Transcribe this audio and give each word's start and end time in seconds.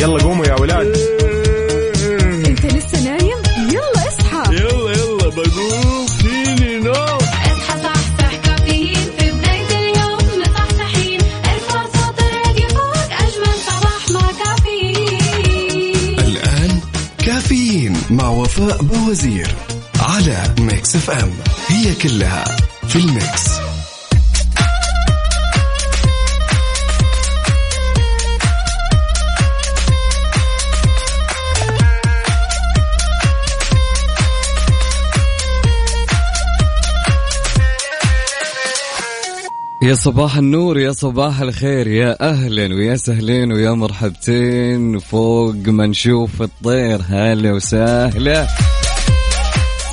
يلا 0.00 0.22
قوموا 0.22 0.46
يا 0.46 0.54
ولاد. 0.60 0.86
انت 2.46 2.66
لسه 2.66 3.04
نايم؟ 3.04 3.38
يلا 3.72 4.08
اصحى. 4.08 4.54
يلا 4.54 4.90
يلا 4.92 5.28
بقوم 5.28 6.06
فيني 6.06 6.78
نوم. 6.78 6.94
اصحى 6.94 7.82
صحصح 7.82 8.36
كافيين. 8.44 9.10
في 9.18 9.30
بداية 9.30 9.78
اليوم 9.78 10.18
مصحصحين 10.40 11.20
ارفع 11.44 11.82
صوت 11.84 12.18
الراديو 12.18 12.68
فوق 12.68 13.12
أجمل 13.12 13.54
صباح 13.66 14.10
مع 14.10 14.30
كافيين. 14.44 16.18
الآن 16.18 16.80
كافيين 17.26 17.96
مع 18.10 18.28
وفاء 18.28 18.82
بوزير 18.82 19.48
على 20.00 20.54
ميكس 20.60 20.96
اف 20.96 21.10
ام. 21.10 21.30
هي 21.68 21.94
كلها 21.94 22.44
في 22.88 22.96
ال 22.96 23.09
mix. 23.09 23.59
يا 39.82 39.94
صباح 39.94 40.36
النور 40.36 40.78
يا 40.78 40.92
صباح 40.92 41.40
الخير 41.40 41.86
يا 41.86 42.30
أهلا 42.30 42.74
ويا 42.74 42.96
سهلين 42.96 43.52
ويا 43.52 43.70
مرحبتين 43.70 44.98
فوق 44.98 45.54
ما 45.54 45.86
نشوف 45.86 46.42
الطير 46.42 47.00
هلا 47.08 47.52
وسهلا. 47.52 48.46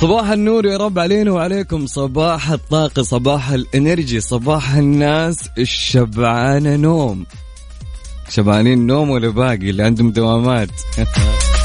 صباح 0.00 0.30
النور 0.30 0.66
يا 0.66 0.76
رب 0.76 0.98
علينا 0.98 1.30
وعليكم. 1.30 1.86
صباح 1.86 2.50
الطاقة 2.50 3.02
صباح 3.02 3.50
الإنرجي 3.50 4.20
صباح 4.20 4.74
الناس 4.74 5.50
الشبعانة 5.58 6.76
نوم. 6.76 7.26
شبعانين 8.28 8.86
نوم 8.86 9.10
ولا 9.10 9.28
باقي؟ 9.28 9.70
اللي 9.70 9.82
عندهم 9.82 10.10
دوامات. 10.10 10.70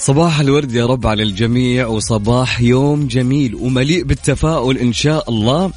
صباح 0.00 0.40
الورد 0.40 0.72
يا 0.72 0.86
رب 0.86 1.06
على 1.06 1.22
الجميع 1.22 1.86
وصباح 1.86 2.60
يوم 2.60 3.06
جميل 3.06 3.54
ومليء 3.54 4.04
بالتفاؤل 4.04 4.78
إن 4.78 4.92
شاء 4.92 5.30
الله. 5.30 5.72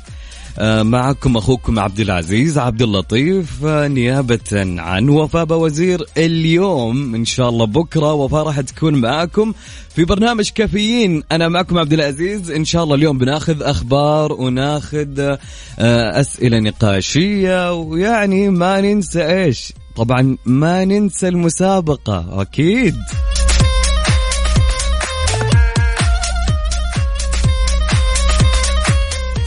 آه، 0.60 0.84
معكم 0.84 1.38
أخوكم 1.38 1.80
عبد 1.80 2.00
العزيز 2.00 2.58
عبد 2.58 2.82
اللطيف 2.82 3.66
آه، 3.66 3.88
نيابة 3.88 4.40
عن 4.80 5.10
وفاء 5.10 5.54
وزير 5.54 6.06
اليوم. 6.18 7.16
إن 7.16 7.26
شاء 7.26 7.50
الله 7.50 7.66
بكرة 7.66 8.14
وفاء 8.14 8.44
راح 8.44 8.62
تكون 8.62 8.96
معاكم 8.96 9.54
في 9.96 10.06
برنامج 10.06 10.50
كافيين. 10.50 11.24
أنا 11.32 11.48
معكم 11.48 11.78
عبد 11.78 11.94
العزيز. 11.94 12.52
إن 12.52 12.66
شاء 12.66 12.84
الله 12.84 12.96
اليوم 12.96 13.18
بناخذ 13.18 13.62
أخبار 13.62 14.34
وناخذ 14.34 15.20
آه، 15.20 16.20
أسئلة 16.20 16.60
نقاشية 16.60 17.74
ويعني 17.74 18.50
ما 18.50 18.82
ننسى 18.82 19.28
إيش؟ 19.28 19.74
طبعا 19.96 20.38
ما 20.46 20.86
ننسى 20.86 21.28
المسابقة 21.28 22.42
أكيد. 22.42 22.96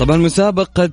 طبعا 0.01 0.17
مسابقة 0.17 0.91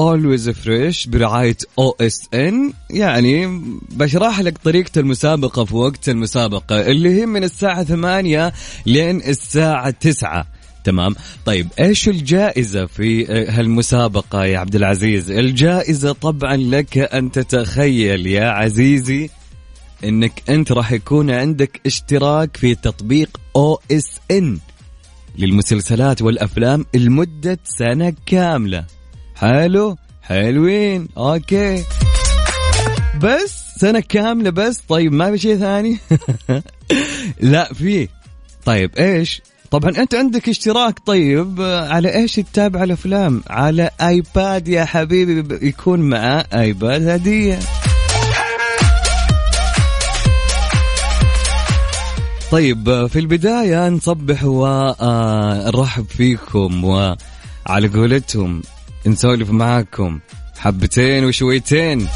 Always 0.00 0.50
Fresh 0.50 1.08
برعاية 1.08 1.56
OSN 1.80 2.54
يعني 2.90 3.60
بشرح 3.90 4.40
لك 4.40 4.58
طريقة 4.58 4.98
المسابقة 5.00 5.64
في 5.64 5.76
وقت 5.76 6.08
المسابقة 6.08 6.80
اللي 6.80 7.20
هي 7.20 7.26
من 7.26 7.44
الساعة 7.44 7.84
8 7.84 8.52
لين 8.86 9.16
الساعة 9.16 9.90
9 9.90 10.46
تمام؟ 10.84 11.14
طيب 11.44 11.68
إيش 11.80 12.08
الجائزة 12.08 12.86
في 12.86 13.26
هالمسابقة 13.26 14.44
يا 14.44 14.58
عبد 14.58 14.74
العزيز؟ 14.74 15.30
الجائزة 15.30 16.12
طبعا 16.12 16.56
لك 16.56 16.98
أن 16.98 17.30
تتخيل 17.30 18.26
يا 18.26 18.48
عزيزي 18.48 19.30
إنك 20.04 20.42
أنت 20.48 20.72
راح 20.72 20.92
يكون 20.92 21.30
عندك 21.30 21.80
اشتراك 21.86 22.56
في 22.56 22.74
تطبيق 22.74 23.40
OSN 23.58 24.44
للمسلسلات 25.38 26.22
والأفلام 26.22 26.86
لمدة 26.94 27.58
سنة 27.64 28.14
كاملة. 28.26 28.84
حلو؟ 29.36 29.96
حلوين. 30.22 31.08
أوكي. 31.16 31.84
بس 33.22 33.64
سنة 33.80 34.00
كاملة 34.00 34.50
بس؟ 34.50 34.80
طيب 34.88 35.12
ما 35.12 35.30
في 35.30 35.38
شيء 35.38 35.56
ثاني؟ 35.56 35.98
لا 37.40 37.72
في. 37.72 38.08
طيب 38.64 38.90
إيش؟ 38.98 39.42
طبعا 39.70 39.90
أنت 39.98 40.14
عندك 40.14 40.48
اشتراك. 40.48 40.98
طيب 41.06 41.60
على 41.60 42.14
إيش 42.14 42.34
تتابع 42.34 42.82
الأفلام؟ 42.84 43.42
على 43.50 43.90
آيباد 44.00 44.68
يا 44.68 44.84
حبيبي 44.84 45.66
يكون 45.66 46.00
معاه 46.00 46.44
آيباد 46.54 47.08
هدية. 47.08 47.58
طيب 52.50 53.06
في 53.06 53.18
البداية 53.18 53.88
نصبح 53.88 54.44
ونرحب 54.44 56.06
فيكم 56.08 56.84
وعلى 56.84 57.88
قولتهم 57.94 58.62
نسولف 59.06 59.50
معاكم 59.50 60.20
حبتين 60.58 61.24
وشويتين 61.24 62.08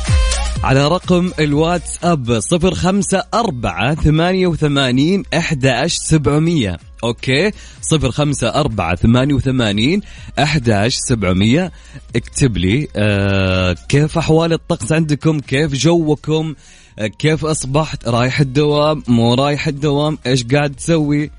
على 0.64 0.88
رقم 0.88 1.30
الواتساب 1.40 2.40
صفر 2.40 2.74
خمسة 2.74 3.24
أربعة 3.34 3.94
ثمانية 3.94 4.46
وثمانين 4.46 5.22
أحد 5.34 5.86
سبعمية. 5.86 6.78
أوكي؟ 7.04 7.50
صفر 7.82 8.10
خمسة 8.10 8.48
أربعة 8.48 8.94
ثمانية 8.94 9.34
وثمانين 9.34 10.00
أحد 10.38 10.88
سبعمية. 10.88 11.72
اكتب 12.16 12.56
لي 12.56 12.88
آه 12.96 13.76
كيف 13.88 14.18
أحوال 14.18 14.52
الطقس 14.52 14.92
عندكم؟ 14.92 15.40
كيف 15.40 15.72
جوكم؟ 15.72 16.48
آه 16.48 16.54
كيف 17.18 17.44
أصبحت؟ 17.44 18.08
رايح 18.08 18.40
الدوام؟ 18.40 19.02
مو 19.08 19.34
رايح 19.34 19.66
الدوام؟ 19.66 20.18
إيش 20.26 20.44
قاعد 20.44 20.74
تسوي؟ 20.74 21.30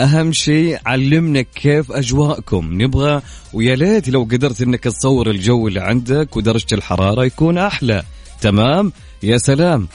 أهم 0.00 0.32
شيء 0.32 0.78
علمنا 0.86 1.42
كيف 1.42 1.92
أجواءكم. 1.92 2.82
نبغى 2.82 3.22
ويا 3.52 3.76
ليت 3.76 4.08
لو 4.08 4.22
قدرت 4.22 4.60
إنك 4.60 4.84
تصور 4.84 5.30
الجو 5.30 5.68
اللي 5.68 5.80
عندك 5.80 6.36
ودرجة 6.36 6.66
الحرارة 6.72 7.24
يكون 7.24 7.58
أحلى. 7.58 8.02
تمام؟ 8.40 8.92
يا 9.22 9.38
سلام. 9.38 9.88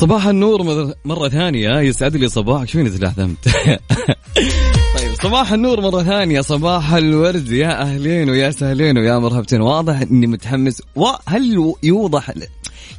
صباح 0.00 0.26
النور 0.26 0.62
مر- 0.62 0.94
مرة 1.04 1.28
ثانية. 1.28 1.80
يسعد 1.80 2.16
لي 2.16 2.28
صباحك. 2.28 2.68
شو 2.68 2.86
تلعثمت 2.88 3.36
طيب 4.96 5.14
صباح 5.22 5.52
النور 5.52 5.80
مرة 5.80 6.02
ثانية. 6.02 6.40
صباح 6.40 6.92
الورد. 6.92 7.52
يا 7.52 7.82
أهلين 7.82 8.30
ويا 8.30 8.50
سهلين 8.50 8.98
ويا 8.98 9.18
مرحبتين. 9.18 9.60
واضح 9.60 10.00
إني 10.00 10.26
متحمس. 10.26 10.82
وهل 10.96 11.72
يوضح 11.82 12.32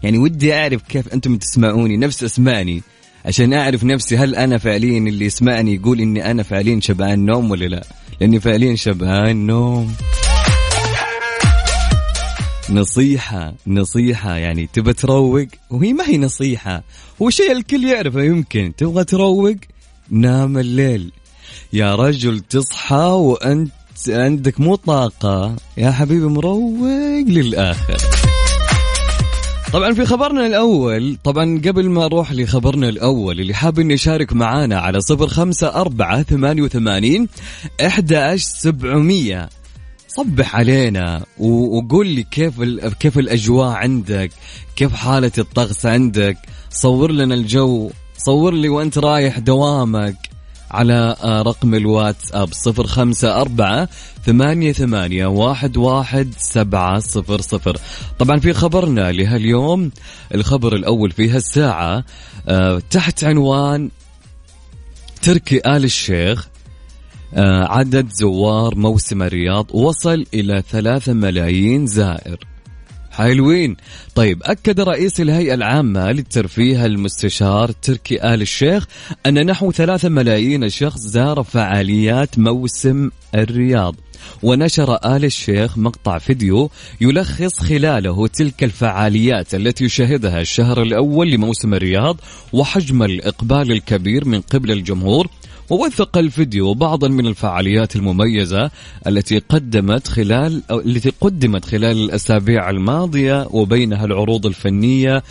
يعني 0.03 0.17
ودي 0.17 0.53
أعرف 0.53 0.81
كيف 0.81 1.13
أنتم 1.13 1.37
تسمعوني؟ 1.37 1.97
نفس 1.97 2.23
اسمعني 2.23 2.81
عشان 3.25 3.53
أعرف 3.53 3.83
نفسي 3.83 4.17
هل 4.17 4.35
أنا 4.35 4.57
فعليا 4.57 4.97
اللي 4.97 5.25
يسمعني 5.25 5.75
يقول 5.75 5.99
إني 5.99 6.31
أنا 6.31 6.43
فعليا 6.43 6.79
شبعان 6.79 7.25
نوم 7.25 7.51
ولا 7.51 7.65
لا؟ 7.65 7.83
لأني 8.21 8.39
فعليا 8.39 8.75
شبعان 8.75 9.45
نوم 9.45 9.93
نصيحة 12.71 13.53
نصيحة 13.67 14.35
يعني 14.35 14.69
تبى 14.73 14.93
تروق 14.93 15.47
وهي 15.69 15.93
ما 15.93 16.07
هي 16.07 16.17
نصيحة 16.17 16.83
هو 17.21 17.29
شيء 17.29 17.51
الكل 17.51 17.85
يعرفه 17.85 18.21
يمكن 18.21 18.73
تبغى 18.77 19.03
تروق 19.03 19.55
نام 20.09 20.57
الليل. 20.57 21.11
يا 21.73 21.95
رجل 21.95 22.39
تصحى 22.39 22.95
وأنت 22.95 23.71
عندك 24.07 24.59
مو 24.59 24.75
طاقة 24.75 25.55
يا 25.77 25.91
حبيبي 25.91 26.25
مروق 26.25 27.27
للآخر. 27.27 27.97
طبعا 29.73 29.93
في 29.93 30.05
خبرنا 30.05 30.45
الأول 30.45 31.17
طبعا 31.23 31.61
قبل 31.65 31.89
ما 31.89 32.05
أروح 32.05 32.31
لخبرنا 32.31 32.89
الأول 32.89 33.39
اللي 33.39 33.53
حاب 33.53 33.79
إنه 33.79 33.93
يشارك 33.93 34.33
معانا 34.33 34.79
على 34.79 35.01
صفر 35.01 35.27
خمسة 35.27 35.67
أربعة 35.67 36.23
ثمانية 36.23 36.61
وثمانين 36.61 37.27
إحدى 37.85 38.37
سبعمية. 38.37 39.49
صبح 40.15 40.55
علينا 40.55 41.25
وقول 41.37 42.07
لي 42.07 42.23
كيف 42.23 42.61
كيف 42.99 43.17
الأجواء 43.17 43.69
عندك؟ 43.69 44.31
كيف 44.75 44.93
حالة 44.93 45.31
الطقس 45.37 45.85
عندك؟ 45.85 46.37
صور 46.69 47.11
لنا 47.11 47.35
الجو. 47.35 47.91
صور 48.17 48.53
لي 48.53 48.69
وأنت 48.69 48.97
رايح 48.97 49.39
دوامك 49.39 50.15
على 50.71 51.15
آه، 51.23 51.41
رقم 51.41 51.75
الواتساب 51.75 52.53
صفر 52.53 52.87
خمسة 52.87 53.41
أربعة 53.41 53.89
ثمانية 54.25 54.71
ثمانية 54.71 55.25
واحد 55.25 55.77
واحد 55.77 56.33
سبعة 56.37 56.99
صفر 56.99 57.41
صفر. 57.41 57.77
طبعا 58.19 58.39
في 58.39 58.53
خبرنا 58.53 59.11
لهاليوم 59.11 59.91
الخبر 60.35 60.75
الأول 60.75 61.11
في 61.11 61.29
هالساعة 61.29 62.03
آه، 62.47 62.81
تحت 62.89 63.23
عنوان 63.23 63.89
تركي 65.21 65.57
آل 65.57 65.83
الشيخ. 65.83 66.50
عدد 67.37 68.09
زوار 68.13 68.75
موسم 68.75 69.23
الرياض 69.23 69.75
وصل 69.75 70.25
إلى 70.33 70.63
ثلاثة 70.69 71.13
ملايين 71.13 71.87
زائر. 71.87 72.39
حلوين. 73.11 73.75
طيب 74.15 74.43
أكد 74.43 74.79
رئيس 74.79 75.21
الهيئة 75.21 75.53
العامة 75.53 76.11
للترفيه 76.11 76.85
المستشار 76.85 77.71
تركي 77.71 78.33
آل 78.33 78.41
الشيخ 78.41 78.87
أن 79.25 79.45
نحو 79.45 79.71
ثلاثة 79.71 80.09
ملايين 80.09 80.69
شخص 80.69 80.99
زار 80.99 81.43
فعاليات 81.43 82.39
موسم 82.39 83.09
الرياض. 83.35 83.95
ونشر 84.43 84.95
آل 84.95 85.25
الشيخ 85.25 85.77
مقطع 85.77 86.17
فيديو 86.17 86.69
يلخص 87.01 87.59
خلاله 87.59 88.27
تلك 88.27 88.63
الفعاليات 88.63 89.55
التي 89.55 89.85
يشاهدها 89.85 90.41
الشهر 90.41 90.81
الأول 90.81 91.31
لموسم 91.31 91.73
الرياض 91.73 92.17
وحجم 92.53 93.03
الإقبال 93.03 93.71
الكبير 93.71 94.25
من 94.25 94.41
قبل 94.41 94.71
الجمهور 94.71 95.27
ووثق 95.71 96.17
الفيديو 96.17 96.73
بعضا 96.73 97.07
من 97.07 97.27
الفعاليات 97.27 97.95
المميزة 97.95 98.71
التي 99.07 99.39
قدمت 99.39 100.07
خلال 100.07 100.61
أو 100.71 100.79
التي 100.79 101.11
قدمت 101.21 101.65
خلال 101.65 102.03
الأسابيع 102.03 102.69
الماضية 102.69 103.47
وبينها 103.51 104.05
العروض 104.05 104.45
الفنية 104.45 105.23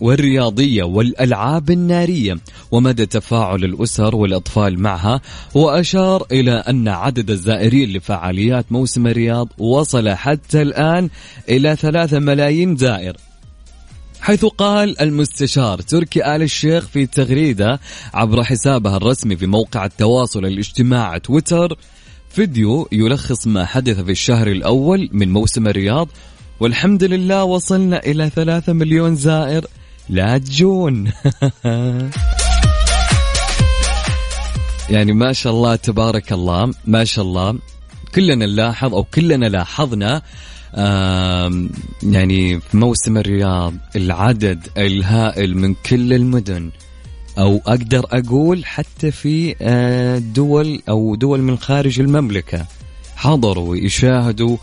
والرياضية 0.00 0.82
والألعاب 0.82 1.70
النارية 1.70 2.36
ومدى 2.70 3.06
تفاعل 3.06 3.64
الأسر 3.64 4.16
والأطفال 4.16 4.80
معها 4.80 5.20
وأشار 5.54 6.26
إلى 6.32 6.52
أن 6.52 6.88
عدد 6.88 7.30
الزائرين 7.30 7.92
لفعاليات 7.92 8.72
موسم 8.72 9.06
الرياض 9.06 9.48
وصل 9.58 10.08
حتى 10.08 10.62
الآن 10.62 11.08
إلى 11.48 11.76
ثلاثة 11.76 12.18
ملايين 12.18 12.76
زائر. 12.76 13.16
حيث 14.20 14.44
قال 14.44 15.00
المستشار 15.00 15.80
تركي 15.80 16.36
آل 16.36 16.42
الشيخ 16.42 16.86
في 16.86 17.06
تغريدة 17.06 17.80
عبر 18.14 18.44
حسابها 18.44 18.96
الرسمي 18.96 19.36
في 19.36 19.46
موقع 19.46 19.84
التواصل 19.84 20.44
الاجتماعي 20.44 21.20
تويتر. 21.20 21.78
فيديو 22.30 22.88
يلخص 22.92 23.46
ما 23.46 23.64
حدث 23.64 24.00
في 24.00 24.10
الشهر 24.10 24.46
الأول 24.46 25.08
من 25.12 25.32
موسم 25.32 25.66
الرياض. 25.66 26.08
والحمد 26.60 27.04
لله 27.04 27.44
وصلنا 27.44 28.06
إلى 28.06 28.30
ثلاثة 28.30 28.72
مليون 28.72 29.16
زائر. 29.16 29.66
لا 30.08 30.38
تجون. 30.38 31.04
يعني 34.90 35.12
ما 35.12 35.32
شاء 35.32 35.52
الله 35.52 35.76
تبارك 35.76 36.32
الله 36.32 36.74
ما 36.86 37.04
شاء 37.04 37.24
الله. 37.24 37.58
كلنا 38.14 38.46
نلاحظ 38.46 38.94
أو 38.94 39.04
كلنا 39.04 39.46
لاحظنا 39.46 40.22
يعني 42.02 42.60
في 42.60 42.76
موسم 42.76 43.18
الرياض 43.18 43.74
العدد 43.96 44.68
الهائل 44.78 45.56
من 45.56 45.74
كل 45.74 46.12
المدن 46.12 46.70
أو 47.38 47.62
أقدر 47.66 48.06
أقول 48.12 48.64
حتى 48.64 49.10
في 49.10 49.54
آه، 49.62 50.18
دول 50.18 50.82
أو 50.88 51.14
دول 51.14 51.42
من 51.42 51.58
خارج 51.58 52.00
المملكة 52.00 52.66
حضروا 53.16 53.76
يشاهدوا 53.76 54.56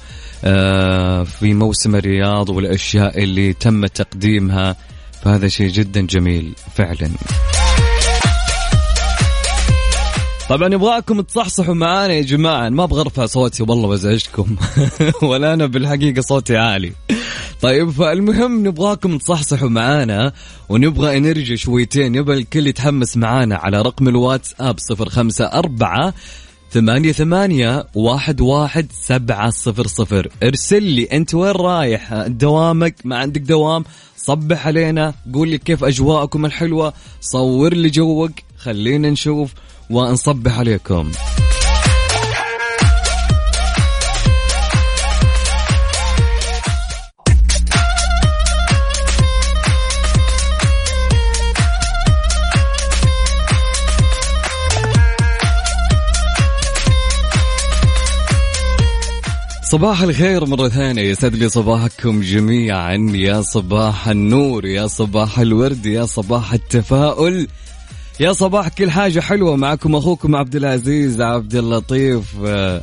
آه، 0.44 1.24
في 1.24 1.54
موسم 1.54 1.96
الرياض 1.96 2.50
والأشياء 2.50 3.24
اللي 3.24 3.54
تم 3.54 3.86
تقديمها 3.86 4.76
فهذا 5.24 5.48
شيء 5.48 5.70
جدا 5.70 6.02
جميل 6.02 6.54
فعلا. 6.76 7.10
طبعا 10.50 10.74
يبغاكم 10.74 11.22
تصحصحوا 11.22 11.74
معانا 11.74 12.14
يا 12.14 12.22
جماعة. 12.22 12.70
ما 12.70 12.84
أبغى 12.84 13.02
ارفع 13.02 13.26
صوتي 13.26 13.64
والله 13.64 13.88
بزعجكم. 13.88 14.56
ولا 15.30 15.54
أنا 15.54 15.66
بالحقيقة 15.66 16.22
صوتي 16.22 16.58
عالي. 16.58 16.92
طيب 17.62 17.90
فالمهم 17.90 18.68
نبغاكم 18.68 19.18
تصحصحوا 19.18 19.70
معانا 19.70 20.34
ونبغى 20.70 21.20
نرجع 21.20 21.56
شويتين. 21.56 22.16
يبغى 22.16 22.38
الكل 22.38 22.68
يتحمس 22.68 23.18
معانا 23.18 23.56
على 23.56 23.82
رقم 23.82 24.08
الواتساب 24.08 24.80
صفر 24.80 25.10
خمسة 25.10 25.46
أربعة 25.46 26.14
ثمانية 26.72 27.12
ثمانية 27.12 27.88
واحد 27.96 28.42
واحد 28.42 28.88
سبعة 29.02 29.50
صفر 29.50 29.88
صفر. 29.88 30.30
ارسل 30.44 30.84
لي 30.84 31.04
أنت 31.04 31.34
وين 31.34 31.52
رايح؟ 31.52 32.14
دوامك 32.28 32.96
ما 33.04 33.18
عندك 33.18 33.42
دوام. 33.42 33.84
صبح 34.18 34.68
علينا 34.68 35.14
قول 35.34 35.50
لي 35.50 35.58
كيف 35.58 35.84
أجواءكم 35.84 36.46
الحلوة. 36.46 36.94
صور 37.22 37.74
لي 37.74 37.90
جوك 37.90 38.32
خلينا 38.58 39.10
نشوف. 39.10 39.54
ونصبح 39.90 40.60
عليكم. 40.60 41.12
صباح 59.64 60.02
الخير 60.02 60.46
مرة 60.46 60.70
ثانية. 60.70 61.02
يسعد 61.02 61.36
لي 61.36 61.50
صباحكم 61.50 62.22
جميعا. 62.22 63.12
يا 63.14 63.42
صباح 63.42 64.08
النور 64.08 64.66
يا 64.66 64.88
صباح 64.88 65.40
الورد 65.40 65.86
يا 65.86 66.06
صباح 66.06 66.54
التفاؤل. 66.54 67.48
يا 68.20 68.34
صباح 68.34 68.68
كل 68.68 68.92
حاجة 68.92 69.20
حلوة 69.20 69.56
معكم 69.56 69.96
أخوكم 69.96 70.36
عبد 70.36 70.56
العزيز 70.56 71.22
عبد 71.22 71.56
اللطيف. 71.56 72.24
آه، 72.46 72.82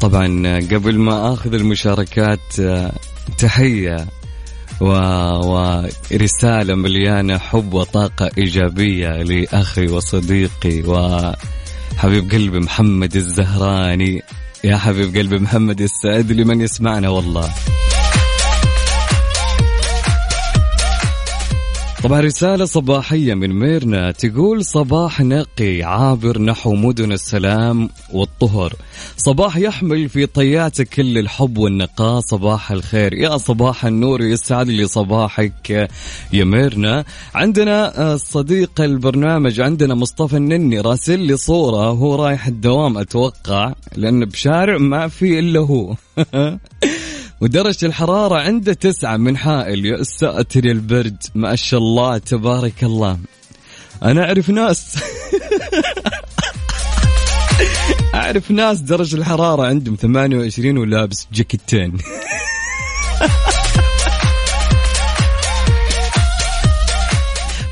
طبعا 0.00 0.58
قبل 0.72 0.98
ما 0.98 1.32
أخذ 1.32 1.54
المشاركات 1.54 2.60
آه، 2.60 2.92
تحية 3.38 4.06
و... 4.80 4.86
ورسالة 5.46 6.74
مليانة 6.74 7.38
حب 7.38 7.74
وطاقة 7.74 8.30
إيجابية 8.38 9.08
لأخي 9.08 9.86
وصديقي 9.86 10.82
وحبيب 10.82 12.30
قلبي 12.30 12.58
محمد 12.58 13.16
الزهراني. 13.16 14.22
يا 14.64 14.76
حبيب 14.76 15.16
قلبي 15.16 15.38
محمد 15.38 15.80
يستعد 15.80 16.32
لمن 16.32 16.60
يسمعنا 16.60 17.08
والله. 17.08 17.50
طبعا 22.02 22.20
رسالة 22.20 22.64
صباحية 22.64 23.34
من 23.34 23.52
ميرنا 23.52 24.10
تقول 24.10 24.64
صباح 24.64 25.20
نقي 25.20 25.82
عابر 25.82 26.42
نحو 26.42 26.74
مدن 26.74 27.12
السلام 27.12 27.90
والطهر. 28.12 28.72
صباح 29.16 29.56
يحمل 29.56 30.08
في 30.08 30.26
طياته 30.26 30.84
كل 30.84 31.18
الحب 31.18 31.58
والنقاء 31.58 32.20
صباح 32.20 32.72
الخير. 32.72 33.14
يا 33.14 33.36
صباح 33.36 33.84
النور 33.84 34.22
يسعد 34.22 34.68
لي 34.68 34.86
صباحك 34.86 35.88
يا 36.32 36.44
ميرنا. 36.44 37.04
عندنا 37.34 38.00
آه، 38.12 38.16
صديق 38.16 38.80
البرنامج 38.80 39.60
عندنا 39.60 39.94
مصطفى 39.94 40.36
النني 40.36 40.80
راسل 40.80 41.18
لي 41.18 41.36
صورة 41.36 41.90
وهو 41.90 42.14
رايح 42.14 42.46
الدوام 42.46 42.98
أتوقع 42.98 43.72
لأن 43.96 44.24
بشارع 44.24 44.78
ما 44.78 45.08
في 45.08 45.38
إلا 45.38 45.60
هو. 45.60 45.94
ودرجة 47.40 47.86
الحرارة 47.86 48.34
عنده 48.40 48.72
تسعة 48.72 49.16
من 49.16 49.36
حائل. 49.36 49.86
يا 49.86 50.02
ساتر 50.02 50.64
البرد. 50.64 51.22
ما 51.34 51.56
شاء 51.56 51.80
الله. 51.80 52.18
تبارك 52.18 52.84
الله. 52.84 53.18
أنا 54.02 54.24
أعرف 54.24 54.50
ناس. 54.50 54.96
أعرف 58.14 58.50
ناس 58.50 58.80
درجة 58.80 59.16
الحرارة 59.16 59.66
عندهم 59.66 59.94
28 59.94 60.78
ولابس 60.78 61.26
جاكيتين. 61.32 61.98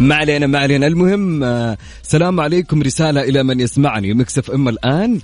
ما 0.00 0.14
علينا 0.14 0.46
ما 0.46 0.58
علينا. 0.58 0.86
المهم 0.86 1.44
آه، 1.44 1.76
سلام 2.02 2.40
عليكم. 2.40 2.82
رسالة 2.82 3.20
إلى 3.20 3.42
من 3.42 3.60
يسمعني. 3.60 4.14
مكسف 4.14 4.50
إما 4.50 4.70
الآن. 4.70 5.20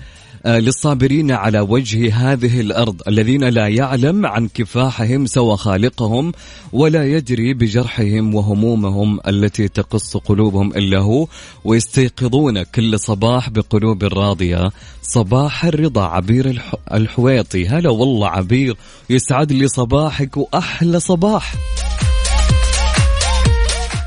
للصابرين 0.47 1.31
على 1.31 1.61
وجه 1.61 2.15
هذه 2.15 2.61
الأرض 2.61 3.03
الذين 3.09 3.45
لا 3.45 3.69
يعلم 3.69 4.27
عن 4.27 4.49
كفاحهم 4.49 5.27
سوى 5.27 5.57
خالقهم 5.57 6.33
ولا 6.73 7.05
يدري 7.05 7.55
بجرحهم 7.55 8.35
وهمومهم 8.35 9.21
التي 9.29 9.69
تقص 9.69 10.17
قلوبهم 10.17 10.73
إلا 10.73 10.99
هو 10.99 11.27
ويستيقظون 11.65 12.63
كل 12.63 13.01
صباح 13.01 13.51
بقلوب 13.51 14.05
راضية. 14.05 14.71
صباح 15.03 15.65
الرضا 15.65 16.05
عبير 16.05 16.51
الح... 16.51 16.75
الحويطي. 16.93 17.69
هلا 17.69 17.91
والله 17.91 18.29
عبير 18.29 18.77
يسعد 19.11 19.53
لي 19.53 19.69
صباحك 19.69 20.37
وأحلى 20.37 21.01
صباح. 21.01 21.55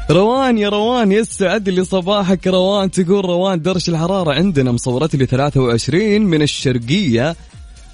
روان 0.09 0.57
يا 0.57 0.69
روان 0.69 1.11
يسعد 1.11 1.69
لي 1.69 1.83
صباحك 1.83 2.47
روان 2.47 2.91
تقول 2.91 3.25
روان 3.25 3.61
درجة 3.61 3.91
الحرارة 3.91 4.33
عندنا 4.33 4.71
مصورت 4.71 5.15
لي 5.15 5.25
23 5.25 6.21
من 6.21 6.41
الشرقية. 6.41 7.35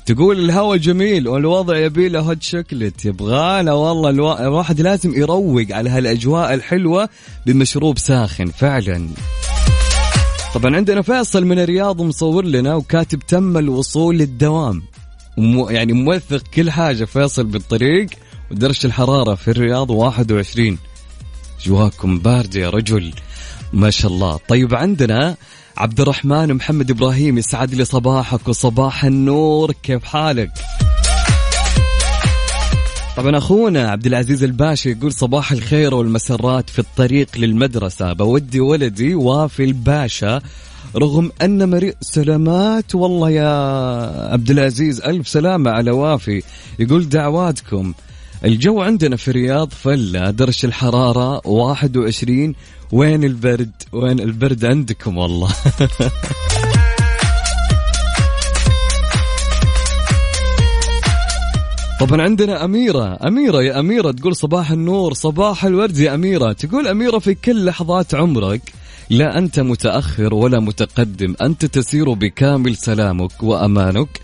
تقول 0.06 0.40
الهواء 0.40 0.78
جميل 0.78 1.28
والوضع 1.28 1.78
يبي 1.78 2.10
له 2.10 2.20
هوت 2.20 2.44
شوكلت 2.44 3.06
يبغانا 3.06 3.74
والله 3.74 4.10
الوا... 4.10 4.48
الواحد 4.48 4.82
لازم 4.82 5.14
يروق 5.16 5.66
على 5.72 5.90
هالأجواء 5.90 6.54
الحلوة 6.54 7.10
بمشروب 7.46 7.98
ساخن 7.98 8.46
فعلا. 8.46 9.08
طبعا 10.54 10.76
عندنا 10.76 11.02
فيصل 11.02 11.46
من 11.46 11.60
الرياض 11.60 12.02
مصور 12.02 12.46
لنا 12.46 12.76
وكاتب 12.76 13.20
تم 13.20 13.58
الوصول 13.58 14.18
للدوام. 14.18 14.82
ومو 15.38 15.70
يعني 15.70 15.94
موثق 15.94 16.44
كل 16.54 16.72
حاجة 16.72 17.06
فيصل 17.06 17.44
بالطريق. 17.44 18.08
ودرجة 18.52 18.88
الحرارة 18.88 19.36
في 19.36 19.48
الرياض 19.52 19.92
21 19.92 20.78
جواكم 21.66 22.20
باردة 22.20 22.60
يا 22.60 22.70
رجل. 22.70 23.14
ما 23.74 23.90
شاء 23.90 24.12
الله. 24.12 24.40
طيب 24.48 24.76
عندنا 24.76 25.36
عبد 25.78 26.02
الرحمن 26.02 26.54
محمد 26.54 26.92
إبراهيم 26.92 27.38
يسعد 27.38 27.74
لي 27.74 27.86
صباحك 27.86 28.48
وصباح 28.48 29.06
النور. 29.06 29.72
كيف 29.84 30.04
حالك؟ 30.04 30.52
طبعا 33.18 33.38
أخونا 33.38 33.92
عبد 33.92 34.06
العزيز 34.06 34.44
الباشا 34.44 34.90
يقول 34.90 35.14
صباح 35.14 35.52
الخير 35.52 35.94
والمسرات 35.94 36.70
في 36.70 36.80
الطريق 36.80 37.28
للمدرسة. 37.38 38.14
بودي 38.14 38.60
ولدي 38.60 39.16
وافي 39.16 39.64
الباشا 39.64 40.42
رغم 40.96 41.32
أن 41.42 41.70
مريء 41.70 41.96
سلامات. 42.02 42.96
والله 42.96 43.30
يا 43.30 43.50
عبد 44.34 44.52
العزيز 44.52 45.02
ألف 45.02 45.28
سلامة 45.28 45.72
على 45.72 45.92
وافي. 45.92 46.44
يقول 46.80 47.10
دعواتكم. 47.10 47.94
الجو 48.46 48.82
عندنا 48.82 49.16
في 49.16 49.28
الرياض 49.28 49.70
فلة 49.70 50.32
درجة 50.32 50.66
الحرارة 50.66 51.42
21 51.48 52.56
وين 52.92 53.24
البرد؟ 53.24 53.72
وين 53.92 54.20
البرد 54.20 54.66
عندكم 54.66 55.18
والله؟ 55.18 55.50
طبعا 62.00 62.22
عندنا 62.22 62.66
أميرة 62.66 63.28
أميرة 63.28 63.64
يا 63.64 63.80
أميرة 63.80 64.12
تقول 64.12 64.36
صباح 64.36 64.72
النور 64.72 65.14
صباح 65.14 65.66
الورد 65.66 65.98
يا 65.98 66.16
أميرة. 66.16 66.52
تقول 66.52 66.88
أميرة 66.88 67.20
في 67.20 67.34
كل 67.34 67.66
لحظات 67.66 68.16
عمرك 68.16 68.62
لا 69.10 69.38
أنت 69.38 69.60
متأخر 69.60 70.34
ولا 70.34 70.60
متقدم 70.60 71.36
أنت 71.42 71.66
تسير 71.66 72.14
بكامل 72.14 72.76
سلامك 72.76 73.44
وأمانك. 73.44 74.20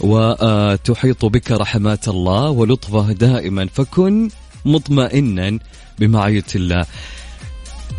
وتحيط 0.00 1.24
بك 1.24 1.50
رحمات 1.50 2.08
الله 2.08 2.50
ولطفه 2.50 3.12
دائما. 3.12 3.68
فكن 3.74 4.30
مطمئنا 4.64 5.58
بمعية 5.98 6.44
الله. 6.54 6.86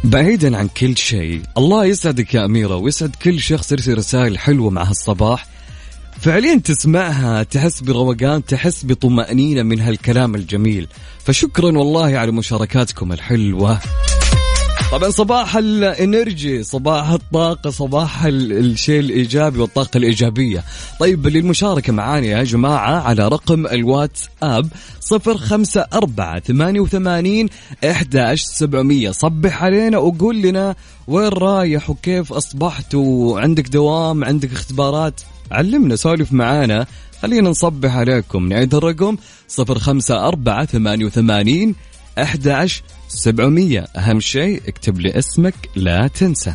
بعيدا 0.04 0.58
عن 0.58 0.68
كل 0.68 0.98
شيء 0.98 1.42
الله 1.58 1.86
يسعدك 1.86 2.34
يا 2.34 2.46
أميرة 2.46 2.76
ويسعد 2.76 3.16
كل 3.16 3.40
شخص 3.40 3.72
يرسل 3.72 3.98
رسائل 3.98 4.38
حلوة 4.38 4.70
مع 4.70 4.84
هالصباح. 4.84 5.48
فعليا 6.22 6.56
تسمعها 6.56 7.44
تحس 7.44 7.82
بروقان 7.82 8.46
تحس 8.46 8.86
بطمأنينة 8.86 9.64
من 9.64 9.82
هالكلام 9.82 10.36
الجميل. 10.36 10.88
فشكرا 11.26 11.78
والله 11.78 12.18
على 12.18 12.32
مشاركاتكم 12.32 13.14
الحلوة. 13.14 13.80
طبعا 14.92 15.10
صباح 15.10 15.58
الإنرجي 15.58 16.64
صباح 16.64 17.10
الطاقة 17.10 17.70
صباح 17.70 18.24
ال- 18.26 18.52
الشيء 18.52 19.00
الإيجابي 19.00 19.60
والطاقة 19.60 19.98
الإيجابية. 19.98 20.64
طيب 21.00 21.28
للمشاركة 21.28 21.94
معانا 21.94 22.26
يا 22.26 22.44
جماعة 22.44 23.02
على 23.02 23.28
رقم 23.28 23.68
الواتساب 23.68 24.68
صفر 25.00 25.38
خمسة 25.38 25.86
أربعة 25.94 26.40
ثمانية 26.40 26.80
وثمانين 26.80 27.50
إحداش 27.92 28.42
سبعمية. 28.42 29.12
صبح 29.12 29.64
علينا 29.64 29.98
وقول 29.98 30.42
لنا 30.42 30.76
وين 31.08 31.28
رايح 31.28 31.90
وكيف 31.90 32.34
أصبحت 32.34 32.96
وعندك 32.96 33.68
دوام؟ 33.68 34.24
عندك 34.24 34.52
اختبارات؟ 34.52 35.22
علمنا 35.52 35.96
سولف 35.96 36.34
معانا. 36.34 36.86
خلينا 37.22 37.50
نصبح 37.50 37.96
عليكم. 37.96 38.50
نعيد 38.50 38.76
الرقم 38.76 39.18
صفر 39.48 39.80
خمسة 39.80 40.28
أربعة 40.28 40.66
ثمانية 40.66 41.06
وثمانين 41.06 41.76
11 42.20 42.82
700 43.08 43.80
أهم 43.80 44.20
شيء 44.20 44.62
اكتب 44.68 45.00
لي 45.00 45.20
اسمك 45.20 45.56
لا 45.76 46.08
تنسى. 46.08 46.54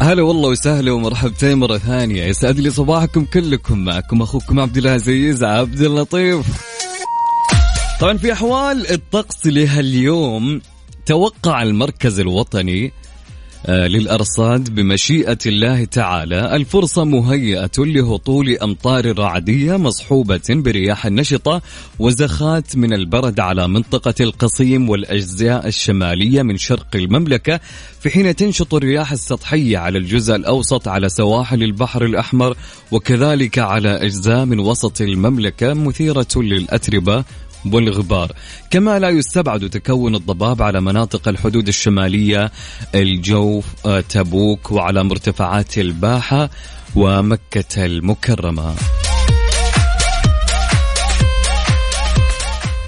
هلا 0.00 0.22
والله 0.22 0.48
وسهلا 0.48 0.92
ومرحبتين 0.92 1.58
مرة 1.58 1.78
ثانية. 1.78 2.24
يسعد 2.24 2.58
لي 2.58 2.70
صباحكم 2.70 3.24
كلكم. 3.24 3.78
معكم 3.78 4.22
أخوكم 4.22 4.60
عبد 4.60 4.76
العزيز 4.76 5.44
عبد 5.44 5.80
اللطيف. 5.80 6.46
طبعا 8.00 8.16
في 8.16 8.32
أحوال 8.32 8.90
الطقس 8.90 9.46
لهاليوم 9.46 10.60
توقع 11.08 11.62
المركز 11.62 12.20
الوطني 12.20 12.92
آه، 13.66 13.86
للأرصاد 13.86 14.74
بمشيئة 14.74 15.38
الله 15.46 15.84
تعالى 15.84 16.56
الفرصة 16.56 17.04
مهيئة 17.04 17.70
لهطول 17.78 18.56
أمطار 18.56 19.18
رعدية 19.18 19.76
مصحوبة 19.76 20.40
برياح 20.48 21.06
نشطة 21.06 21.62
وزخات 21.98 22.76
من 22.76 22.92
البرد 22.92 23.40
على 23.40 23.68
منطقة 23.68 24.14
القصيم 24.20 24.88
والأجزاء 24.88 25.66
الشمالية 25.66 26.42
من 26.42 26.56
شرق 26.56 26.88
المملكة 26.94 27.60
في 28.00 28.10
حين 28.10 28.36
تنشط 28.36 28.74
الرياح 28.74 29.12
السطحية 29.12 29.78
على 29.78 29.98
الجزء 29.98 30.36
الأوسط 30.36 30.88
على 30.88 31.08
سواحل 31.08 31.62
البحر 31.62 32.04
الأحمر 32.04 32.56
وكذلك 32.92 33.58
على 33.58 33.88
أجزاء 33.88 34.44
من 34.44 34.58
وسط 34.60 35.00
المملكة 35.00 35.74
مثيرة 35.74 36.36
للأتربة 36.36 37.24
والغبار. 37.66 38.32
كما 38.70 38.98
لا 38.98 39.08
يستبعد 39.08 39.70
تكون 39.70 40.14
الضباب 40.14 40.62
على 40.62 40.80
مناطق 40.80 41.28
الحدود 41.28 41.68
الشمالية 41.68 42.52
الجوف 42.94 43.64
آه، 43.86 44.00
تبوك 44.00 44.72
وعلى 44.72 45.04
مرتفعات 45.04 45.78
الباحة 45.78 46.50
ومكة 46.96 47.84
المكرمة. 47.84 48.74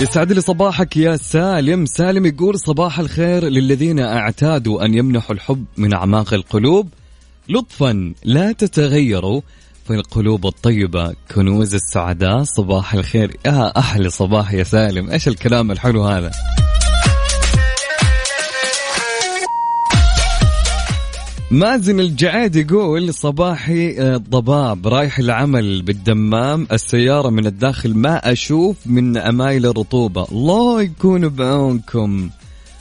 يسعد 0.01 0.33
لي 0.33 0.41
صباحك 0.41 0.97
يا 0.97 1.17
سالم. 1.17 1.87
سالم 1.87 2.27
يقول 2.27 2.59
صباح 2.59 2.99
الخير 2.99 3.45
للذين 3.45 4.01
اعتادوا 4.01 4.85
أن 4.85 4.95
يمنحوا 4.95 5.35
الحب 5.35 5.65
من 5.77 5.95
أعماق 5.95 6.35
القلوب. 6.35 6.89
لطفا 7.49 8.15
لا 8.25 8.53
تتغيروا. 8.53 9.41
في 9.91 9.97
القلوب 9.97 10.47
الطيبة. 10.47 11.15
كنوز 11.35 11.75
السعداء 11.75 12.43
صباح 12.43 12.95
الخير. 12.95 13.37
يا 13.47 13.79
أحلى 13.79 14.11
صباح 14.11 14.53
يا 14.53 14.65
سالم. 14.65 15.11
إيش 15.11 15.29
الكلام 15.29 15.71
الحلو 15.71 16.05
هذا؟ 16.05 16.31
مازن 21.51 22.01
الجعيد 22.01 22.57
يقول 22.57 23.15
صباحي 23.15 24.01
آه، 24.01 24.17
ضباب. 24.17 24.89
رايح 24.89 25.19
العمل 25.19 25.83
بالدمام. 25.83 26.67
السيارة 26.73 27.31
من 27.31 27.47
الداخل 27.47 27.95
ما 27.95 28.33
أشوف 28.33 28.77
من 28.87 29.17
أمايل 29.17 29.67
الرطوبة. 29.67 30.27
الله 30.33 30.83
يكون 30.83 31.29
بعونكم. 31.29 32.31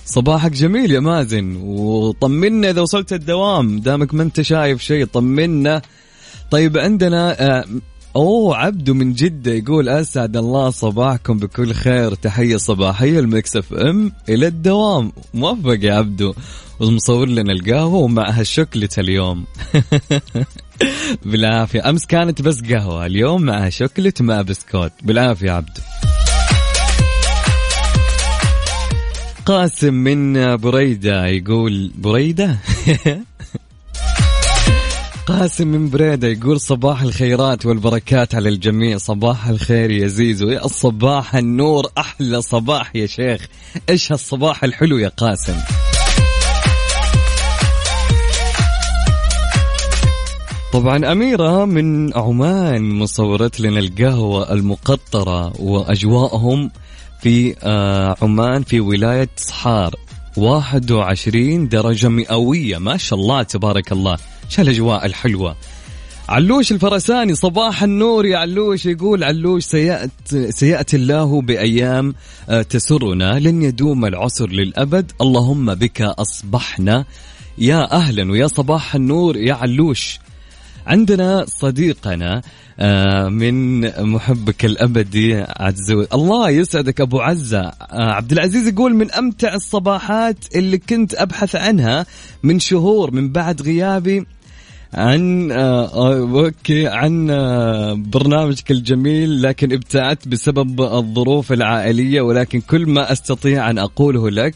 صباحك 0.06 0.52
جميل 0.52 0.92
يا 0.92 1.00
مازن. 1.00 1.56
وطمنا 1.64 2.70
إذا 2.70 2.82
وصلت 2.82 3.14
الدوام. 3.14 3.80
دامك 3.80 4.14
ما 4.14 4.24
أنت 4.24 4.42
شايف 4.42 4.82
شيء 4.82 5.06
طمنا. 5.06 5.82
طيب 6.52 6.78
عندنا 6.78 7.42
آه، 7.58 7.66
أوه 8.16 8.58
عبدو 8.58 8.94
من 8.94 9.14
جدة 9.14 9.52
يقول 9.52 9.90
أسعد 9.90 10.38
الله 10.38 10.70
صباحكم 10.70 11.40
بكل 11.40 11.74
خير 11.74 12.14
تحية 12.14 12.58
صباحية 12.58 13.20
المكس 13.20 13.56
إف 13.56 13.74
إم 13.74 14.12
إلى 14.30 14.48
الدوام. 14.48 15.12
موفق 15.34 15.78
يا 15.82 15.94
عبدو 15.94 16.34
ومصور 16.80 17.28
لنا 17.28 17.54
القهوة 17.54 17.96
ومعها 17.98 18.44
شوكلت 18.44 19.00
اليوم. 19.00 19.46
بالعافية 21.26 21.90
أمس 21.90 22.06
كانت 22.06 22.42
بس 22.42 22.62
قهوة 22.62 23.06
اليوم 23.06 23.42
معها 23.42 23.70
شوكلت 23.70 24.22
مع 24.22 24.42
بسكوت. 24.42 24.92
بالعافية 25.04 25.52
عبدو. 25.52 25.82
قاسم 29.46 29.94
من 29.94 30.56
بريدة 30.56 31.26
يقول 31.26 31.92
بريدة؟ 31.98 32.58
قاسم 35.30 35.68
من 35.68 35.90
بريدة 35.90 36.28
يقول 36.28 36.60
صباح 36.60 37.02
الخيرات 37.02 37.66
والبركات 37.66 38.36
على 38.36 38.50
الجميع. 38.50 38.98
صباح 38.98 39.48
الخير 39.48 39.92
يا 39.92 40.08
زيزو. 40.08 40.50
يا 40.50 40.66
الصباح 40.66 41.36
النور 41.36 41.88
أحلى 41.98 42.42
صباح 42.42 42.96
يا 42.96 43.06
شيخ. 43.06 43.48
إيش 43.90 44.12
هالصباح 44.12 44.64
الحلو 44.64 44.98
يا 44.98 45.08
قاسم؟ 45.08 45.56
طبعا 50.74 51.12
أميرة 51.12 51.66
من 51.66 52.18
عمان 52.18 53.00
مصورت 53.00 53.60
لنا 53.60 53.80
القهوة 53.80 54.54
المقطرة 54.54 55.62
وأجواءهم 55.62 56.72
في 57.22 57.56
آه، 57.64 58.16
عمان 58.22 58.64
في 58.64 58.80
ولاية 58.80 59.30
صحار 59.38 59.96
21 60.38 61.68
درجة 61.68 62.08
مئوية. 62.08 62.78
ما 62.78 62.98
شاء 62.98 63.20
الله 63.20 63.44
تبارك 63.44 63.92
الله. 63.92 64.18
شو 64.50 64.62
الأجواء 64.62 65.06
الحلوة. 65.06 65.56
علوش 66.30 66.72
الفرساني 66.72 67.36
صباح 67.36 67.84
النور 67.84 68.26
يا 68.26 68.38
علوش. 68.38 68.86
يقول 68.86 69.24
علوش 69.24 69.64
سيأتي, 69.64 70.52
سيأتي 70.52 70.96
الله 70.96 71.42
بأيام 71.42 72.14
آه، 72.50 72.62
تسرنا 72.62 73.40
لن 73.40 73.64
يدوم 73.64 74.06
العسر 74.06 74.50
للأبد. 74.50 75.12
اللهم 75.22 75.76
بك 75.76 76.02
أصبحنا. 76.02 77.06
يا 77.58 77.92
أهلا 77.92 78.32
ويا 78.32 78.48
صباح 78.48 78.96
النور 78.96 79.38
يا 79.38 79.54
علوش. 79.54 80.20
عندنا 80.88 81.46
صديقنا 81.48 82.42
آه، 82.80 83.30
من 83.30 83.82
محبك 84.12 84.66
الابدي 84.66 85.36
عزوز 85.36 86.08
الله 86.14 86.50
يسعدك 86.50 87.02
أبو 87.02 87.20
عزة. 87.20 87.62
آه، 87.62 88.12
عبد 88.12 88.32
العزيز 88.32 88.68
يقول 88.68 88.96
من 88.96 89.12
أمتع 89.12 89.54
الصباحات 89.54 90.56
اللي 90.56 90.78
كنت 90.78 91.14
أبحث 91.16 91.56
عنها 91.56 92.06
من 92.44 92.60
شهور 92.60 93.12
من 93.12 93.32
بعد 93.32 93.62
غيابي 93.62 94.26
عن 94.94 95.52
آه 95.52 95.86
آه، 95.86 96.20
okay 96.20 96.88
عن 96.88 97.30
آه 97.30 97.94
برنامجك 97.94 98.72
الجميل 98.72 99.42
لكن 99.42 99.74
ابتعدت 99.74 100.28
بسبب 100.28 100.82
الظروف 100.82 101.52
العائلية 101.52 102.22
ولكن 102.22 102.62
كل 102.62 102.86
ما 102.86 103.12
أستطيع 103.12 103.70
أن 103.70 103.78
أقوله 103.78 104.30
لك 104.30 104.56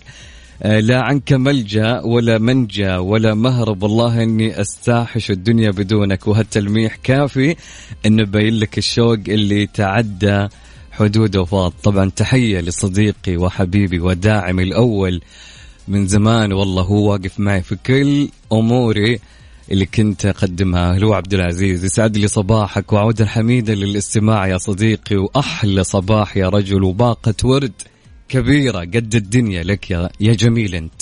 لا 0.63 1.01
عنك 1.01 1.33
ملجأ 1.33 2.01
ولا 2.01 2.37
منجأ 2.37 2.97
ولا 2.97 3.33
مهرب. 3.33 3.83
والله 3.83 4.23
إني 4.23 4.61
أستاحش 4.61 5.31
الدنيا 5.31 5.71
بدونك 5.71 6.27
وهالتلميح 6.27 6.95
كافي 6.95 7.55
إنه 8.05 8.21
يبين 8.21 8.59
لك 8.59 8.77
الشوق 8.77 9.19
اللي 9.27 9.67
تعدى 9.67 10.47
حدود 10.91 11.35
وفاض. 11.37 11.73
طبعا 11.83 12.09
تحية 12.09 12.59
لصديقي 12.59 13.37
وحبيبي 13.37 13.99
وداعمي 13.99 14.63
الأول 14.63 15.21
من 15.87 16.07
زمان 16.07 16.53
والله 16.53 16.83
هو 16.83 17.11
واقف 17.11 17.39
معي 17.39 17.61
في 17.61 17.75
كل 17.75 18.29
أموري. 18.53 19.19
اللي 19.73 19.85
كنت 19.85 20.25
أقدمها. 20.25 21.03
هو 21.03 21.13
عبد 21.13 21.33
العزيز 21.33 21.85
يسعد 21.85 22.17
لي 22.17 22.27
صباحك 22.27 22.93
وعودا 22.93 23.25
حميدا 23.25 23.75
للاستماع 23.75 24.47
يا 24.47 24.57
صديقي 24.57 25.15
وأحلى 25.15 25.83
صباح 25.83 26.37
يا 26.37 26.49
رجل 26.49 26.83
وباقة 26.83 27.33
ورد 27.43 27.71
كبيرة. 28.29 28.79
قد 28.79 29.15
الدنيا 29.15 29.63
لك 29.63 29.91
يا 29.91 30.09
يا 30.19 30.33
جميل 30.33 30.75
أنت. 30.75 31.01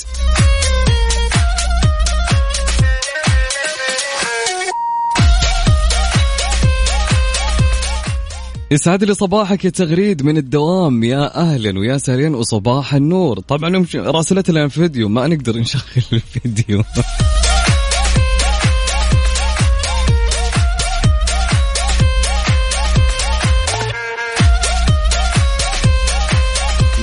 يسعد 8.72 9.04
لي 9.04 9.14
صباحك 9.14 9.66
يا 9.66 9.70
تغريد 9.70 10.24
من 10.24 10.38
الدوام. 10.38 11.04
يا 11.04 11.38
أهلا 11.42 11.80
ويا 11.80 11.98
سهلين 11.98 12.36
وصباح 12.36 12.94
النور. 12.94 13.40
طبعا 13.40 13.86
راسلت 13.96 14.50
لنا 14.50 14.68
فيديو 14.68 15.10
ما 15.10 15.28
نقدر 15.28 15.58
نشغل 15.58 16.04
الفيديو. 16.14 16.84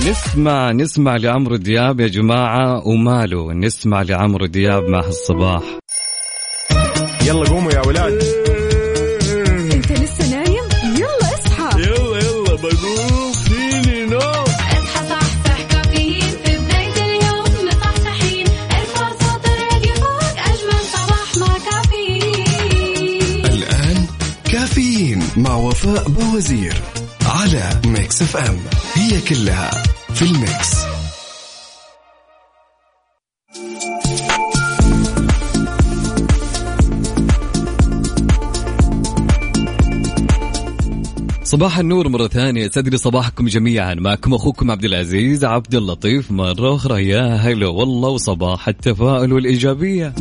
نسمع 0.09 0.71
نسمع 0.71 1.15
لعمرو 1.15 1.55
دياب 1.55 1.99
يا 1.99 2.07
جماعة 2.07 2.87
وماله. 2.87 3.53
نسمع 3.53 4.01
لعمرو 4.01 4.45
دياب 4.45 4.83
مع 4.83 4.99
الصباح 4.99 5.63
يلا 7.25 7.49
قوموا 7.49 7.71
يا 7.71 7.81
ولاد. 7.87 8.23
انت 9.73 9.91
لسه 9.91 10.29
نايم؟ 10.29 10.63
يلا 10.97 11.33
اصحى. 11.33 11.81
يلا 11.81 12.17
يلا 12.17 12.55
بقوم. 12.55 13.31
فيني 13.33 14.05
نوم. 14.05 14.21
اصحى 14.21 15.07
صحصح 15.09 15.61
كافيين. 15.69 16.31
في 16.45 16.57
بداية 16.57 17.05
اليوم 17.05 17.67
مصحصحين 17.67 18.47
ارفع 18.71 19.09
صوت 19.09 19.45
الراديو 19.45 19.93
فوق 19.93 20.35
أجمل 20.49 20.81
صباح 20.93 21.37
مع 21.37 21.57
كافيين. 21.71 23.45
الآن 23.45 24.05
كافيين 24.51 25.23
مع 25.37 25.55
وفاء 25.55 26.09
بوزير 26.09 26.73
على 27.25 27.69
ميكس 27.85 28.21
اف 28.21 28.37
ام. 28.37 28.59
هي 28.93 29.21
كلها 29.21 29.71
في 30.19 30.25
ال 30.25 30.37
mix. 30.37 30.85
صباح 41.43 41.79
النور 41.79 42.09
مرة 42.09 42.27
ثانية. 42.27 42.69
سدري 42.69 42.97
صباحكم 42.97 43.47
جميعا. 43.47 43.93
معكم 43.93 44.33
أخوكم 44.33 44.71
عبد 44.71 44.85
العزيز 44.85 45.45
عبد 45.45 45.75
اللطيف. 45.75 46.31
مرة 46.31 46.75
أخرى 46.75 47.07
يا 47.07 47.35
هلا 47.35 47.67
والله 47.67 48.09
وصباح 48.09 48.67
التفاؤل 48.67 49.33
والإيجابية. 49.33 50.13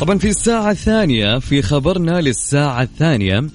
طبعا 0.00 0.18
في 0.18 0.28
الساعة 0.28 0.70
الثانية 0.70 1.38
في 1.38 1.62
خبرنا 1.62 2.20
للساعة 2.20 2.82
الثانية 2.82 3.48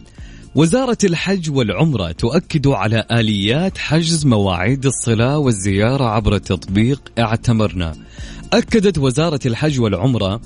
وزارة 0.55 0.97
الحج 1.03 1.51
والعمرة 1.51 2.12
تؤكد 2.12 2.67
على 2.67 3.05
آليات 3.12 3.77
حجز 3.77 4.25
مواعيد 4.25 4.85
الصلاة 4.85 5.38
والزيارة 5.38 6.03
عبر 6.03 6.38
تطبيق 6.38 7.01
اعتمرنا. 7.19 7.95
أكدت 8.53 8.97
وزارة 8.97 9.39
الحج 9.45 9.79
والعمرة 9.79 10.41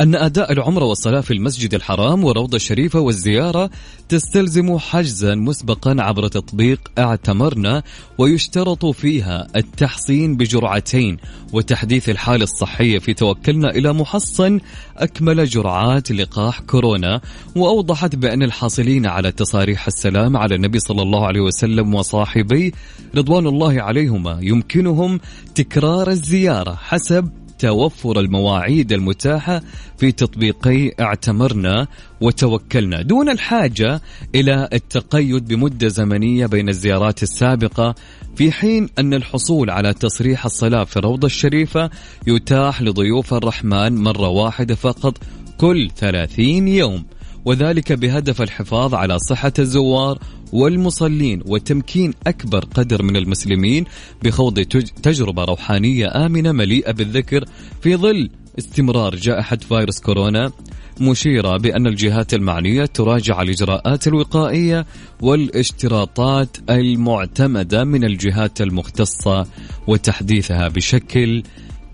أن 0.00 0.14
أداء 0.14 0.52
العمرة 0.52 0.84
والصلاة 0.84 1.20
في 1.20 1.30
المسجد 1.30 1.74
الحرام 1.74 2.24
والروضة 2.24 2.56
الشريفة 2.56 3.00
والزيارة 3.00 3.70
تستلزم 4.08 4.78
حجزا 4.78 5.34
مسبقا 5.34 5.96
عبر 5.98 6.28
تطبيق 6.28 6.80
اعتمرنا 6.98 7.82
ويشترط 8.18 8.86
فيها 8.86 9.46
التحصين 9.56 10.36
بجرعتين 10.36 11.16
وتحديث 11.52 12.08
الحالة 12.08 12.44
الصحية 12.44 12.98
في 12.98 13.14
توكلنا 13.14 13.70
إلى 13.70 13.92
محصن 13.92 14.60
أكمل 14.96 15.44
جرعات 15.46 16.12
لقاح 16.12 16.60
كورونا 16.60 17.20
وأوضحت 17.56 18.16
بأن 18.16 18.42
الحاصلين 18.42 19.06
على 19.06 19.32
تصاريح 19.32 19.86
السلام 19.86 20.36
على 20.36 20.54
النبي 20.54 20.78
صلى 20.78 21.02
الله 21.02 21.26
عليه 21.26 21.40
وسلم 21.40 21.94
وصاحبيه 21.94 22.70
رضوان 23.14 23.46
الله 23.46 23.82
عليهما 23.82 24.38
يمكنهم 24.42 25.20
تكرار 25.54 26.10
الزيارة 26.10 26.74
حسب 26.74 27.30
توفر 27.58 28.20
المواعيد 28.20 28.92
المتاحة 28.92 29.62
في 29.98 30.12
تطبيقي 30.12 30.92
اعتمرنا 31.00 31.86
وتوكلنا. 32.20 33.02
دون 33.02 33.28
الحاجة 33.28 34.00
إلى 34.34 34.68
التقيد 34.72 35.48
بمدة 35.48 35.88
زمنية 35.88 36.46
بين 36.46 36.68
الزيارات 36.68 37.22
السابقة 37.22 37.94
في 38.36 38.52
حين 38.52 38.88
أن 38.98 39.14
الحصول 39.14 39.70
على 39.70 39.94
تصريح 39.94 40.44
الصلاة 40.44 40.84
في 40.84 40.96
الروضة 40.96 41.26
الشريفة 41.26 41.90
يتاح 42.26 42.82
لضيوف 42.82 43.34
الرحمن 43.34 43.94
مرة 44.02 44.28
واحدة 44.28 44.74
فقط 44.74 45.18
كل 45.58 45.90
30 45.96 46.68
يوم 46.68 47.04
وذلك 47.44 47.92
بهدف 47.92 48.42
الحفاظ 48.42 48.94
على 48.94 49.18
صحة 49.18 49.52
الزوار 49.58 50.18
والمصلين 50.52 51.42
وتمكين 51.46 52.14
أكبر 52.26 52.64
قدر 52.64 53.02
من 53.02 53.16
المسلمين 53.16 53.84
بخوض 54.22 54.60
تج- 54.60 54.90
تجربة 55.02 55.44
روحانية 55.44 56.26
آمنة 56.26 56.52
مليئة 56.52 56.92
بالذكر 56.92 57.44
في 57.80 57.96
ظل 57.96 58.30
استمرار 58.58 59.14
جائحة 59.16 59.56
فيروس 59.56 60.00
كورونا 60.00 60.52
مشيرة 61.00 61.56
بأن 61.56 61.86
الجهات 61.86 62.34
المعنية 62.34 62.84
تراجع 62.84 63.42
الإجراءات 63.42 64.06
الوقائية 64.06 64.86
والاشتراطات 65.22 66.56
المعتمدة 66.70 67.84
من 67.84 68.04
الجهات 68.04 68.60
المختصة 68.60 69.46
وتحديثها 69.86 70.68
بشكل 70.68 71.42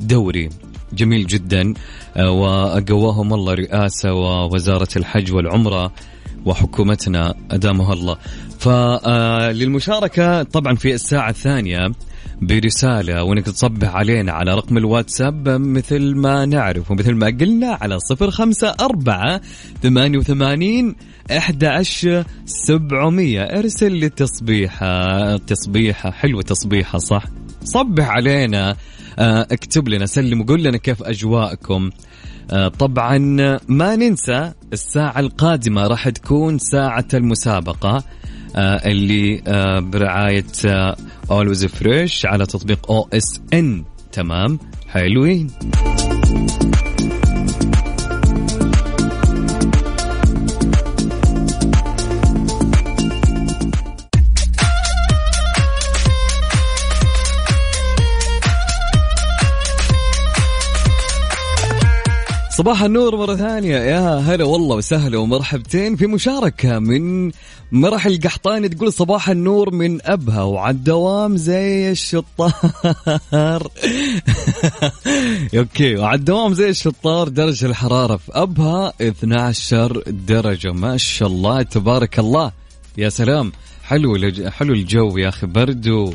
دوري. 0.01 0.49
جميل 0.93 1.27
جدا 1.27 1.75
آه، 2.17 2.31
وقواهم 2.31 3.35
الله 3.35 3.55
رئاسة 3.55 4.13
ووزارة 4.15 4.89
الحج 4.97 5.33
والعمرة 5.33 5.93
وحكومتنا 6.45 7.35
أدامها 7.51 7.93
الله. 7.93 8.17
فللمشاركة 8.59 10.43
طبعا 10.43 10.75
في 10.75 10.95
الساعة 10.95 11.31
الثانية 11.31 11.93
برسالة 12.43 13.25
وإنك 13.25 13.47
تصبح 13.47 13.95
علينا 13.95 14.33
على 14.33 14.55
رقم 14.55 14.77
الواتساب 14.77 15.49
مثل 15.49 16.15
ما 16.17 16.47
نعرف 16.47 16.91
ومثل 16.91 17.15
ما 17.15 17.27
قلنا 17.27 17.79
على 17.81 17.99
صفر 17.99 18.31
خمسة 18.31 18.75
أربعة 18.81 19.41
ثمانية 19.83 20.19
وثمانين 20.19 20.95
أحد 21.31 21.65
سبعمية. 22.45 23.43
ارسل 23.43 23.93
لي 23.93 24.09
تصبيحة 24.09 25.37
تصبيحة 25.37 26.11
حلوة 26.11 26.43
تصبيحة 26.43 26.99
صح. 26.99 27.25
صبح 27.65 28.09
علينا 28.09 28.77
آه، 29.19 29.47
اكتب 29.51 29.89
لنا 29.89 30.07
سلم 30.07 30.41
وقول 30.41 30.63
لنا 30.63 30.77
كيف 30.77 31.03
أجواءكم. 31.03 31.91
طبعا 32.69 33.19
ما 33.69 33.97
ننسى 33.97 34.53
الساعة 34.73 35.21
القادمة 35.21 35.87
راح 35.87 36.09
تكون 36.09 36.59
ساعة 36.59 37.09
المسابقة 37.15 38.05
آه، 38.57 38.91
اللي 38.91 39.43
آه، 39.47 39.81
برعاية 39.81 40.45
اولويز 41.31 41.65
فريش 41.65 42.27
على 42.27 42.47
تطبيق 42.47 42.91
ان 43.55 43.85
تمام؟ 44.13 44.59
حلوين. 44.89 45.51
صباح 62.57 62.83
النور 62.83 63.17
مرة 63.17 63.37
ثانية. 63.37 63.77
يا 63.77 64.19
هلا 64.19 64.45
والله 64.45 64.77
وسهلا 64.77 65.19
ومرحبتين. 65.19 65.97
في 65.97 66.07
مشاركة 66.07 66.79
من 66.79 67.33
مرح 67.73 68.07
القحطاني 68.07 68.69
تقول 68.69 68.93
صباح 68.93 69.29
النور 69.29 69.75
من 69.75 69.99
أبها 70.07 70.43
وعلى 70.43 70.75
الدوام 70.75 71.37
زي 71.37 71.91
الشطار. 71.91 72.53
أوكي 75.59 75.97
وعلى 75.97 76.19
الدوام 76.19 76.55
زي 76.55 76.69
الشطار 76.69 77.29
درجة 77.29 77.67
الحرارة 77.67 78.17
في 78.17 78.31
أبها 78.35 78.93
12 79.01 80.03
درجة. 80.07 80.73
ما 80.73 80.97
شاء 80.97 81.29
الله 81.29 81.63
تبارك 81.63 82.19
الله. 82.19 82.53
يا 82.99 83.09
سلام. 83.09 83.53
حلو 83.85 84.17
لج- 84.17 84.49
حلو 84.49 84.75
الجو 84.75 85.19
يا 85.19 85.29
أخي 85.29 85.47
برد 85.47 86.15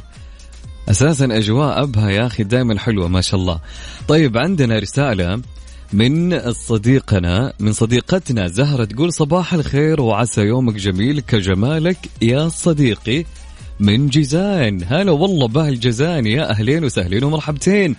أساسا 0.89 1.25
أجواء 1.25 1.83
أبها 1.83 2.09
يا 2.09 2.25
أخي 2.27 2.43
دائما 2.43 2.79
حلوة 2.79 3.07
ما 3.07 3.21
شاء 3.21 3.39
الله. 3.39 3.59
طيب 4.07 4.37
عندنا 4.37 4.79
رسالة. 4.79 5.41
من 5.93 6.51
صديقنا 6.51 7.53
من 7.59 7.73
صديقتنا 7.73 8.47
زهرة 8.47 8.85
تقول 8.85 9.13
صباح 9.13 9.53
الخير 9.53 10.01
وعسى 10.01 10.41
يومك 10.41 10.73
جميل 10.73 11.19
كجمالك 11.19 11.97
يا 12.21 12.49
صديقي. 12.49 13.25
من 13.79 14.07
جيزان 14.07 14.83
هلا 14.87 15.11
والله 15.11 15.47
به 15.47 15.67
الجزان 15.67 16.25
يا 16.25 16.51
أهلين 16.51 16.83
وسهلين 16.83 17.23
ومرحبتين. 17.23 17.95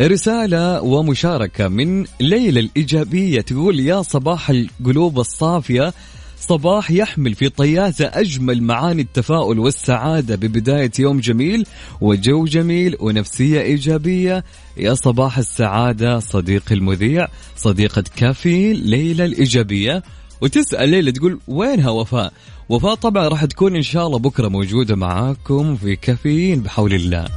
رسالة 0.00 0.80
ومشاركة 0.82 1.68
من 1.68 2.04
ليلى 2.20 2.60
الإيجابية 2.60 3.40
تقول 3.40 3.80
يا 3.80 4.02
صباح 4.02 4.50
القلوب 4.50 5.20
الصافية 5.20 5.92
صباح 6.40 6.90
يحمل 6.90 7.34
في 7.34 7.48
طياته 7.48 8.04
أجمل 8.04 8.62
معاني 8.62 9.02
التفاؤل 9.02 9.58
والسعادة 9.58 10.36
ببداية 10.36 10.90
يوم 10.98 11.20
جميل 11.20 11.66
وجو 12.00 12.44
جميل 12.44 12.96
ونفسية 13.00 13.60
إيجابية. 13.60 14.44
يا 14.76 14.94
صباح 14.94 15.38
السعادة 15.38 16.18
صديقي 16.18 16.74
المذيع 16.74 17.28
صديقة 17.56 18.04
كافيين 18.16 18.76
ليلى 18.76 19.24
الإيجابية. 19.24 20.02
وتسأل 20.40 20.88
ليلى 20.88 21.12
تقول 21.12 21.38
وينها 21.48 21.90
وفاء؟ 21.90 22.32
وفاء 22.68 22.94
طبعا 22.94 23.28
راح 23.28 23.44
تكون 23.44 23.76
إن 23.76 23.82
شاء 23.82 24.06
الله 24.06 24.18
بكرة 24.18 24.48
موجودة 24.48 24.96
معاكم 24.96 25.76
في 25.76 25.96
كافيين 25.96 26.60
بحول 26.60 26.94
الله. 26.94 27.28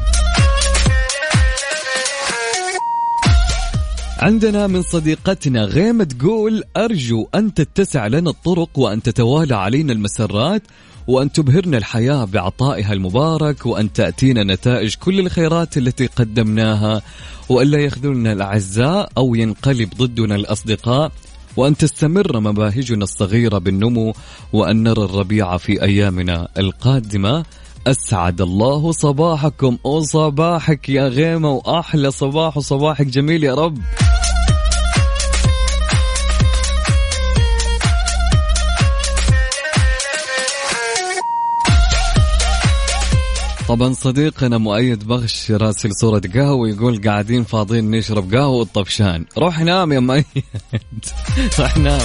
عندنا 4.22 4.68
من 4.68 4.82
صديقتنا 4.82 5.64
غيمة 5.64 6.04
تقول 6.04 6.64
أرجو 6.78 7.28
أن 7.36 7.54
تتسع 7.54 8.08
لنا 8.08 8.30
الطرق 8.30 8.80
وأن 8.80 9.02
تتوالى 9.02 9.56
علينا 9.56 9.94
المسرات 9.94 10.64
وأن 11.08 11.32
تبهرنا 11.32 11.78
الحياة 11.78 12.26
بعطائها 12.26 12.94
المبارك 12.94 13.66
وأن 13.66 13.94
تأتينا 13.94 14.44
نتائج 14.44 14.96
كل 14.96 15.20
الخيرات 15.20 15.78
التي 15.78 16.06
قدمناها 16.06 17.02
وألا 17.50 17.80
يخذلنا 17.80 18.34
الأعزاء 18.34 19.10
أو 19.18 19.36
ينقلب 19.36 19.90
ضدنا 19.98 20.36
الأصدقاء 20.36 21.12
وأن 21.58 21.78
تستمر 21.78 22.40
مباهجنا 22.40 23.04
الصغيرة 23.04 23.58
بالنمو 23.58 24.14
وأن 24.54 24.84
نرى 24.84 25.04
الربيع 25.04 25.58
في 25.58 25.84
أيامنا 25.84 26.48
القادمة. 26.58 27.46
أسعد 27.88 28.42
الله 28.42 28.92
صباحكم. 28.92 29.78
وصباحك 29.84 30.90
يا 30.90 31.08
غيمة 31.08 31.52
وأحلى 31.52 32.12
صباح 32.12 32.58
وصباحك 32.58 33.06
جميل 33.06 33.44
يا 33.44 33.56
رب. 33.56 33.78
طبعا 43.72 43.94
صديقنا 43.94 44.58
مؤيد 44.58 45.08
بغش 45.08 45.52
راسل 45.52 45.90
صورة 45.96 46.22
قهوة 46.34 46.70
يقول 46.70 47.02
قاعدين 47.02 47.44
فاضيين 47.44 47.92
نشرب 47.92 48.34
قهوة 48.34 48.48
والطفشان. 48.48 49.26
روح 49.38 49.60
نام 49.60 49.92
يا 49.92 50.00
مؤيد. 50.00 50.26
روح 51.60 51.78
نام. 51.78 52.02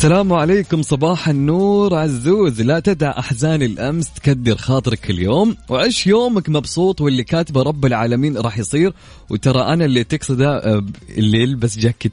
السلام 0.00 0.32
عليكم 0.32 0.82
صباح 0.82 1.28
النور 1.28 1.94
عزوز. 1.94 2.62
لا 2.62 2.80
تدع 2.80 3.18
أحزان 3.18 3.62
الأمس 3.62 4.10
تكدر 4.10 4.56
خاطرك 4.56 5.10
اليوم. 5.10 5.56
وعيش 5.68 6.06
يومك 6.06 6.48
مبسوط 6.48 7.00
واللي 7.00 7.24
كاتبه 7.24 7.62
رب 7.62 7.86
العالمين 7.86 8.36
راح 8.36 8.58
يصير. 8.58 8.92
وترى 9.30 9.62
أنا 9.62 9.84
اللي 9.84 10.04
تقصده 10.04 10.56
آه، 10.56 10.84
اللي 11.18 11.42
يلبس 11.42 11.78
جاكيت. 11.78 12.12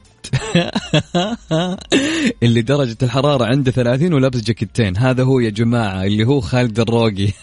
اللي 2.42 2.62
درجة 2.62 2.96
الحرارة 3.02 3.44
عنده 3.44 3.70
30 3.70 4.12
ولابس 4.12 4.40
جاكيتين. 4.40 4.96
هذا 4.96 5.22
هو 5.22 5.40
يا 5.40 5.50
جماعة 5.50 6.04
اللي 6.04 6.24
هو 6.24 6.40
خالد 6.40 6.80
الروقي. 6.80 7.28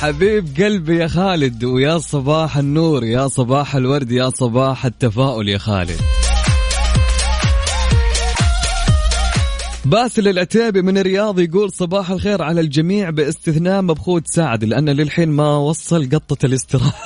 حبيب 0.00 0.48
قلبي 0.58 0.96
يا 0.96 1.08
خالد 1.08 1.64
ويا 1.64 1.98
صباح 1.98 2.56
النور 2.56 3.04
يا 3.04 3.28
صباح 3.28 3.76
الورد 3.76 4.12
يا 4.12 4.30
صباح 4.30 4.86
التفاؤل 4.86 5.48
يا 5.48 5.58
خالد. 5.58 6.19
باسل 9.84 10.28
العتيبي 10.28 10.82
من 10.82 10.98
الرياض 10.98 11.40
يقول 11.40 11.72
صباح 11.72 12.10
الخير 12.10 12.42
على 12.42 12.60
الجميع 12.60 13.10
باستثناء 13.10 13.82
مبخوت 13.82 14.26
سعد 14.26 14.64
لأن 14.64 14.88
للحين 14.88 15.28
ما 15.28 15.56
وصل 15.56 16.08
قطة 16.10 16.46
الاستراحة. 16.46 16.98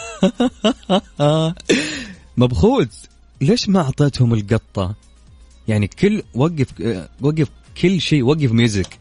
مبخوت 2.37 2.89
ليش 3.41 3.69
ما 3.69 3.81
أعطيتهم 3.81 4.35
القطة؟ 4.35 4.95
يعني 5.69 5.87
كل 5.87 6.23
وقف 6.35 6.67
وقف 7.21 7.49
كل 7.83 8.01
شيء 8.01 8.23
وقف 8.23 8.53
music. 8.53 8.99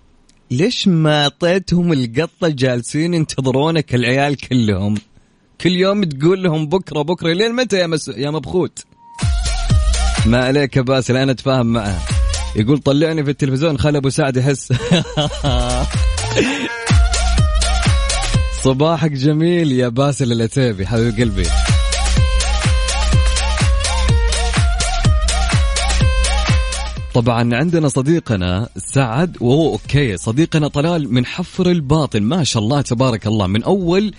ليش 0.52 0.88
ما 0.88 1.24
أعطيتهم 1.24 1.94
القطة 1.94 2.48
جالسين 2.48 3.14
ينتظرونك 3.14 3.96
العيال 3.96 4.38
كلهم؟ 4.38 4.96
كل 5.62 5.72
يوم 5.72 6.04
تقول 6.04 6.44
لهم 6.44 6.68
بكرة 6.68 7.02
بكرة 7.02 7.34
لين 7.34 7.56
متى 7.56 7.78
يا 7.78 7.88
مس... 7.88 8.08
يا 8.08 8.30
مبخوت؟ 8.30 8.86
ما 10.26 10.46
عليك 10.46 10.78
يا 10.78 10.82
باسل 10.82 11.18
أنا 11.18 11.32
أتفاهم 11.32 11.66
معه. 11.66 12.13
يقول 12.56 12.78
طلعني 12.78 13.24
في 13.24 13.30
التلفزيون 13.30 13.78
خل 13.78 13.96
أبو 13.96 14.10
سعد 14.10 14.38
يحس. 14.38 14.74
صباحك 18.64 19.12
جميل 19.12 19.72
يا 19.72 19.88
باسل 19.88 20.32
العتيبي 20.32 20.88
حبيب 20.88 21.20
قلبي. 21.20 21.46
طبعا 27.14 27.56
عندنا 27.56 27.88
صديقنا 27.88 28.70
سعد 28.78 29.38
وهو 29.42 29.72
okay 29.72 30.18
صديقنا 30.18 30.68
طلال 30.68 31.14
من 31.14 31.26
حفر 31.26 31.72
الباطن. 31.72 32.24
ما 32.24 32.44
شاء 32.44 32.64
الله 32.64 32.82
تبارك 32.82 33.28
الله 33.28 33.48
من 33.48 33.64
أول 33.64 34.14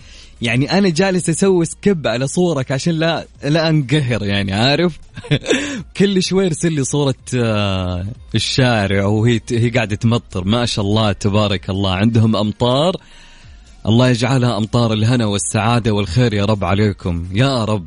يعني 0.44 0.78
أنا 0.78 0.88
جالس 0.88 1.30
أسوي 1.30 1.64
skip 1.64 2.07
على 2.07 2.26
صورك 2.26 2.72
عشان 2.72 2.94
لا 2.94 3.26
لا 3.44 3.68
أنقهر 3.68 4.22
يعني 4.24 4.52
عارف؟ 4.52 4.98
كل 5.96 6.22
شوي 6.22 6.44
يرسل 6.44 6.72
لي 6.72 6.85
صورة 6.85 7.14
آه، 7.37 8.07
الشارع 8.35 9.04
وهي 9.07 9.40
هي 9.50 9.70
قاعدة 9.70 9.96
تمطر. 9.96 10.44
ما 10.44 10.66
شاء 10.66 10.85
الله 10.85 11.12
تبارك 11.12 11.70
الله. 11.70 11.94
عندهم 11.94 12.37
أمطار. 12.37 12.96
الله 13.87 14.09
يجعلها 14.09 14.59
أمطار 14.59 14.92
الهنا 14.92 15.26
والسعادة 15.26 15.92
والخير 15.92 16.35
يا 16.35 16.44
رب 16.44 16.64
عليكم. 16.64 17.28
يا 17.33 17.64
رب. 17.64 17.87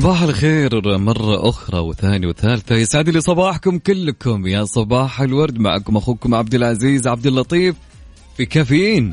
صباح 0.00 0.22
الخير 0.22 0.98
مرة 0.98 1.48
أخرى 1.48 1.78
وثانية 1.78 2.28
وثالثة. 2.28 2.74
يسعد 2.74 3.08
لي 3.08 3.20
صباحكم 3.20 3.78
كلكم. 3.78 4.46
يا 4.46 4.64
صباح 4.64 5.20
الورد 5.20 5.58
معكم 5.58 5.96
أخوكم 5.96 6.34
عبد 6.34 6.54
العزيز 6.54 7.06
عبد 7.06 7.26
اللطيف 7.26 7.76
في 8.36 8.46
كافيين. 8.46 9.10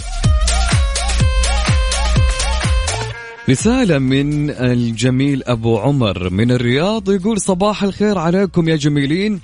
رسالة 3.49 3.97
من 3.99 4.49
الجميل 4.49 5.43
أبو 5.43 5.77
عمر 5.77 6.29
من 6.29 6.51
الرياض 6.51 7.09
يقول 7.11 7.41
صباح 7.41 7.83
الخير 7.83 8.17
عليكم 8.17 8.69
يا 8.69 8.75
جميلين. 8.75 9.41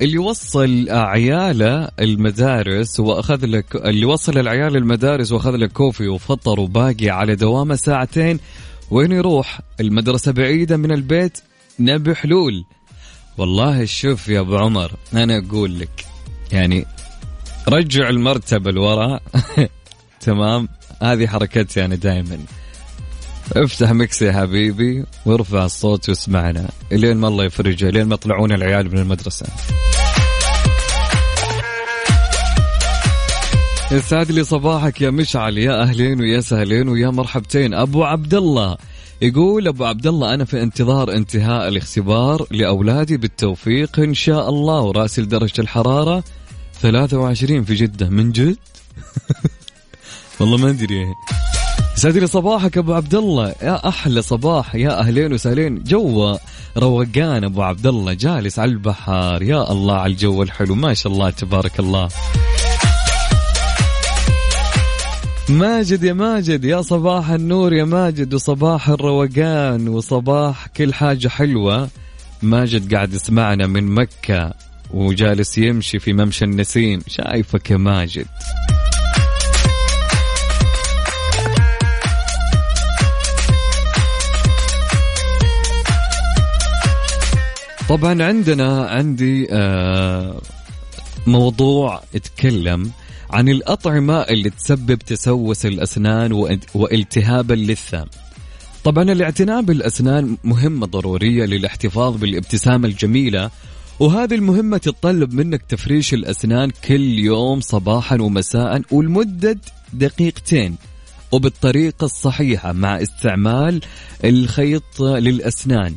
اللي 0.00 0.18
وصل 0.18 0.86
عياله 0.90 1.88
المدارس 2.00 3.00
وأخذ 3.00 3.46
لك 3.46 3.76
اللي 3.76 4.06
وصل 4.06 4.38
العيال 4.38 4.76
المدارس 4.76 5.32
وأخذ 5.32 5.56
لك 5.56 5.72
كوفي 5.72 6.08
وفطر 6.08 6.60
وباقي 6.60 7.10
على 7.10 7.34
دوامه 7.34 7.74
ساعتين 7.74 8.38
وين 8.90 9.12
يروح؟ 9.12 9.60
المدرسة 9.80 10.32
بعيدة 10.32 10.76
من 10.76 10.92
البيت؟ 10.92 11.38
نبي 11.80 12.14
حلول. 12.14 12.64
والله 13.38 13.84
شوف 13.84 14.28
يا 14.28 14.40
أبو 14.40 14.56
عمر 14.56 14.92
أنا 15.14 15.38
أقول 15.38 15.78
لك 15.78 16.06
يعني 16.52 16.86
رجع 17.68 18.08
المرتبة 18.08 18.70
لورا. 18.70 19.20
تمام؟ 20.20 20.68
هذه 21.02 21.26
حركتي 21.26 21.84
أنا 21.84 21.94
دائما 21.94 22.38
افتح 23.56 23.90
مكس 23.90 24.22
يا 24.22 24.32
حبيبي 24.32 25.04
وارفع 25.26 25.64
الصوت 25.64 26.08
واسمعنا. 26.08 26.68
إلين 26.92 27.16
ما 27.16 27.28
الله 27.28 27.44
يفرجها 27.44 27.88
إلين 27.88 28.06
ما 28.06 28.14
يطلعون 28.14 28.52
العيال 28.52 28.92
من 28.92 28.98
المدرسة. 28.98 29.46
يسعد 33.92 34.30
لي 34.30 34.44
صباحك 34.44 35.00
يا 35.00 35.10
مشعل 35.10 35.58
يا 35.58 35.82
أهلين 35.82 36.20
ويا 36.20 36.40
سهلين 36.40 36.88
ويا 36.88 37.08
مرحبتين. 37.10 37.74
أبو 37.74 38.04
عبد 38.04 38.34
الله 38.34 38.76
يقول 39.22 39.68
أبو 39.68 39.84
عبد 39.84 40.06
الله 40.06 40.34
أنا 40.34 40.44
في 40.44 40.62
انتظار 40.62 41.12
انتهاء 41.12 41.68
الاختبار 41.68 42.46
لأولادي 42.50 43.16
بالتوفيق 43.16 44.00
إن 44.00 44.14
شاء 44.14 44.48
الله 44.48 44.80
وراسل 44.80 45.28
درجه 45.28 45.60
الحرارة 45.60 46.24
23 46.80 47.64
في 47.64 47.74
جدة. 47.74 48.08
من 48.08 48.32
جد؟ 48.32 48.56
والله 50.40 50.56
ما 50.56 50.70
أدري. 50.70 51.06
يسعد 51.96 52.16
لي 52.16 52.26
صباحك 52.26 52.78
أبو 52.78 52.94
عبد 52.94 53.14
الله 53.14 53.54
يا 53.62 53.88
أحلى 53.88 54.22
صباح 54.22 54.74
يا 54.74 55.00
أهلين 55.00 55.32
وسهلين. 55.32 55.82
جو 55.82 56.38
روقان 56.76 57.44
أبو 57.44 57.62
عبد 57.62 57.86
الله 57.86 58.12
جالس 58.12 58.58
على 58.58 58.70
البحر 58.70 59.42
يا 59.42 59.72
الله 59.72 59.94
على 59.94 60.12
الجو 60.12 60.42
الحلو. 60.42 60.74
ما 60.74 60.94
شاء 60.94 61.12
الله 61.12 61.30
تبارك 61.30 61.80
الله. 61.80 62.08
ماجد 65.48 66.04
يا 66.04 66.12
ماجد 66.12 66.64
يا 66.64 66.82
صباح 66.82 67.30
النور 67.30 67.72
يا 67.72 67.84
ماجد 67.84 68.34
وصباح 68.34 68.88
الروقان 68.88 69.88
وصباح 69.88 70.66
كل 70.66 70.94
حاجة 70.94 71.28
حلوة. 71.28 71.88
ماجد 72.42 72.94
قاعد 72.94 73.12
يسمعنا 73.12 73.66
من 73.66 73.84
مكة 73.84 74.54
وجالس 74.90 75.58
يمشي 75.58 75.98
في 75.98 76.12
ممشى 76.12 76.44
النسيم. 76.44 77.00
شايفك 77.08 77.70
يا 77.70 77.76
ماجد. 77.76 78.26
طبعا 87.88 88.22
عندنا 88.22 88.86
عندي 88.86 89.48
آه 89.50 90.40
موضوع 91.26 92.02
يتكلم 92.14 92.90
عن 93.30 93.48
الأطعمة 93.48 94.14
اللي 94.20 94.50
تسبب 94.50 94.98
تسوس 94.98 95.66
الأسنان 95.66 96.32
والتهاب 96.74 97.52
اللثة. 97.52 98.06
طبعا 98.84 99.02
الاعتناء 99.02 99.62
بالأسنان 99.62 100.36
مهمة 100.44 100.86
ضرورية 100.86 101.44
للاحتفاظ 101.44 102.16
بالابتسامة 102.16 102.88
الجميلة 102.88 103.50
وهذه 104.00 104.34
المهمة 104.34 104.78
تتطلب 104.78 105.34
منك 105.34 105.62
تفريش 105.62 106.14
الأسنان 106.14 106.70
كل 106.70 107.18
يوم 107.18 107.60
صباحا 107.60 108.16
ومساء 108.20 108.82
ولمدة 108.90 109.58
دقيقتين 109.92 110.76
وبالطريقة 111.32 112.04
الصحيحة 112.04 112.72
مع 112.72 113.02
استعمال 113.02 113.80
الخيط 114.24 115.00
للأسنان. 115.00 115.94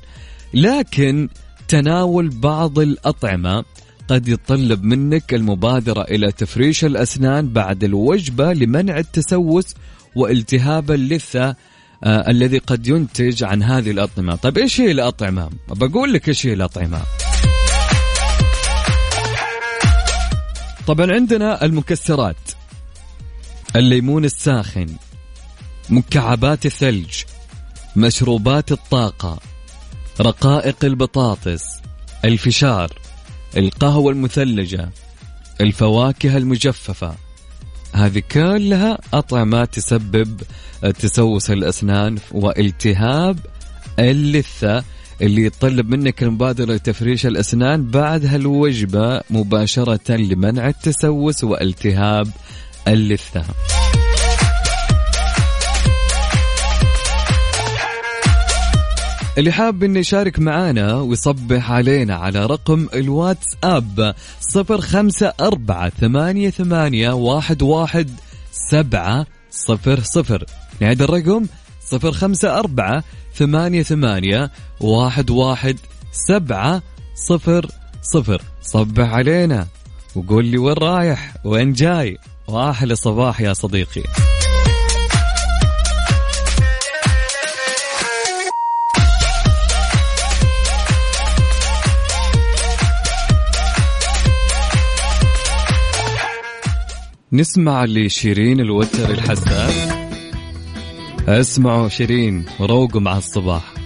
لكن 0.54 1.30
تناول 1.68 2.30
بعض 2.30 2.80
الأطعمة 2.80 3.64
قد 4.10 4.28
يتطلب 4.28 4.84
منك 4.84 5.34
المبادرة 5.34 6.02
إلى 6.02 6.32
تفريش 6.32 6.86
الأسنان 6.86 7.50
بعد 7.50 7.84
الوجبة 7.84 8.54
لمنع 8.54 8.98
التسوس 8.98 9.76
والتهاب 10.16 10.92
اللثة 10.92 11.56
آه 12.04 12.30
الذي 12.30 12.58
قد 12.58 12.88
ينتج 12.88 13.44
عن 13.44 13.64
هذه 13.64 13.92
الأطعمة 13.92 14.36
طيب 14.36 14.58
إيش 14.58 14.82
هي 14.82 14.92
الأطعمة؟ 14.92 15.50
بقول 15.68 16.14
لك 16.14 16.28
إيش 16.28 16.46
هي 16.46 16.54
الأطعمة 16.54 17.02
طبعا 20.88 21.12
عندنا 21.12 21.66
المكسرات 21.66 22.52
الليمون 23.76 24.26
الساخن 24.26 24.88
مكعبات 25.90 26.66
الثلج 26.66 27.24
مشروبات 27.96 28.72
الطاقة 28.72 29.40
رقائق 30.22 30.86
البطاطس 30.86 31.64
الفشار 32.26 32.99
القهوة 33.58 34.12
المثلجة 34.12 34.90
الفواكه 35.62 36.38
المجففة 36.38 37.16
هذه 37.94 38.24
كلها 38.32 38.98
أطعمة 39.14 39.66
تسبب 39.66 40.42
تسوس 41.00 41.52
الأسنان 41.52 42.18
والتهاب 42.32 43.40
اللثة 44.00 44.84
اللي 45.22 45.44
يتطلب 45.44 45.90
منك 45.90 46.24
المبادرة 46.24 46.74
لتفريش 46.74 47.26
الأسنان 47.26 47.86
بعد 47.86 48.26
هالوجبة 48.26 49.22
مباشرة 49.30 50.16
لمنع 50.16 50.68
التسوس 50.68 51.44
والتهاب 51.44 52.28
اللثة. 52.88 53.46
اللي 59.40 59.52
حاب 59.52 59.84
انه 59.84 60.00
يشارك 60.00 60.40
معانا 60.40 60.96
ويصبح 60.96 61.72
علينا 61.72 62.16
على 62.16 62.46
رقم 62.46 62.88
الواتس 62.94 63.48
اب 63.64 64.16
صفر 64.40 64.82
خمسة 64.82 65.34
أربعة 65.40 65.90
ثمانية 65.90 66.50
ثمانية 66.50 67.10
واحد 67.10 67.62
واحد 67.62 68.10
سبعة 68.52 69.26
صفر 69.52 70.00
صفر. 70.00 70.46
نعيد 70.80 71.02
الرقم 71.02 71.46
صفر 71.82 72.12
خمسة 72.12 72.60
أربعة 72.60 73.04
ثمانية 73.36 73.84
ثمانية 73.84 74.52
واحد 74.82 75.30
واحد 75.30 75.78
سبعة 76.12 76.82
صفر 77.16 77.68
صفر. 78.02 78.42
صبح 78.62 79.14
علينا 79.14 79.68
وقول 80.16 80.46
لي 80.46 80.58
وين 80.58 80.74
رايح 80.74 81.34
وين 81.46 81.74
جاي. 81.74 82.18
وأحلى 82.48 82.96
صباح 82.96 83.42
يا 83.42 83.54
صديقي. 83.54 84.29
نسمع 97.34 97.86
لشيرين 97.86 98.60
الوتر 98.60 99.10
الحساس 99.10 99.90
اسمعوا 101.28 101.90
شيرين 101.90 102.46
وروقوا 102.60 103.02
مع 103.02 103.18
الصباح. 103.18 103.79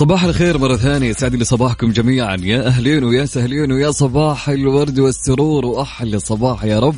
صباح 0.00 0.24
الخير 0.24 0.58
مرة 0.58 0.76
ثانية 0.76 1.08
يسعد 1.08 1.34
لي 1.34 1.44
صباحكم 1.44 1.90
جميعا. 1.92 2.36
يا 2.36 2.66
أهلين 2.66 3.04
ويا 3.04 3.24
سهلين 3.24 3.72
ويا 3.72 3.90
صباح 3.90 4.48
الورد 4.48 4.98
والسرور 4.98 5.66
وأحلى 5.66 6.18
صباح 6.18 6.64
يا 6.64 6.78
رب. 6.78 6.94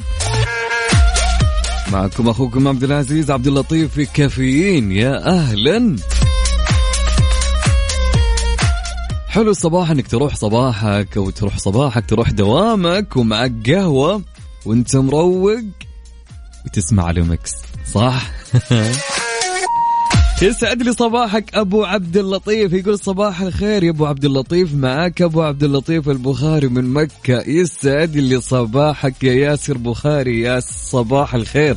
معكم 1.93 2.29
أخوكم 2.29 2.69
عبد 2.69 2.85
العزيز 2.85 3.31
عبد 3.31 3.47
اللطيف 3.47 3.95
في 3.95 4.07
كافيين. 4.07 4.93
يا 4.93 5.29
أهلا. 5.29 5.97
حلو 9.29 9.51
الصباح 9.51 9.91
إنك 9.91 10.09
تروح 10.09 10.35
صباحك 10.35 11.17
أو 11.17 11.31
تروح 11.31 11.59
صباحك 11.59 12.11
تروح 12.11 12.31
دوامك 12.31 13.17
ومعك 13.17 13.71
قهوة 13.71 14.23
وأنت 14.67 14.97
مروق 14.97 15.65
وتسمع 16.67 17.11
لمكس 17.11 17.53
صح؟ 17.95 18.31
يسعد 20.43 20.83
لي 20.83 20.93
صباحك 20.93 21.55
أبو 21.55 21.85
عبد 21.85 22.17
اللطيف. 22.17 22.73
يقول 22.73 22.99
صباح 22.99 23.41
الخير 23.41 23.85
يا 23.85 23.91
أبو 23.91 24.07
عبد 24.07 24.25
اللطيف. 24.25 24.75
معاك 24.75 25.23
أبو 25.23 25.43
عبد 25.43 25.63
اللطيف 25.65 26.09
البخاري 26.09 26.69
من 26.69 26.93
مكة. 26.93 27.43
يسعد 27.47 28.17
لي 28.17 28.41
صباحك 28.41 29.25
يا 29.25 29.33
ياسر 29.33 29.79
بخاري. 29.79 30.41
يا 30.41 30.61
صباح 30.61 31.35
الخير. 31.35 31.77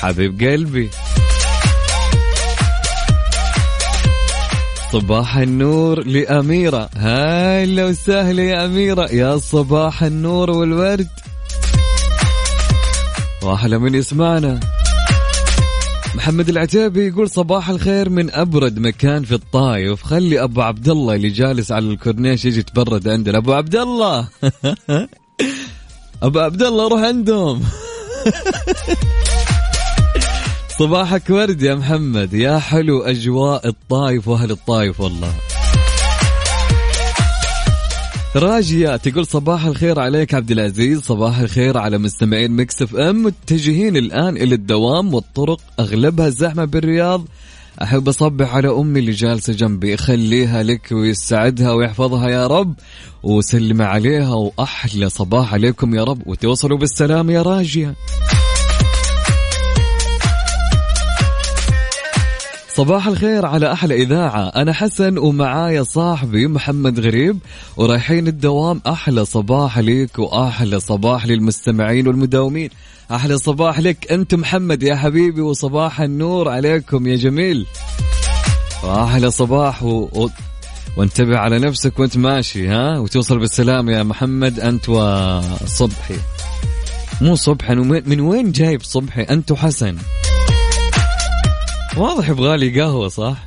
حبيب 0.00 0.40
قلبي. 0.40 0.90
صباح 4.92 5.36
النور 5.36 6.06
لأميرة. 6.06 6.90
هلا 6.96 7.84
وسهلا 7.84 8.42
يا 8.42 8.64
أميرة. 8.64 9.08
يا 9.12 9.38
صباح 9.38 10.02
النور 10.02 10.50
والورد. 10.50 11.08
واحلى 13.42 13.78
من 13.78 13.94
يسمعنا. 13.94 14.60
محمد 16.14 16.48
العتيبي 16.48 17.06
يقول 17.06 17.30
صباح 17.30 17.68
الخير 17.68 18.08
من 18.08 18.30
أبرد 18.30 18.78
مكان 18.78 19.24
في 19.24 19.34
الطايف. 19.34 20.02
خلي 20.02 20.42
أبو 20.42 20.62
عبد 20.62 20.88
الله 20.88 21.14
اللي 21.14 21.28
جالس 21.28 21.72
على 21.72 21.86
الكورنيش 21.86 22.44
يجي 22.44 22.58
يتبرد 22.58 23.08
عندنا. 23.08 23.38
أبو 23.38 23.52
عبد 23.52 23.76
الله! 23.76 24.28
أبو 26.22 26.38
عبد 26.38 26.62
الله 26.62 26.88
روح 26.88 27.00
عندهم! 27.00 27.62
صباحك 30.78 31.30
ورد 31.30 31.62
يا 31.62 31.74
محمد. 31.74 32.34
يا 32.34 32.58
حلو 32.58 33.02
أجواء 33.02 33.68
الطايف 33.68 34.28
وأهل 34.28 34.50
الطايف 34.50 35.00
والله. 35.00 35.32
راجية 38.36 38.96
تقول 38.96 39.26
صباح 39.26 39.64
الخير 39.64 40.00
عليك 40.00 40.34
عبد 40.34 40.50
العزيز 40.50 41.00
صباح 41.00 41.38
الخير 41.38 41.78
على 41.78 41.98
مستمعين 41.98 42.50
مكس 42.50 42.82
اف 42.82 42.96
ام 42.96 43.22
متجهين 43.22 43.96
الآن 43.96 44.36
إلى 44.36 44.54
الدوام 44.54 45.14
والطرق 45.14 45.60
أغلبها 45.80 46.28
زحمة 46.28 46.64
بالرياض. 46.64 47.24
أحب 47.82 48.08
أصبح 48.08 48.54
على 48.54 48.68
أمي 48.68 49.00
اللي 49.00 49.12
جالسة 49.12 49.52
جنبي 49.52 49.96
خليها 49.96 50.62
لك 50.62 50.92
ويسعدها 50.92 51.72
ويحفظها 51.72 52.28
يا 52.28 52.46
رب 52.46 52.74
وسلم 53.22 53.82
عليها 53.82 54.34
وأحلى 54.34 55.08
صباح 55.08 55.54
عليكم 55.54 55.94
يا 55.94 56.04
رب 56.04 56.22
وتوصلوا 56.26 56.78
بالسلام 56.78 57.30
يا 57.30 57.42
راجية. 57.42 57.94
صباح 62.76 63.06
الخير 63.06 63.46
على 63.46 63.72
أحلى 63.72 64.02
إذاعة. 64.02 64.48
أنا 64.48 64.72
حسن 64.72 65.18
ومعايا 65.18 65.82
صاحبي 65.82 66.46
محمد 66.46 67.00
غريب 67.00 67.38
ورايحين 67.76 68.28
الدوام. 68.28 68.80
أحلى 68.86 69.24
صباح 69.24 69.78
ليك 69.78 70.18
وأحلى 70.18 70.80
صباح 70.80 71.26
للمستمعين 71.26 72.08
والمداومين. 72.08 72.70
أحلى 73.10 73.38
صباح 73.38 73.80
لك 73.80 74.12
أنت 74.12 74.34
محمد 74.34 74.82
يا 74.82 74.96
حبيبي 74.96 75.40
وصباح 75.40 76.00
النور 76.00 76.48
عليكم 76.48 77.06
يا 77.06 77.16
جميل. 77.16 77.66
وأحلى 78.84 79.30
صباح 79.30 79.82
و... 79.82 80.08
و... 80.12 80.28
وانتبه 80.96 81.38
على 81.38 81.58
نفسك 81.58 81.98
وأنت 81.98 82.16
ماشي 82.16 82.68
ها؟ 82.68 82.98
وتوصل 82.98 83.38
بالسلام 83.38 83.90
يا 83.90 84.02
محمد 84.02 84.60
أنت 84.60 84.88
وصبحي. 84.88 86.16
مو 87.20 87.34
صبحي 87.34 87.74
من 87.74 88.20
وين 88.20 88.52
جايب 88.52 88.82
صبحي؟ 88.82 89.22
أنت 89.22 89.52
وحسن. 89.52 89.96
واضح 91.96 92.28
يبغالي 92.28 92.80
قهوة 92.80 93.08
صح؟ 93.08 93.36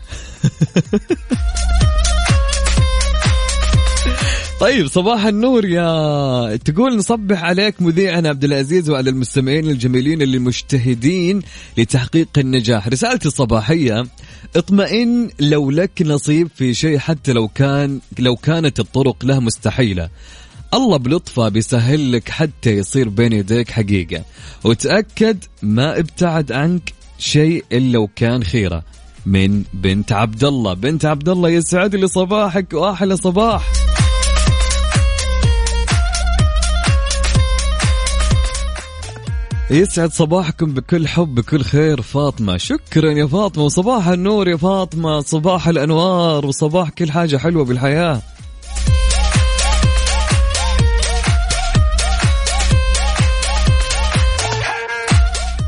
طيب 4.60 4.88
صباح 4.88 5.26
النور 5.26 5.66
يا 5.66 6.56
تقول 6.56 6.98
نصبح 6.98 7.44
عليك 7.44 7.82
مذيعنا 7.82 8.30
عبد 8.30 8.44
العزيز 8.44 8.90
وعلى 8.90 9.10
المستمعين 9.10 9.70
الجميلين 9.70 10.22
اللي 10.22 10.40
مجتهدين 10.40 11.42
لتحقيق 11.78 12.28
النجاح. 12.38 12.88
رسالتي 12.88 13.28
الصباحية 13.28 14.08
اطمئن 14.56 15.30
لو 15.40 15.72
لك 15.72 16.02
نصيب 16.02 16.50
في 16.56 16.74
شيء 16.74 16.98
حتى 16.98 17.34
لو 17.34 17.48
كان 17.48 18.00
لو 18.20 18.36
كانت 18.36 18.80
الطرق 18.80 19.26
له 19.26 19.40
مستحيلة. 19.40 20.10
الله 20.74 20.98
بلطفه 20.98 21.50
بيسهل 21.50 22.12
لك 22.12 22.30
حتى 22.30 22.70
يصير 22.78 23.10
بين 23.10 23.34
يديك 23.34 23.72
حقيقة. 23.72 24.24
وتأكد 24.64 25.44
ما 25.62 26.00
ابتعد 26.00 26.52
عنك 26.52 26.97
شيء 27.18 27.66
إلا 27.72 28.00
وكان 28.00 28.44
خيرة 28.44 28.84
من 29.26 29.64
بنت 29.74 30.12
عبد 30.12 30.44
الله 30.44 30.74
بنت 30.74 31.06
عبد 31.06 31.30
الله 31.30 31.50
يسعد 31.50 31.96
لي 31.96 32.08
صباحك 32.08 32.74
وأحلى 32.74 33.18
صباح. 33.18 33.72
يسعد 39.72 40.12
صباحكم 40.12 40.74
بكل 40.74 41.08
حب 41.08 41.36
بكل 41.36 41.62
خير. 41.62 42.02
فاطمة 42.02 42.58
شكرا 42.58 43.12
يا 43.12 43.26
فاطمة 43.26 43.64
وصباح 43.64 44.08
النور 44.08 44.48
يا 44.48 44.58
فاطمة 44.58 45.22
صباح 45.22 45.68
الأنوار 45.68 46.46
وصباح 46.46 46.90
كل 46.90 47.12
حاجة 47.12 47.38
حلوة 47.38 47.66
بالحياة. 47.66 48.22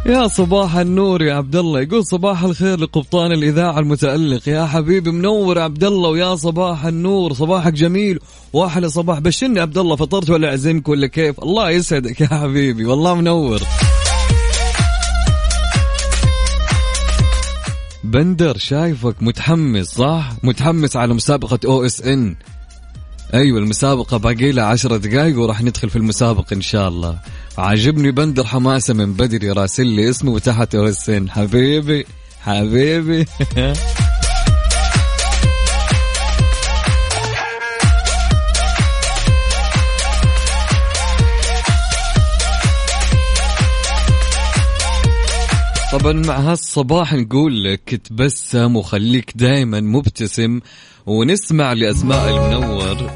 يا 0.10 0.28
صباح 0.28 0.76
النور 0.76 1.22
يا 1.22 1.34
عبد 1.34 1.56
الله 1.56 1.82
يقول 1.82 2.06
صباح 2.06 2.44
الخير 2.44 2.80
لقبطان 2.80 3.32
الإذاعة 3.32 3.80
المتألق. 3.80 4.50
يا 4.50 4.66
حبيبي 4.66 5.12
منور 5.12 5.60
عبد 5.60 5.84
الله 5.84 6.10
ويا 6.10 6.36
صباح 6.36 6.86
النور. 6.86 7.34
صباحك 7.34 7.74
جميل 7.74 8.20
وأحلى 8.54 8.90
صباح. 8.90 9.20
بشرني 9.20 9.60
عبد 9.60 9.78
الله 9.78 9.96
فطرت 9.96 10.30
ولا 10.30 10.50
اعزمك 10.50 10.90
ولا 10.90 11.08
كيف؟ 11.08 11.40
الله 11.40 11.70
يسعدك 11.70 12.22
يا 12.22 12.28
حبيبي. 12.28 12.86
والله 12.86 13.16
منور. 13.16 13.62
بندر 18.04 18.58
شايفك 18.58 19.16
متحمس 19.22 19.88
صح؟ 19.88 20.32
متحمس 20.44 20.96
على 20.96 21.14
مسابقة 21.14 21.60
أو 21.66 21.86
إس 21.86 22.02
إن. 22.02 22.36
أيوه 23.34 23.60
المسابقة 23.60 24.18
باقي 24.18 24.52
لها 24.52 24.66
10 24.66 24.98
دقائق 24.98 25.40
وراح 25.40 25.62
ندخل 25.62 25.90
في 25.90 25.96
المسابقة 25.96 26.54
إن 26.54 26.62
شاء 26.62 26.88
الله. 26.88 27.20
عاجبني 27.60 28.12
بندر 28.12 28.44
حماسه 28.44 28.94
من 28.94 29.14
بدري 29.14 29.52
راسل 29.52 29.88
لي 29.88 30.10
اسمه 30.10 30.32
وتحت 30.32 30.76
ارسن 30.76 31.30
حبيبي 31.30 32.06
حبيبي. 32.42 33.26
طبعا 45.92 46.14
مع 46.14 46.38
هالصباح 46.40 47.14
نقول 47.14 47.64
لك 47.64 48.02
تبسم 48.04 48.76
وخليك 48.76 49.32
دائما 49.36 49.80
مبتسم 49.82 50.60
ونسمع 51.06 51.74
لأسماء 51.74 52.30
المنور 52.30 53.12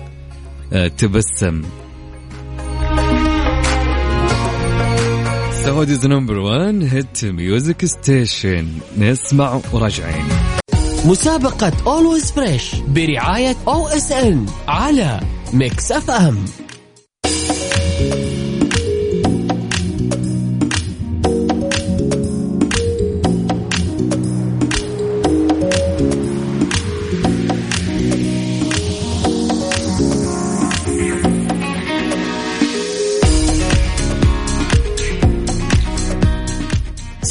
آه، 0.73 0.87
تبسم. 0.87 1.61
Saudi's 5.73 6.05
number 6.05 6.39
1 6.39 6.83
hit 6.83 7.25
music 7.25 7.85
station 7.85 8.67
نسمع 8.97 9.61
وراجعين. 9.73 10.25
مسابقة 11.05 11.71
Always 11.87 12.31
Fresh 12.31 12.75
برعاية 12.75 13.55
OSN 13.67 14.45
على 14.67 15.19
Mix 15.53 15.91
FM 15.91 16.45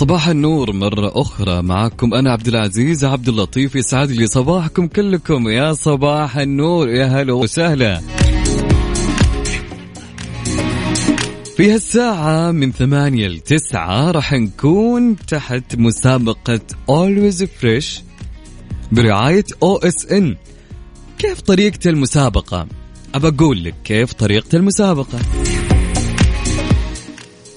صباح 0.02 0.28
النور 0.28 0.72
مرة 0.72 1.12
أخرى 1.14 1.62
معكم 1.62 2.14
أنا 2.14 2.32
عبد 2.32 2.48
العزيز 2.48 3.04
عبد 3.04 3.28
اللطيف 3.28 3.76
يسعد 3.76 4.10
لي 4.10 4.26
صباحكم 4.26 4.86
كلكم. 4.86 5.48
يا 5.48 5.72
صباح 5.72 6.36
النور 6.36 6.88
يا 6.88 7.06
هلا 7.06 7.32
وسهلا. 7.32 8.00
في 11.56 11.72
هالساعة 11.72 12.50
من 12.50 12.72
ثمانية 12.72 13.28
لتسعة 13.28 14.10
راح 14.10 14.32
نكون 14.32 15.16
تحت 15.16 15.76
مسابقة 15.76 16.60
Always 16.90 17.46
Fresh 17.60 18.00
برعاية 18.92 19.44
OSN 19.64 20.24
كيف 21.18 21.40
طريقة 21.40 21.90
المسابقة؟ 21.90 22.66
أبى 23.14 23.28
أقول 23.28 23.64
لك 23.64 23.74
كيف 23.84 24.12
طريقة 24.12 24.56
المسابقة. 24.56 25.18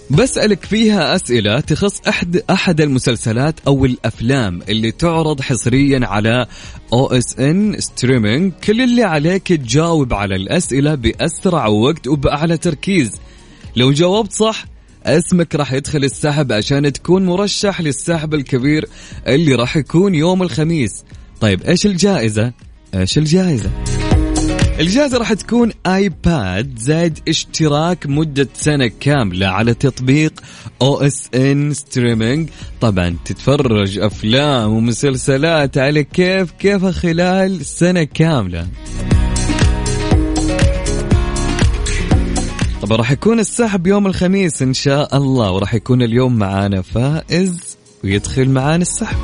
بسألك 0.10 0.66
فيها 0.66 1.16
أسئلة 1.16 1.60
تخص 1.60 2.02
أحد 2.08 2.38
أحد 2.50 2.82
المسلسلات 2.82 3.56
أو 3.68 3.86
الأفلام 3.86 4.62
اللي 4.70 4.92
تعرض 4.92 5.42
حصريا 5.42 6.08
على 6.08 6.46
OSN 6.94 7.80
streaming 7.80 8.54
كل 8.64 8.82
اللي 8.82 9.04
عليك 9.04 9.48
تجاوب 9.48 10.14
على 10.14 10.36
الأسئلة 10.36 10.96
بأسرع 10.96 11.68
وقت 11.68 12.08
وبأعلى 12.08 12.58
تركيز 12.58 13.12
لو 13.76 13.92
جاوبت 13.92 14.34
صح 14.34 14.66
اسمك 15.06 15.56
راح 15.56 15.74
يدخل 15.74 16.04
السحب 16.04 16.52
عشان 16.52 16.94
تكون 16.94 17.26
مرشح 17.26 17.82
للسحب 17.82 18.34
الكبير 18.34 18.86
اللي 19.28 19.56
راح 19.56 19.78
يكون 19.78 20.16
يوم 20.16 20.44
الخميس 20.44 21.04
طيب 21.42 21.62
إيش 21.62 21.86
الجائزة؟ 21.86 22.52
إيش 22.96 23.18
الجائزة؟ 23.18 23.72
الجائزة 24.80 25.18
راح 25.18 25.34
تكون 25.34 25.72
iPad 25.86 26.80
زائد 26.80 27.20
اشتراك 27.28 28.06
مدة 28.06 28.48
سنة 28.54 28.92
كاملة 29.00 29.48
على 29.48 29.74
تطبيق 29.74 30.34
OSN 30.82 31.74
streaming 31.74 32.50
طبعا 32.82 33.16
تتفرج 33.26 34.00
أفلام 34.00 34.72
ومسلسلات 34.72 35.78
على 35.78 36.04
كيف 36.04 36.52
كيف 36.52 36.86
خلال 36.86 37.66
سنة 37.66 38.04
كاملة. 38.04 38.68
طبعا 42.82 42.98
راح 42.98 43.12
يكون 43.12 43.40
السحب 43.40 43.88
يوم 43.88 44.08
الخميس 44.08 44.62
إن 44.62 44.74
شاء 44.74 45.18
الله 45.18 45.52
وراح 45.52 45.74
يكون 45.74 46.02
اليوم 46.02 46.36
معانا 46.36 46.82
فائز 46.82 47.78
ويدخل 48.04 48.50
معانا 48.50 48.82
السحب. 48.82 49.18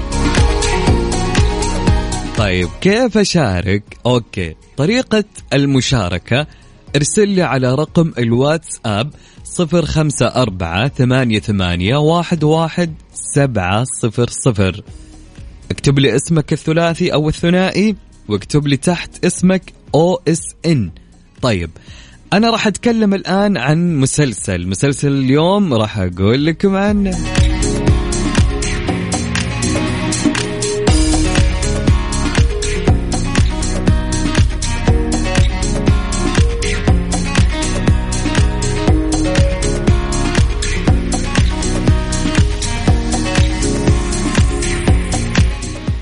طيب 2.41 2.69
كيف 2.81 3.17
أشارك؟ 3.17 3.83
okay 4.05 4.55
طريقة 4.77 5.23
المشاركة 5.53 6.47
ارسل 6.95 7.27
لي 7.27 7.41
على 7.41 7.75
رقم 7.75 8.13
الواتساب 8.17 9.13
صفر 9.43 9.85
خمسة 9.85 10.25
أربعة 10.25 10.87
ثمانية 10.87 11.39
ثمانية 11.39 11.97
واحد 11.97 12.43
واحد 12.43 12.93
سبعة 13.13 13.83
صفر 14.01 14.29
صفر. 14.29 14.83
اكتب 15.71 15.99
لي 15.99 16.15
اسمك 16.15 16.53
الثلاثي 16.53 17.13
أو 17.13 17.29
الثنائي 17.29 17.95
واكتب 18.27 18.67
لي 18.67 18.77
تحت 18.77 19.25
اسمك 19.25 19.73
أو 19.95 20.21
إس 20.27 20.41
إن. 20.65 20.91
طيب 21.41 21.69
أنا 22.33 22.49
راح 22.49 22.67
أتكلم 22.67 23.13
الآن 23.13 23.57
عن 23.57 23.95
مسلسل. 23.95 24.67
مسلسل 24.67 25.11
اليوم 25.11 25.73
راح 25.73 25.97
أقول 25.97 26.45
لكم 26.45 26.75
عنه. 26.75 27.17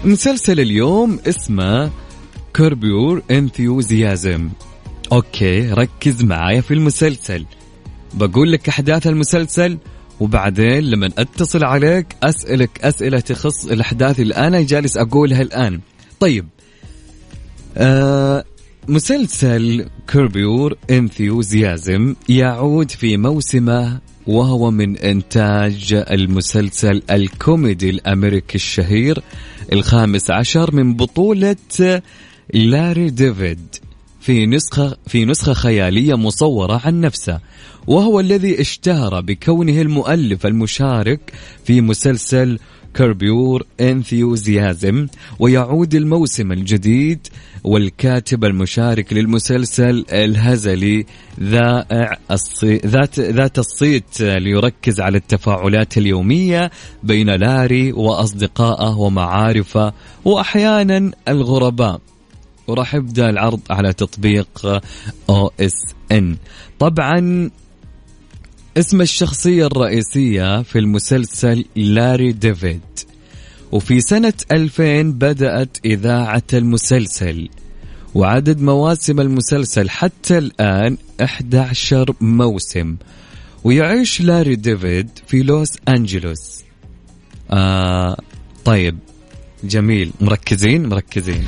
مسلسل 0.10 0.60
اليوم 0.60 1.20
اسمه 1.28 1.92
Curb 2.56 2.89
Your 2.89 3.22
Enthusiasm. 3.32 4.50
okay 5.12 5.72
ركز 5.72 6.24
معايا 6.24 6.62
في 6.62 6.74
المسلسل. 6.74 7.46
بقول 8.14 8.52
لك 8.52 8.70
أحداث 8.70 9.08
المسلسل 9.08 9.78
وبعدين 10.20 10.80
لما 10.80 11.10
أتصل 11.18 11.64
عليك 11.64 12.16
أسألك 12.24 12.80
أسئلة 12.82 13.20
تخص 13.20 13.66
الأحداث 13.66 14.20
اللي 14.20 14.36
أنا 14.36 14.62
جالس 14.62 14.98
أقولها 14.98 15.42
الآن. 15.42 15.80
طيب. 16.20 16.48
آه 17.78 18.44
مسلسل 18.88 19.86
Curb 20.10 20.44
Your 20.44 20.78
Enthusiasm 20.90 22.16
يعود 22.30 22.92
في 22.92 23.18
موسمه 23.18 24.00
وهو 24.28 24.72
من 24.72 24.98
إنتاج 24.98 26.04
المسلسل 26.12 27.02
الكوميدي 27.12 27.90
الأمريكي 27.90 28.56
الشهير 28.56 29.24
الخامس 29.74 30.32
عشر 30.32 30.76
من 30.76 30.94
بطولة 30.94 31.56
لاري 32.54 33.10
ديفيد 33.10 33.76
في 34.22 34.46
نسخة 34.46 34.98
في 35.08 35.26
نسخة 35.26 35.54
خيالية 35.54 36.16
مصورة 36.18 36.82
عن 36.86 37.02
نفسه 37.02 37.40
وهو 37.88 38.20
الذي 38.20 38.62
اشتهر 38.62 39.22
بكونه 39.22 39.82
المؤلف 39.82 40.46
المشارك 40.46 41.34
في 41.66 41.82
مسلسل 41.82 42.60
Curb 42.96 43.30
Your 43.30 43.64
Enthusiasm 43.80 45.08
ويعود 45.40 45.96
الموسم 45.96 46.52
الجديد 46.52 47.28
والكاتب 47.64 48.46
المشارك 48.46 49.14
للمسلسل 49.14 50.06
الهزلي 50.12 51.06
ذائع 51.40 52.18
الصي... 52.32 52.78
ذات 52.78 53.20
ذات 53.20 53.60
الصيت 53.60 54.22
ليركز 54.22 55.00
على 55.00 55.18
التفاعلات 55.18 55.98
اليومية 55.98 56.72
بين 57.04 57.30
لاري 57.30 57.92
وأصدقائه 57.92 58.98
ومعارفه 58.98 59.94
وأحيانا 60.26 61.12
الغرباء. 61.28 62.02
وراح 62.68 62.96
يبدا 62.96 63.30
العرض 63.30 63.60
على 63.70 63.94
تطبيق 63.94 64.82
OSN. 65.30 66.38
طبعا 66.80 67.50
اسم 68.78 69.02
الشخصية 69.02 69.66
الرئيسية 69.66 70.62
في 70.62 70.80
المسلسل 70.80 71.66
لاري 71.76 72.32
ديفيد. 72.32 72.82
وفي 73.72 74.02
سنة 74.02 74.34
2000 74.52 75.02
بدأت 75.02 75.78
إذاعة 75.86 76.44
المسلسل 76.54 77.50
وعدد 78.16 78.62
مواسم 78.62 79.20
المسلسل 79.20 79.90
حتى 79.90 80.38
الآن 80.38 80.98
11 81.22 82.14
موسم 82.22 82.96
ويعيش 83.64 84.22
لاري 84.22 84.56
ديفيد 84.56 85.10
في 85.28 85.44
لوس 85.44 85.70
أنجلوس. 85.88 86.64
آه 87.52 88.18
طيب 88.66 88.98
جميل. 89.64 90.12
مركزين؟ 90.22 90.90
مركزين. 90.90 91.46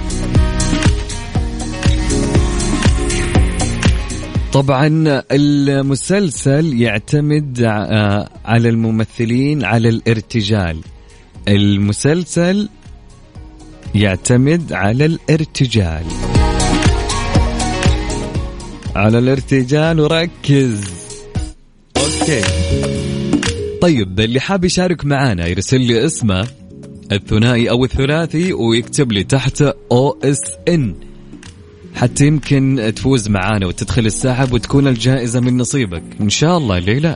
طبعا 4.54 5.22
المسلسل 5.32 6.82
يعتمد 6.82 7.62
آه، 7.62 8.30
على 8.46 8.70
الممثلين 8.70 9.66
على 9.66 9.90
الارتجال. 9.90 10.78
المسلسل 11.48 12.70
يعتمد 13.96 14.74
على 14.74 15.06
الارتجال. 15.06 16.04
على 18.96 19.20
الارتجال 19.20 20.00
وركز. 20.00 20.84
okay. 21.98 22.42
طيب 23.82 24.20
اللي 24.20 24.40
حاب 24.40 24.66
يشارك 24.66 25.06
معنا 25.06 25.48
يرسل 25.48 25.82
لي 25.82 26.06
اسمه 26.06 26.48
الثنائي 27.12 27.70
أو 27.70 27.86
الثلاثي 27.86 28.54
ويكتب 28.54 29.12
لي 29.12 29.24
تحت 29.24 29.62
OSN. 29.92 31.11
حتى 31.96 32.28
يمكن 32.28 32.94
تفوز 32.96 33.30
معانا 33.30 33.68
وتدخل 33.68 34.06
السحب 34.06 34.54
وتكون 34.54 34.88
الجائزة 34.88 35.40
من 35.40 35.58
نصيبك. 35.58 36.04
إن 36.22 36.30
شاء 36.30 36.58
الله 36.58 36.80
ليه 36.80 37.00
لا 37.00 37.16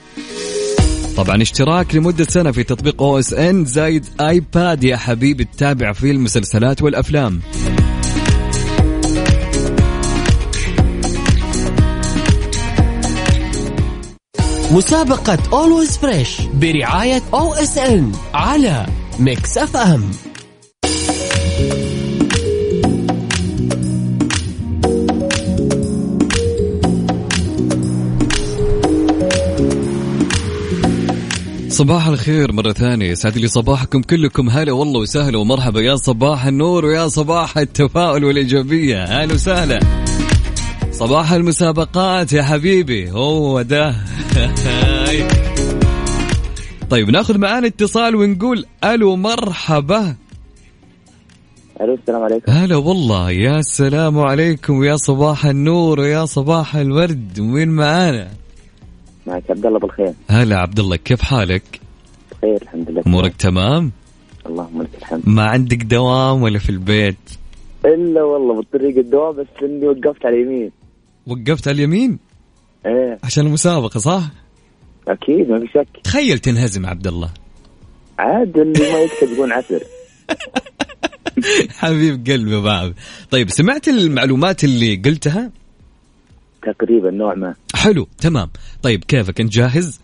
طبعا 1.18 1.42
اشتراك 1.42 1.96
لمدة 1.96 2.24
سنة 2.24 2.52
في 2.52 2.64
تطبيق 2.64 3.02
OSN 3.02 3.66
زايد 3.66 4.06
iPad 4.22 4.84
يا 4.84 4.98
حبيبي 4.98 5.44
تتابع 5.44 5.94
فيه 5.94 6.12
المسلسلات 6.12 6.82
والأفلام. 6.82 7.42
مسابقة 14.72 15.38
Always 15.54 15.98
Fresh 15.98 16.42
برعاية 16.42 17.22
OSN 17.34 18.12
على 18.34 18.86
Mix 19.20 19.58
FM. 19.58 20.12
صباح 31.76 32.08
الخير 32.08 32.52
مرة 32.52 32.72
ثانية. 32.72 33.12
يسعد 33.12 33.38
لي 33.38 33.48
صباحكم 33.48 34.02
كلكم. 34.02 34.50
هلا 34.50 34.72
والله 34.72 35.00
وسهلا 35.00 35.38
ومرحبا. 35.38 35.82
يا 35.82 35.96
صباح 35.96 36.46
النور 36.46 36.86
ويا 36.86 37.08
صباح 37.08 37.58
التفاؤل 37.58 38.24
والإيجابية. 38.24 39.04
هلا 39.04 39.34
وسهلا. 39.34 39.80
صباح 40.92 41.32
المسابقات 41.32 42.34
يا 42.34 42.44
حبيبي. 42.44 43.12
هو 43.12 43.62
ده. 43.62 43.96
طيب 46.92 47.10
ناخذ 47.10 47.38
معانا 47.38 47.68
اتصال 47.68 48.16
ونقول 48.16 48.66
ألو 48.84 49.16
مرحبا. 49.16 50.16
ألو 51.82 51.94
السلام 51.94 52.22
عليكم. 52.22 52.52
هلا 52.52 52.76
والله. 52.76 53.32
يا 53.32 53.62
سلام 53.62 54.20
عليكم. 54.20 54.74
ويا 54.74 54.96
صباح 54.96 55.46
النور 55.46 56.00
ويا 56.00 56.26
صباح 56.26 56.76
الورد. 56.76 57.40
وين 57.40 57.70
معانا؟ 57.70 58.45
معك. 59.28 59.44
عبد 59.50 59.66
الله 59.66 59.80
بالخير. 59.80 60.14
هلا 60.30 60.58
عبد 60.58 60.80
الله 60.80 60.96
كيف 60.96 61.22
حالك؟ 61.22 61.80
بخير 62.32 62.62
الحمد 62.62 62.90
لله. 62.92 63.04
أمورك 63.08 63.36
تمام؟ 63.36 63.92
اللهم 64.46 64.82
لك 64.82 64.90
الحمد. 64.98 65.22
ما 65.30 65.44
عندك 65.44 65.78
دوام 65.84 66.42
ولا 66.42 66.60
في 66.60 66.70
البيت؟ 66.70 67.16
إلا 67.86 68.24
والله 68.24 68.56
بالطريق 68.56 68.98
الدوام 68.98 69.36
بس 69.36 69.48
إني 69.64 69.88
وقفت 69.88 70.26
على 70.26 70.36
اليمين. 70.36 70.72
وقفت 71.28 71.68
على 71.68 71.76
اليمين؟ 71.76 72.20
إيه. 72.86 73.20
عشان 73.24 73.46
المسابقة 73.46 73.98
صح؟ 74.00 74.24
أكيد 75.08 75.50
ما 75.50 75.60
في 75.60 75.68
شك. 75.68 75.88
تخيل 76.04 76.40
تنهزم 76.40 76.86
عبد 76.86 77.08
الله. 77.08 77.30
عاد 78.20 78.58
اللي 78.58 78.92
ما 78.94 79.00
يكسب 79.00 79.34
يكون 79.34 79.52
عسر 79.52 79.84
حبيب 81.80 82.28
قلبي 82.28 82.62
بعض. 82.62 82.92
طيب 83.32 83.50
سمعت 83.50 83.88
المعلومات 83.88 84.64
اللي 84.64 84.96
قلتها؟ 84.96 85.52
تقريبا 86.66 87.12
نوع 87.12 87.36
ما. 87.36 87.56
حلو 87.76 88.08
تمام. 88.18 88.50
طيب 88.84 89.04
كيفك؟ 89.04 89.42
انت 89.42 89.54
جاهز؟ 89.54 90.00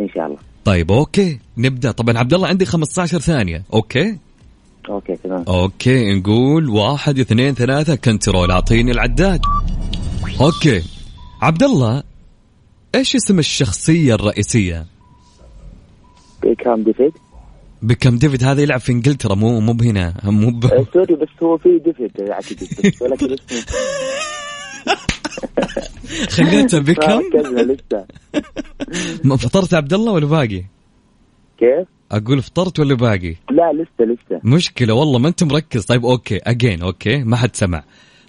إن 0.00 0.08
شاء 0.08 0.26
الله. 0.26 0.38
طيب 0.64 0.92
okay. 0.92 1.38
نبدأ. 1.58 1.90
طبعا 1.90 2.18
عبد 2.18 2.34
الله 2.34 2.48
عندي 2.48 2.64
15 2.64 3.18
ثانية. 3.18 3.62
okay؟ 3.74 4.18
okay 4.88 5.16
تمام. 5.16 5.44
okay 5.48 6.14
نقول 6.14 6.68
واحد 6.68 7.18
اثنين 7.18 7.54
ثلاثة. 7.54 7.94
control 7.94 8.50
أعطيني 8.50 8.90
العداد. 8.90 9.40
okay. 10.40 10.82
عبد 11.42 11.62
الله 11.62 12.02
إيش 12.94 13.16
اسم 13.16 13.38
الشخصية 13.38 14.14
الرئيسية؟ 14.14 14.86
كام 16.64 16.82
ديفيد. 16.82 17.12
بيكهام 17.82 18.18
ديفيد 18.18 18.44
هذا 18.44 18.62
يلعب 18.62 18.80
في 18.80 18.92
إنجلترا 18.92 19.34
مو 19.34 19.60
مو 19.60 19.72
بهنا 19.72 20.14
مو 20.24 20.50
ب... 20.50 20.64
آه، 20.64 20.86
sorry 20.92 21.14
بس 21.14 21.28
هو 21.42 21.56
في 21.58 21.78
ديفيد 21.84 22.30
أعتقد. 22.30 22.92
ولكن 23.00 23.32
اسمه. 23.34 23.62
خليته 26.36 26.78
بيكهام 26.78 27.22
ما 29.24 29.36
فطرت 29.36 29.74
عبد 29.74 29.92
الله 29.92 30.12
ولا 30.12 30.26
باقي؟ 30.26 30.64
كيف؟ 31.58 31.88
أقول 32.12 32.42
فطرت 32.42 32.80
ولا 32.80 32.94
باقي؟ 32.94 33.34
لا 33.50 33.72
لسه 33.72 34.04
لسه 34.04 34.40
مشكلة 34.44 34.94
والله 34.94 35.18
ما 35.18 35.28
أنت 35.28 35.44
مركز 35.44 35.84
طيب 35.84 36.04
okay 36.04 36.38
again 36.38 36.82
okay 36.82 37.24
ما 37.24 37.36
حد 37.36 37.56
سمع 37.56 37.82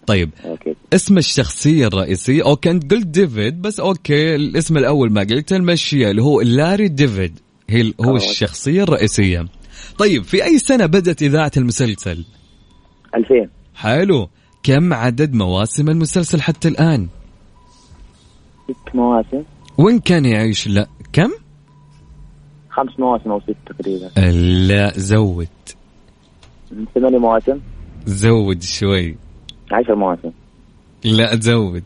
طيب 0.07 0.29
okay 0.45 0.75
اسم 0.93 1.17
الشخصية 1.17 1.87
الرئيسية 1.87 2.45
okay 2.45 2.71
أنت 2.71 2.93
قلت 2.93 3.07
ديفيد 3.07 3.61
بس 3.61 3.79
okay 3.79 4.35
الاسم 4.35 4.77
الأول 4.77 5.11
ما 5.11 5.21
قلت 5.21 5.53
المشية 5.53 6.11
اللي 6.11 6.21
هو 6.21 6.41
لاري 6.41 6.87
ديفيد 6.87 7.39
هي 7.69 7.93
هو 8.01 8.13
آه. 8.13 8.17
الشخصية 8.17 8.83
الرئيسية 8.83 9.45
طيب 9.97 10.23
في 10.23 10.43
أي 10.43 10.57
سنة 10.57 10.85
بدأت 10.85 11.21
إذاعة 11.21 11.51
المسلسل؟ 11.57 12.25
2000 13.15 13.49
حلو 13.75 14.29
كم 14.63 14.93
عدد 14.93 15.33
مواسم 15.33 15.89
المسلسل 15.89 16.41
حتى 16.41 16.67
الآن؟ 16.67 17.07
ست 18.69 18.95
مواسم. 18.95 19.43
وين 19.77 19.99
كان 19.99 20.25
يعيش؟ 20.25 20.67
لا 20.67 20.87
كم؟ 21.13 21.29
خمس 22.69 22.99
مواسم 22.99 23.31
أو 23.31 23.41
ست 23.41 23.55
تقريبا. 23.65 24.11
لا 24.67 24.93
زود. 24.95 25.47
ثمانية 26.95 27.17
مواسم. 27.17 27.59
زود 28.05 28.63
شوي. 28.63 29.17
عشر 29.71 29.95
مواسم. 29.95 30.31
لا 31.03 31.35
زود. 31.35 31.83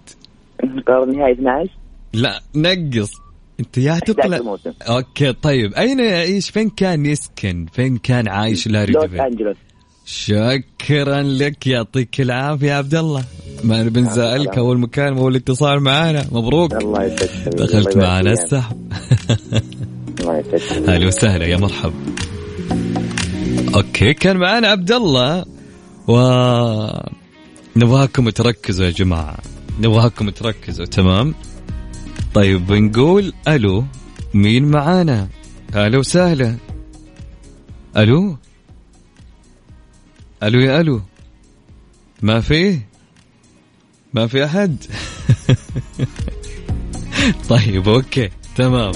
قرار 0.87 1.03
النهائي 1.03 1.33
12 1.33 1.69
لا 2.13 2.41
نقص. 2.55 3.11
أنت 3.59 3.77
يا 3.77 3.91
11 3.91 4.13
تطلع. 4.13 4.57
okay 4.81 5.33
طيب. 5.33 5.73
أين 5.73 5.99
يعيش؟ 5.99 6.49
فين 6.49 6.69
كان 6.69 7.05
يسكن؟ 7.05 7.65
فين 7.73 7.97
كان 7.97 8.27
عايش؟ 8.27 8.67
لاري 8.67 8.93
لوس 8.93 9.03
أنجلوس. 9.03 9.57
شكرا 10.05 11.21
لك 11.21 11.67
يعطيك 11.67 12.21
العافية 12.21 12.67
يا 12.67 12.73
عبد 12.73 12.95
الله. 12.95 13.23
ما 13.63 13.83
بنسالك 13.83 14.57
أول 14.57 14.79
مكالمه 14.79 15.21
اول 15.21 15.35
اتصال 15.35 15.79
معانا. 15.79 16.25
مبروك. 16.31 16.73
الله 16.73 17.03
يسعدك 17.03 17.55
دخلت 17.55 17.97
معنا 17.97 18.31
السحب. 18.31 18.77
الله 20.19 20.43
يسعدك 20.53 20.89
أهلا 20.89 21.07
وسهلا 21.07 21.45
يا 21.45 21.57
مرحب 21.57 21.93
أوكي 23.75 24.13
كان 24.13 24.37
معانا 24.37 24.67
عبد 24.67 24.91
الله. 24.91 25.45
و 26.07 26.17
نبغاكم 27.75 28.29
تركزوا 28.29 28.85
يا 28.85 28.91
جماعة. 28.91 29.37
نبغاكم 29.79 30.29
تركزوا 30.29 30.85
تمام؟ 30.85 31.35
طيب 32.33 32.67
بنقول 32.67 33.33
ألو 33.47 33.85
مين 34.33 34.65
معانا؟ 34.65 35.27
أهلا 35.75 35.97
وسهلا. 35.97 36.55
ألو؟ 37.97 38.37
ألو 40.43 40.59
يا 40.59 40.81
ألو 40.81 41.01
ما 42.21 42.41
في؟ 42.41 42.79
ما 44.13 44.27
في 44.27 44.45
أحد؟ 44.45 44.77
طيب 47.49 47.89
okay 47.89 48.29
تمام. 48.55 48.91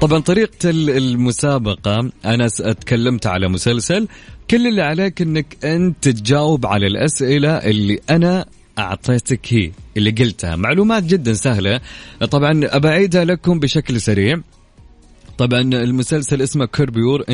طبعا 0.00 0.18
طريقة 0.18 0.70
ال- 0.70 0.90
المسابقة 0.90 2.10
أنا 2.24 2.48
س- 2.48 2.56
تكلمت 2.56 3.26
على 3.26 3.48
مسلسل 3.48 4.08
كل 4.50 4.66
اللي 4.66 4.82
عليك 4.82 5.22
أنك 5.22 5.64
أنت 5.64 6.08
تجاوب 6.08 6.66
على 6.66 6.86
الأسئلة 6.86 7.50
اللي 7.56 8.00
أنا 8.10 8.46
أعطيتك 8.78 9.40
هي 9.52 9.70
اللي 9.96 10.10
قلتها. 10.10 10.56
معلومات 10.56 11.02
جدا 11.04 11.34
سهلة. 11.34 11.80
طبعا 12.30 12.60
أبعيدها 12.64 13.24
لكم 13.24 13.58
بشكل 13.60 14.00
سريع. 14.00 14.40
طبعا 15.40 15.60
المسلسل 15.60 16.42
اسمه 16.42 16.66
Curb 16.66 16.95
Your 16.95 17.24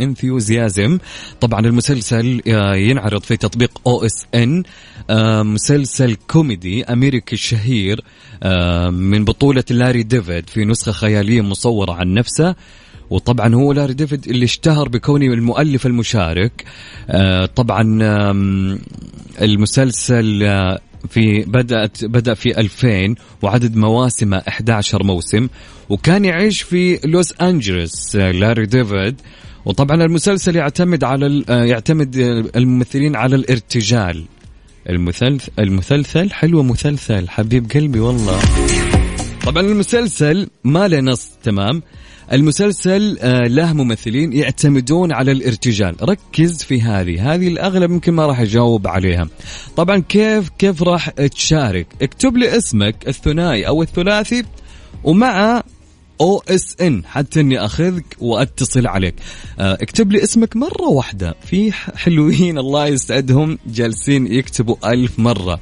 Enthusiasm 0.00 0.98
طبعا 1.40 1.60
المسلسل 1.60 2.42
آه، 2.48 2.74
ينعرض 2.74 3.22
في 3.22 3.36
تطبيق 3.36 3.80
OSN 3.86 4.62
مسلسل 5.44 6.14
كوميدي 6.14 6.84
أمريكي 6.84 7.36
شهير 7.36 8.04
آه، 8.42 8.90
من 8.90 9.24
بطولة 9.24 9.64
لاري 9.70 10.02
ديفيد 10.02 10.50
في 10.50 10.64
نسخة 10.64 10.92
خيالية 10.92 11.40
مصورة 11.40 11.92
عن 11.92 12.14
نفسه. 12.14 12.54
وطبعا 13.10 13.54
هو 13.54 13.72
لاري 13.72 13.94
ديفيد 13.94 14.28
اللي 14.28 14.44
اشتهر 14.44 14.88
بكونه 14.88 15.26
المؤلف 15.26 15.86
المشارك. 15.86 16.64
آه، 17.10 17.46
طبعا 17.46 17.82
المسلسل 19.42 20.42
في 21.08 21.44
بدأت 21.46 22.04
بدأ 22.04 22.34
في 22.34 22.60
2000 22.60 23.14
وعدد 23.42 23.76
مواسمه 23.76 24.42
11 24.48 25.04
موسم 25.04 25.48
وكان 25.88 26.24
يعيش 26.24 26.62
في 26.62 27.00
لوس 27.04 27.34
أنجلوس 27.40 28.16
آه، 28.16 28.30
لاري 28.30 28.66
ديفيد. 28.66 29.20
وطبعا 29.64 30.04
المسلسل 30.04 30.56
يعتمد 30.56 31.04
على 31.04 31.44
آه، 31.48 31.64
يعتمد 31.64 32.16
آه، 32.16 32.44
الممثلين 32.56 33.16
على 33.16 33.36
الارتجال. 33.36 34.24
المثلث 34.88 35.48
المثلثل؟ 35.58 36.32
حلوة 36.32 36.62
مثلثل 36.62 37.28
حبيب 37.28 37.70
قلبي 37.70 38.00
والله. 38.00 38.40
طبعا 39.44 39.62
المسلسل 39.62 40.48
ما 40.64 40.88
له 40.88 41.00
نص 41.00 41.30
تمام؟ 41.42 41.82
المسلسل 42.32 43.18
آه، 43.20 43.48
له 43.48 43.72
ممثلين 43.72 44.32
يعتمدون 44.32 45.12
على 45.12 45.32
الارتجال. 45.32 45.96
ركز 46.02 46.62
في 46.62 46.82
هذه. 46.82 47.34
هذه 47.34 47.48
الأغلب 47.48 47.90
يمكن 47.90 48.12
ما 48.12 48.26
راح 48.26 48.40
أجاوب 48.40 48.86
عليها. 48.86 49.28
طبعا 49.76 49.98
كيف 49.98 50.48
كيف 50.48 50.82
راح 50.82 51.10
تشارك؟ 51.10 51.86
اكتب 52.02 52.36
لي 52.36 52.56
اسمك 52.56 53.08
الثنائي 53.08 53.66
أو 53.66 53.82
الثلاثي 53.82 54.44
ومع 55.04 55.62
أو 56.20 56.42
إس 56.48 56.76
إن 56.80 57.02
حتى 57.06 57.40
إني 57.40 57.64
أخذك 57.64 58.16
وأتصل 58.18 58.86
عليك. 58.86 59.14
آه، 59.58 59.74
اكتب 59.74 60.12
لي 60.12 60.22
اسمك 60.22 60.56
مرة 60.56 60.88
واحدة. 60.88 61.34
في 61.44 61.72
حلوين 61.72 62.58
الله 62.58 62.86
يسعدهم 62.86 63.58
جالسين 63.66 64.32
يكتبوا 64.32 64.92
ألف 64.92 65.18
مرة. 65.18 65.60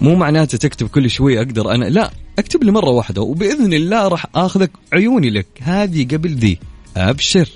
فمو 0.00 0.14
معناته 0.14 0.58
تكتب 0.58 0.88
كل 0.88 1.10
شوي 1.10 1.38
أقدر 1.38 1.74
أنا 1.74 1.84
لا 1.84 2.10
أكتب 2.38 2.64
لي 2.64 2.70
مرة 2.70 2.90
واحدة 2.90 3.22
وبإذن 3.22 3.72
الله 3.72 4.08
راح 4.08 4.26
آخذك 4.34 4.70
عيوني 4.92 5.30
لك. 5.30 5.46
هذه 5.62 6.04
قبل 6.04 6.30
ذي 6.34 6.58
أبشر. 6.96 7.48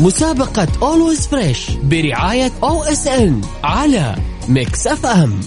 مسابقة 0.00 0.68
Always 0.82 1.26
Fresh 1.26 1.70
برعاية 1.70 2.52
OSN 2.62 3.40
على 3.64 4.16
Mix 4.48 4.86
FM 4.86 5.40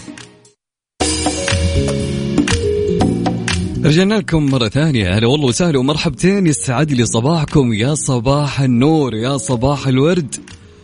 رجعنا 3.86 4.14
لكم 4.14 4.46
مرة 4.46 4.68
ثانية. 4.68 5.18
هلا 5.18 5.28
والله 5.28 5.48
وسهلا 5.48 5.80
ومرحبتين. 5.80 6.48
يسعد 6.48 6.92
لي 6.92 7.06
صباحكم. 7.06 7.74
يا 7.74 7.96
صباح 7.96 8.62
النور 8.62 9.14
يا 9.14 9.38
صباح 9.38 9.88
الورد. 9.88 10.36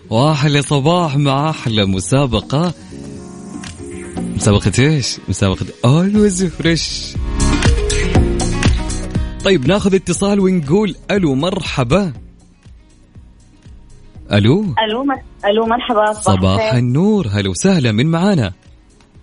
واحلى 0.09 0.61
صباح 0.61 1.17
مع 1.17 1.49
أحلى 1.49 1.85
مسابقة. 1.85 2.73
مسابقة 4.17 4.71
إيش؟ 4.79 5.17
مسابقة 5.29 5.65
Always 5.85 6.45
Fresh 6.45 7.13
طيب 9.43 9.67
ناخذ 9.67 9.95
اتصال 9.95 10.39
ونقول 10.39 10.95
ألو 11.11 11.35
مرحبا. 11.35 12.13
ألو؟ 14.33 14.61
ألو 14.61 15.03
مر... 15.03 15.15
ألو 15.45 15.65
مرحبا 15.65 16.13
صباح. 16.13 16.73
النور. 16.73 17.27
هلا 17.27 17.49
وسهلا 17.49 17.91
من 17.91 18.05
معانا؟ 18.05 18.53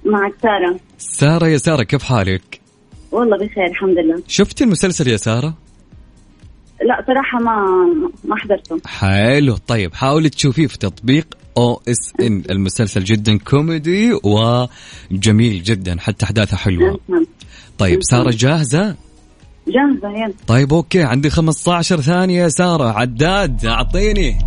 معك 0.05 0.35
سارة. 0.43 0.81
سارة 0.99 1.47
يا 1.47 1.59
سارة 1.59 1.83
كيف 1.83 2.03
حالك؟ 2.03 2.54
والله 3.15 3.37
بخير 3.37 3.67
الحمد 3.67 3.99
لله. 3.99 4.23
شفتي 4.29 4.65
المسلسل 4.65 5.09
يا 5.09 5.17
سارة؟ 5.17 5.55
لا 6.89 7.05
صراحة 7.07 7.39
ما 7.39 7.87
ما 8.25 8.37
حضرته. 8.37 8.81
حلو 8.87 9.57
طيب 9.57 9.95
حاولي 9.95 10.29
تشوفيه 10.29 10.67
في 10.67 10.79
تطبيق 10.79 11.27
OSN 11.57 12.43
المسلسل 12.51 13.05
جدا 13.05 13.39
كوميدي 13.39 14.13
وجميل 14.25 15.63
جدا 15.63 15.97
حتى 16.01 16.25
أحداثه 16.25 16.57
حلوة. 16.57 17.01
نعم. 17.09 17.27
طيب 17.79 17.99
سارة 18.03 18.31
جاهزة؟ 18.31 18.97
جاهزة 19.69 20.11
يلا. 20.11 20.35
طيب 20.47 20.73
okay 20.73 21.03
عندي 21.03 21.31
15 21.31 22.01
ثانية 22.01 22.43
يا 22.43 22.49
سارة. 22.49 22.93
عداد 22.93 23.67
أعطيني. 23.67 24.39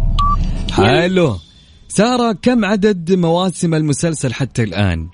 حلو. 0.72 1.36
سارة 1.88 2.32
كم 2.42 2.66
عدد 2.66 3.14
مواسم 3.14 3.74
المسلسل 3.74 4.34
حتى 4.34 4.64
الآن؟ 4.64 5.08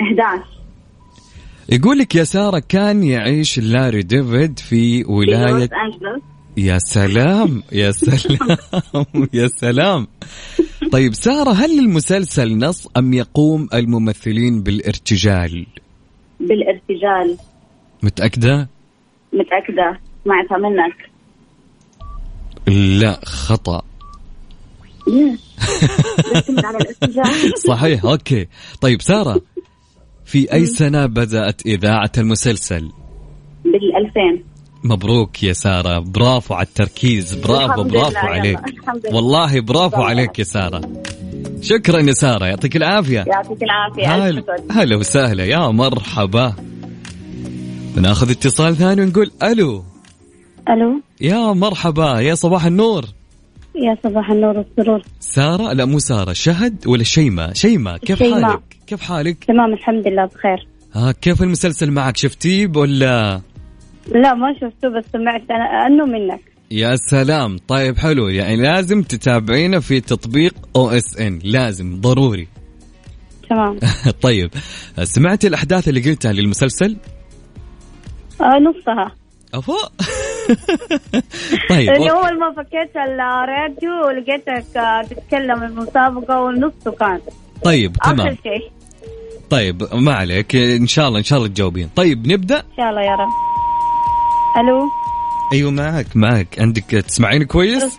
11 0.00 0.57
يقول 1.70 1.98
لك 1.98 2.14
يا 2.14 2.24
سارة 2.24 2.62
كان 2.68 3.02
يعيش 3.02 3.58
لاري 3.58 4.02
ديفيد 4.02 4.58
في 4.58 5.04
أنجلوس. 5.72 6.22
يا 6.56 6.78
سلام 6.78 7.62
يا 7.72 7.90
سلام 7.90 9.28
يا 9.32 9.46
سلام. 9.46 10.06
طيب 10.92 11.14
سارة 11.14 11.52
هل 11.52 11.78
المسلسل 11.78 12.58
نص 12.58 12.88
أم 12.96 13.14
يقوم 13.14 13.68
الممثلين 13.74 14.62
بالارتجال؟ 14.62 15.66
بالارتجال. 16.40 17.36
متأكدة؟ 18.02 18.68
متأكدة 19.32 20.00
سمعتها 20.24 20.58
منك. 20.58 21.10
لا 23.00 23.20
خطأ. 23.24 23.82
الارتجال. 26.48 27.58
صحيح 27.68 28.04
أوكي. 28.04 28.48
طيب 28.80 29.02
سارة 29.02 29.40
في 30.28 30.52
أي 30.52 30.66
سنة 30.66 31.06
بدأت 31.06 31.66
إذاعة 31.66 32.12
المسلسل؟ 32.18 32.90
بال 33.64 33.96
2000 33.96 34.42
مبروك 34.84 35.42
يا 35.42 35.52
سارة. 35.52 35.98
برافو 35.98 36.54
على 36.54 36.66
التركيز. 36.66 37.34
برافو 37.34 37.82
برافو 37.82 38.16
عليك 38.16 38.58
يلا، 38.58 38.66
الحمد 38.66 39.06
لله. 39.06 39.16
والله 39.16 39.60
برافو 39.60 40.02
عليك 40.02 40.38
يا 40.38 40.44
سارة. 40.44 40.80
شكرا 41.62 42.00
يا 42.00 42.12
سارة. 42.12 42.46
يعطيك 42.46 42.76
العافية. 42.76 43.24
يعطيك 43.26 43.62
العافية. 43.62 44.28
ألف 44.28 44.44
هلا 44.70 44.96
وسهلا. 44.96 45.44
يا 45.44 45.68
مرحبا. 45.68 46.54
ناخذ 47.96 48.30
اتصال 48.30 48.76
ثاني 48.76 49.02
ونقول 49.02 49.30
ألو. 49.42 49.84
ألو. 50.68 51.00
يا 51.20 51.52
مرحبا. 51.52 52.20
يا 52.20 52.34
صباح 52.34 52.64
النور. 52.64 53.04
يا 53.82 53.96
صباح 54.04 54.30
النور 54.30 54.56
والسرور. 54.56 55.02
سارة؟ 55.20 55.72
لا 55.72 55.84
مو 55.84 55.98
سارة. 55.98 56.32
شهد 56.32 56.86
ولا 56.86 57.02
شيماء؟ 57.04 57.52
شيماء 57.54 57.96
كيف 57.98 58.18
شيماء. 58.18 58.42
حالك؟ 58.42 58.62
كيف 58.86 59.00
حالك؟ 59.00 59.44
تمام 59.44 59.72
الحمد 59.72 60.06
لله 60.08 60.24
بخير. 60.24 60.66
ها 60.94 61.12
كيف 61.12 61.42
المسلسل 61.42 61.90
معك؟ 61.90 62.16
شفتيه 62.16 62.72
ولا؟ 62.76 63.40
لا 64.08 64.34
ما 64.34 64.54
شفته 64.54 64.88
بس 64.98 65.04
سمعت 65.12 65.42
أنا 65.50 65.64
عنه 65.64 66.04
منك. 66.04 66.40
يا 66.70 66.96
سلام. 66.96 67.56
طيب 67.68 67.98
حلو. 67.98 68.28
يعني 68.28 68.56
لازم 68.62 69.02
تتابعينا 69.02 69.80
في 69.80 70.00
تطبيق 70.00 70.54
OSN 70.76 71.38
لازم 71.44 72.00
ضروري. 72.00 72.48
تمام. 73.50 73.78
طيب 74.22 74.50
سمعتي 75.02 75.46
الأحداث 75.46 75.88
اللي 75.88 76.00
قلتها 76.00 76.32
للمسلسل؟ 76.32 76.96
آه 78.40 78.58
نصها. 78.58 79.12
افا 79.54 79.72
طيب 81.70 81.90
اللي 81.90 82.10
أوكي. 82.10 82.10
أول 82.10 82.38
ما 82.40 82.52
فكيت 82.56 82.96
الراديو 82.96 84.06
ولقيتك 84.06 84.76
آه، 84.76 85.02
تتكلم 85.02 85.62
المسابقة 85.62 86.40
والنص 86.40 86.88
كان 87.00 87.20
طيب 87.64 87.92
تمام. 87.92 88.20
اخر 88.20 88.36
شيء. 88.42 88.70
طيب 89.50 89.94
ما 89.94 90.14
عليك. 90.14 90.56
إن 90.56 90.86
شاء 90.86 91.08
الله 91.08 91.18
إن 91.18 91.24
شاء 91.24 91.38
الله 91.38 91.48
تجاوبين. 91.50 91.88
طيب 91.96 92.26
نبدأ؟ 92.32 92.56
إن 92.58 92.76
شاء 92.76 92.90
الله 92.90 93.02
يا 93.02 93.14
رب. 93.14 93.28
ألو؟ 94.60 94.80
أيوه 95.52 95.70
معك 95.70 96.06
معك. 96.16 96.60
عندك 96.60 96.84
تسمعيني 96.84 97.44
كويس؟ 97.44 97.98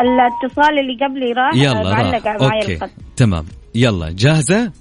الاتصال 0.00 0.78
اللي 0.78 1.06
قبلي 1.06 1.32
راح 1.32 1.54
يلا 1.54 1.90
راح. 1.90 2.26
أوكي. 2.42 2.74
الخط. 2.74 2.90
تمام. 3.16 3.44
يلا 3.74 4.10
جاهزة؟ 4.10 4.72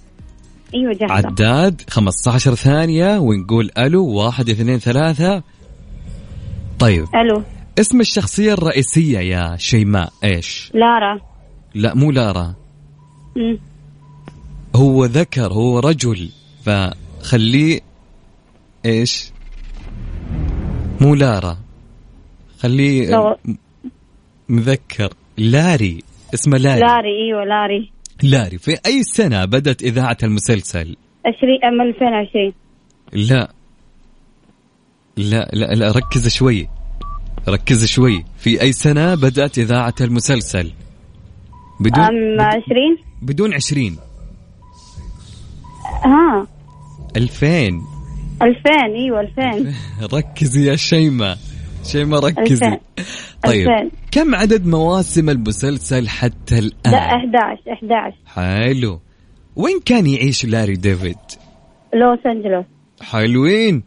أيوه 0.74 0.93
جاهزة. 0.93 1.14
عداد 1.14 1.82
15 1.89 2.55
ثانية 2.55 3.18
ونقول 3.18 3.70
ألو 3.78 4.07
واحد 4.07 4.49
اثنين 4.49 4.80
ثلاثة. 4.80 5.43
طيب. 6.80 7.05
ألو. 7.15 7.43
اسم 7.80 7.99
الشخصية 7.99 8.53
الرئيسية 8.53 9.19
يا 9.19 9.57
شيماء 9.57 10.09
إيش؟ 10.24 10.71
لارا. 10.74 11.19
لا 11.76 11.93
مو 11.95 12.11
لارا. 12.11 12.53
مم. 13.36 13.57
هو 14.76 15.05
ذكر 15.05 15.53
هو 15.53 15.80
رجل 15.80 16.30
فخليه 16.65 17.80
إيش؟ 18.86 19.32
مو 21.01 21.15
لارا. 21.15 21.57
خليه 22.59 23.09
لو- 23.11 23.38
مذكر. 24.49 25.13
لاري 25.38 26.03
اسمه 26.34 26.57
لاري. 26.57 26.80
لاري 26.80 27.09
إيوه 27.28 27.43
لاري. 27.45 27.91
لاري. 28.24 28.57
في 28.57 28.78
أي 28.86 29.03
سنة 29.03 29.45
بدأت 29.45 29.84
إذاعة 29.84 30.17
المسلسل؟ 30.24 30.95
20 31.26 31.63
أم 31.63 31.82
2020 31.82 32.53
لا. 33.13 33.51
لا 35.18 35.49
لا, 35.53 35.66
لا 35.66 35.91
ركز 35.91 36.28
شوي. 36.28 36.70
ركز 37.49 37.86
شوي. 37.86 38.26
في 38.38 38.61
أي 38.61 38.72
سنة 38.74 39.16
بدأت 39.16 39.57
إذاعة 39.57 39.93
المسلسل؟ 40.01 40.72
بدون 41.80 42.03
أم 42.03 42.41
20 42.41 42.97
بدون 43.22 43.53
20 43.53 43.97
ها. 46.05 46.47
2000 47.18 47.82
2000 48.41 48.72
إيوه 48.95 49.20
2000 49.22 49.74
ركزي 50.14 50.66
يا 50.66 50.76
شيماء. 50.76 51.38
شيماء 51.84 52.26
ركزي. 52.26 52.66
ألفين. 52.66 52.80
طيب. 53.43 53.68
ألفين. 53.70 53.91
كم 54.11 54.36
عدد 54.36 54.66
مواسم 54.66 55.30
المسلسل 55.30 56.09
حتى 56.09 56.55
لا 56.55 56.59
الآن 56.59 56.93
11 56.93 57.61
11 57.72 58.16
حلو. 58.26 58.99
وين 59.55 59.80
كان 59.86 60.07
يعيش 60.07 60.45
لاري 60.45 60.76
ديفيد؟ 60.76 61.18
لوس 61.93 62.20
أنجلوس. 62.26 62.66
حلوين. 63.01 63.84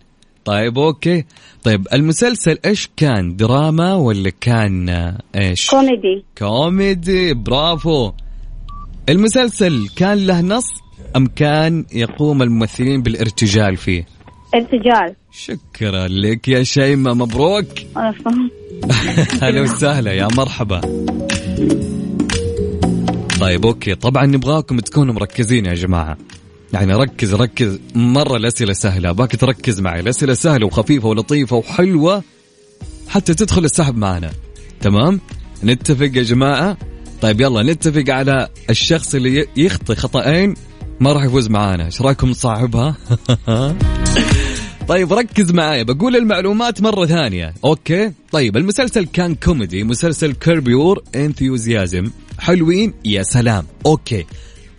طيب 0.47 0.78
okay. 0.78 1.24
طيب 1.62 1.86
المسلسل 1.92 2.59
إيش؟ 2.64 2.88
كان 2.97 3.36
دراما 3.36 3.94
ولا 3.94 4.32
كان 4.40 4.88
إيش؟ 5.36 5.70
كوميدي. 5.70 6.24
كوميدي 6.38 7.34
برافو. 7.34 8.12
المسلسل 9.09 9.88
كان 9.97 10.26
له 10.26 10.40
نص 10.40 10.64
أم 11.16 11.26
كان 11.26 11.84
يقوم 11.92 12.42
الممثلين 12.42 13.03
بالارتجال 13.03 13.76
فيه؟ 13.76 14.07
ارتجال. 14.55 15.14
شكرا 15.32 16.09
لك 16.09 16.49
يا 16.49 16.62
شيماء 16.62 17.14
مبروك. 17.14 17.66
عفواً. 17.97 18.32
هلا 19.42 19.61
وسهلا 19.61 20.12
يا 20.12 20.28
مرحبا. 20.36 20.80
طيب 23.40 23.66
okay. 23.66 23.95
طبعا 23.94 24.26
نبغاكم 24.26 24.80
تكونوا 24.80 25.14
مركزين 25.14 25.66
يا 25.66 25.74
جماعة. 25.74 26.16
يعني 26.73 26.95
ركز 26.95 27.35
ركز. 27.35 27.79
مرة 27.95 28.37
الأسئلة 28.37 28.73
سهلة. 28.73 29.12
باك 29.12 29.37
تركز 29.37 29.81
معي. 29.81 30.01
الأسئلة 30.01 30.35
سهلة 30.35 30.67
وخفيفة 30.67 31.09
ولطيفة 31.09 31.57
وحلوة. 31.57 32.23
حتى 33.09 33.35
تدخل 33.35 33.64
السحب 33.64 33.97
معنا. 33.97 34.31
تمام؟ 34.81 35.21
نتفق 35.64 36.11
يا 36.17 36.23
جماعة؟ 36.23 36.77
طيب 37.23 37.41
يلا 37.41 37.62
نتفق 37.62 38.05
على 38.14 38.49
الشخص 38.71 39.14
اللي 39.14 39.47
يخطي 39.57 39.95
خطأين. 39.95 40.55
ما 41.01 41.12
راح 41.12 41.25
يفوز 41.25 41.49
معانا. 41.49 41.87
إيش 41.87 42.03
رأيكم 42.03 42.29
نصعبها 42.29 42.97
طيب 44.89 45.12
ركز 45.12 45.53
معايا 45.53 45.83
بقول 45.83 46.17
المعلومات 46.17 46.83
مرة 46.83 47.07
ثانية. 47.07 47.55
okay؟ 47.64 48.12
طيب 48.33 48.57
المسلسل 48.57 49.07
كان 49.07 49.35
كوميدي. 49.35 49.85
مسلسل 49.85 50.33
Curb 50.32 50.68
Your 50.68 51.03
Enthusiasm 51.14 52.11
حلوين؟ 52.39 52.95
يا 53.05 53.23
سلام. 53.23 53.67
okay. 53.87 54.26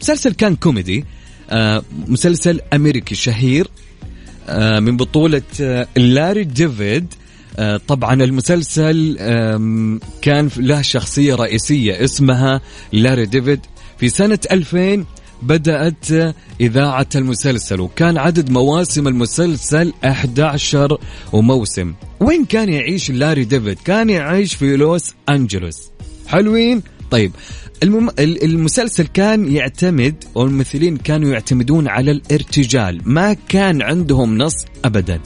مسلسل 0.01 0.33
كان 0.33 0.55
كوميدي. 0.55 1.05
مسلسل 2.07 2.61
أمريكي 2.73 3.15
شهير 3.15 3.67
آه 4.49 4.79
من 4.79 4.97
بطولة 4.97 5.41
آه 5.61 5.87
لاري 5.97 6.43
ديفيد. 6.43 7.13
آه 7.59 7.81
طبعا 7.87 8.13
المسلسل 8.13 9.15
كان 10.21 10.49
له 10.57 10.81
شخصية 10.81 11.35
رئيسية 11.35 12.03
اسمها 12.03 12.61
لاري 12.93 13.25
ديفيد. 13.25 13.59
في 13.99 14.09
سنة 14.09 14.39
2000 14.51 15.05
بدأت 15.41 16.11
آه، 16.11 16.33
إذاعة 16.61 17.07
المسلسل 17.15 17.79
وكان 17.79 18.17
عدد 18.17 18.49
مواسم 18.49 19.07
المسلسل 19.07 19.93
11 20.05 20.97
وموسم. 21.33 21.93
وين 22.19 22.45
كان 22.45 22.69
يعيش 22.69 23.11
لاري 23.11 23.43
ديفيد؟ 23.43 23.77
كان 23.85 24.09
يعيش 24.09 24.53
في 24.55 24.75
لوس 24.75 25.13
أنجلوس. 25.29 25.77
حلوين؟ 26.27 26.81
طيب 27.11 27.31
المم... 27.83 28.09
ال- 28.09 28.43
المسلسل 28.43 29.07
كان 29.07 29.55
يعتمد 29.55 30.23
والممثلين 30.35 30.97
كانوا 30.97 31.29
يعتمدون 31.29 31.87
على 31.87 32.11
الارتجال 32.11 33.01
ما 33.05 33.33
كان 33.33 33.81
عندهم 33.81 34.37
نص 34.37 34.65
ابدا. 34.85 35.19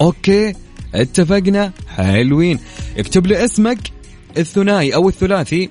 okay 0.00 0.54
اتفقنا؟ 0.94 1.72
حلوين. 1.88 2.58
اكتب 2.98 3.26
لي 3.26 3.44
اسمك 3.44 3.78
الثنائي 4.38 4.94
أو 4.94 5.08
الثلاثي. 5.08 5.70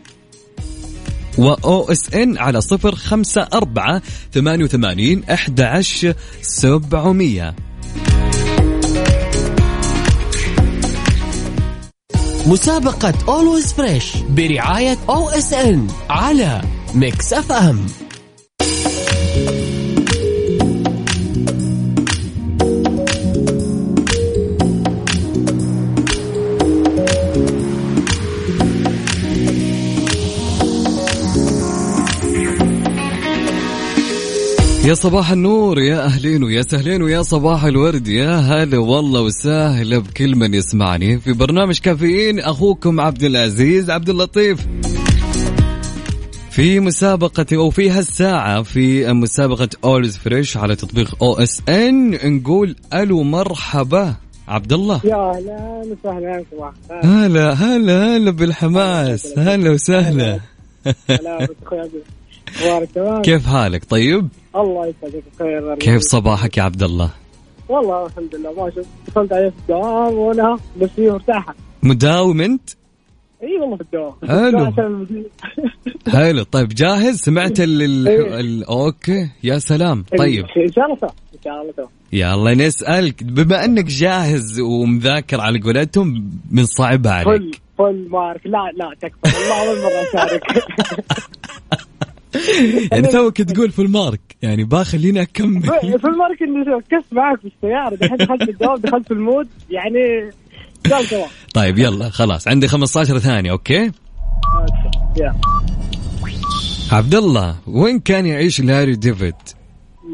و 1.37 1.51
OSN 1.51 2.37
على 2.37 2.61
صفر 2.61 2.95
خمسة 2.95 3.47
أربعة 3.53 4.01
ثمانية 4.33 4.63
وثمانين 4.63 5.23
أحد 5.23 5.61
عشر 5.61 6.13
سبعمية. 6.41 7.55
مسابقة 12.45 13.13
Always 13.27 13.73
Fresh 13.73 14.17
برعاية 14.29 14.97
OSN 15.09 15.87
على 16.09 16.61
Mix 16.95 17.33
FM 17.33 17.85
يا 34.85 34.93
صباح 34.93 35.31
النور 35.31 35.79
يا 35.79 36.05
أهلين 36.05 36.43
ويا 36.43 36.61
سهلين 36.61 37.01
ويا 37.01 37.21
صباح 37.21 37.63
الورد 37.63 38.07
يا 38.07 38.35
هلا 38.35 38.77
والله 38.77 39.21
وسهلا 39.21 39.97
بكل 39.97 40.35
من 40.35 40.53
يسمعني 40.53 41.19
في 41.19 41.33
برنامج 41.33 41.79
كافيين 41.79 42.39
أخوكم 42.39 42.99
عبد 42.99 43.23
العزيز 43.23 43.89
عبد 43.89 44.09
اللطيف 44.09 44.67
في 46.51 46.79
مسابقة 46.79 47.45
أو 47.53 47.69
في 47.69 47.89
هالساعة 47.89 48.61
في 48.63 49.13
مسابقة 49.13 49.69
Always 49.83 50.17
Fresh 50.17 50.57
على 50.57 50.75
تطبيق 50.75 51.23
OSN 51.23 52.35
نقول 52.35 52.75
ألو 52.93 53.23
مرحبا 53.23 54.15
عبد 54.47 54.73
الله 54.73 55.01
يا 55.03 55.15
أهلا 55.15 55.81
وسهلا 55.91 56.43
صباح 56.51 56.73
هلا 57.03 57.53
هلا 57.53 58.17
هلا 58.17 58.31
بالحماس 58.31 59.33
هلا 59.37 59.71
وسهلا 59.71 60.39
هلا 61.09 61.45
بك 61.45 61.55
أخوي 61.65 61.89
عبد 62.71 63.21
كيف 63.25 63.45
حالك 63.47 63.85
طيب 63.89 64.27
الله 64.55 64.87
يسعدك 64.87 65.23
بخير 65.35 65.75
كيف 65.75 66.01
صباحك 66.01 66.57
يا 66.57 66.63
عبد 66.63 66.83
الله؟ 66.83 67.09
والله 67.69 68.05
الحمد 68.05 68.35
لله 68.35 68.53
ما 68.63 68.69
شفت 68.69 68.87
دخلت 69.07 69.33
عليه 69.33 69.49
في 69.49 69.55
الدوام 69.59 70.13
وأنا 70.13 70.57
بس 70.81 70.89
فيه 70.95 71.11
مرتاحة. 71.11 71.55
مداوم 71.83 72.41
أنت؟ 72.41 72.69
إي 73.43 73.57
والله 73.61 73.75
في 73.75 73.81
الدوام. 73.81 74.13
حلو. 74.27 74.73
حلو. 76.17 76.43
طيب 76.43 76.67
جاهز؟ 76.67 77.15
سمعت 77.19 77.59
ال 77.59 77.81
ال. 77.81 78.07
ال 78.33 78.63
أوكي. 78.63 79.29
يا 79.43 79.59
سلام. 79.59 80.05
طيب. 80.17 80.45
إن 80.57 80.71
شاء 80.71 80.85
الله. 80.85 80.97
إن 81.33 81.39
شاء 81.43 81.61
الله. 81.61 81.89
يلا 82.13 82.53
نسألك 82.67 83.23
بما 83.23 83.65
أنك 83.65 83.85
جاهز 83.85 84.59
ومذاكر 84.59 85.41
على 85.41 85.59
قولتهم 85.59 86.29
بنصعبها 86.51 87.23
فل 87.23 87.29
عليك. 87.29 87.61
full 87.77 88.07
mark. 88.09 88.41
لا 88.45 88.71
لا 88.75 88.95
تكفى. 89.01 89.37
والله 89.37 89.69
اول 89.69 89.77
مره 89.83 90.09
أشارك. 90.09 90.43
يعني 92.91 93.07
توك 93.07 93.41
تقول 93.41 93.71
في 93.71 93.81
ال 93.81 93.89
mark 93.89 94.21
يعني 94.41 94.63
باخليني 94.63 95.21
أكمل. 95.21 95.61
في 95.61 96.07
ال 96.07 96.14
mark 96.14 96.41
اني 96.41 96.61
ركزت 96.61 97.13
معك 97.13 97.39
في 97.39 97.47
السيارة 97.55 97.95
دحين 97.95 98.17
دخلت 98.17 98.49
الدوام 98.49 98.75
دخلت 98.75 99.07
في 99.07 99.13
ال 99.13 99.20
mood 99.20 99.47
يعني 99.69 100.31
طيب 101.53 101.79
يلا 101.79 102.09
خلاص 102.09 102.47
عندي 102.47 102.67
15 102.67 103.19
ثانية 103.19 103.51
okay؟ 103.51 103.91
عبد 106.91 107.15
الله 107.15 107.55
وين 107.67 107.99
كان 107.99 108.25
يعيش 108.25 108.61
لاري 108.61 108.95
ديفيد؟ 108.95 109.35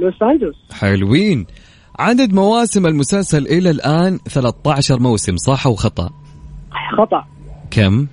لوس 0.02 0.22
أنجلوس. 0.22 0.56
حلوين. 0.72 1.46
عدد 2.00 2.34
مواسم 2.34 2.88
المسلسل 2.88 3.48
إلى 3.48 3.70
الآن 3.70 4.20
13 4.30 5.00
موسم 5.00 5.38
صح 5.38 5.68
أو 5.68 5.76
خطأ؟ 5.76 6.10
خطأ. 6.98 7.26
كم؟ 7.72 8.08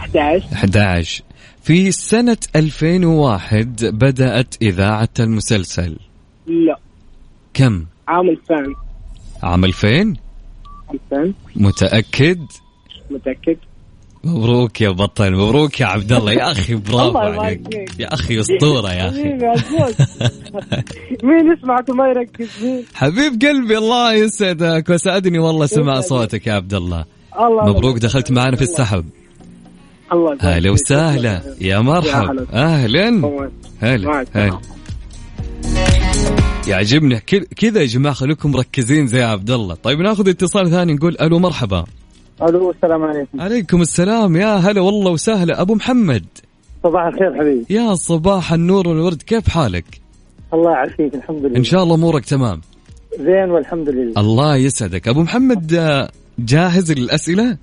11 0.00 0.46
11 0.52 1.22
في 1.68 1.90
سنة 1.92 2.36
2001 2.56 3.84
بدأت 3.84 4.54
إذاعة 4.62 5.08
المسلسل. 5.20 5.96
لا. 6.46 6.78
كم؟ 7.54 7.86
عام 8.08 8.28
2000 8.28 8.74
عام 9.42 9.64
2000 9.64 9.88
اي 9.88 10.14
أحسن 10.88 11.34
متأكد؟ 11.56 12.40
متأكد. 13.10 13.56
مبروك 14.24 14.80
يا 14.80 14.90
بطل 14.90 15.32
مبروك 15.32 15.80
يا 15.80 15.86
عبد 15.86 16.12
الله. 16.12 16.32
يا 16.32 16.52
أخي 16.52 16.74
برافو 16.74 17.18
عليك. 17.18 17.94
يا 17.98 18.14
أخي 18.14 18.40
أسطورة 18.40 18.92
يا 18.92 19.08
أخي. 19.08 19.22
مين 21.24 21.52
يسمعك 21.52 21.88
وما 21.88 22.08
يركز 22.08 22.64
مين 22.64 22.84
حبيب 22.94 23.42
قلبي 23.42 23.78
الله 23.78 24.12
يسعدك 24.12 24.90
وسعدني 24.90 25.38
والله 25.38 25.66
سمع. 25.66 26.00
صوتك 26.00 26.46
يا 26.46 26.52
عبد 26.52 26.74
الله. 26.74 27.04
مبروك 27.40 27.98
دخلت 27.98 28.30
معنا 28.30 28.56
في 28.56 28.62
السحب. 28.62 29.04
الله 30.12 30.32
يبارك 30.32 30.44
هلا. 30.44 30.70
وسهلا. 30.70 31.42
يا 31.60 31.78
مرحب 31.80 32.30
هلا. 32.30 32.46
أهلا. 32.52 33.08
هلا. 33.80 34.26
هلا 34.34 34.58
يعجبني. 36.68 37.16
ك- 37.20 37.54
كذا 37.54 37.80
يا 37.80 37.86
جماعة 37.86 38.14
خليكم 38.14 38.50
مركزين 38.50 39.06
زي 39.06 39.22
عبد 39.22 39.50
الله. 39.50 39.74
طيب 39.74 40.00
ناخذ 40.00 40.28
اتصال 40.28 40.70
ثاني 40.70 40.94
نقول 40.94 41.16
ألو 41.20 41.38
مرحبا. 41.38 41.84
ألو 42.42 42.70
السلام 42.70 43.02
عليكم. 43.02 43.40
عليكم 43.40 43.82
السلام. 43.82 44.36
يا 44.36 44.56
هلا 44.56 44.80
والله 44.80 45.10
وسهلا. 45.10 45.60
أبو 45.60 45.74
محمد. 45.74 46.24
صباح 46.82 47.06
الخير 47.06 47.34
حبيبي. 47.38 47.64
يا 47.70 47.94
صباح 47.94 48.52
النور 48.52 48.88
والورد. 48.88 49.22
كيف 49.22 49.48
حالك؟ 49.48 49.84
الله 50.54 50.70
يعافيك 50.70 51.14
الحمد 51.14 51.44
لله. 51.44 51.56
إن 51.56 51.64
شاء 51.64 51.82
الله 51.82 51.94
أمورك 51.94 52.24
تمام. 52.24 52.60
زين 53.20 53.50
والحمد 53.50 53.88
لله. 53.88 54.20
الله 54.20 54.56
يسعدك. 54.56 55.08
أبو 55.08 55.22
محمد 55.22 55.74
آه، 55.74 56.10
جاهز 56.38 56.92
للأسئلة؟ 56.92 57.56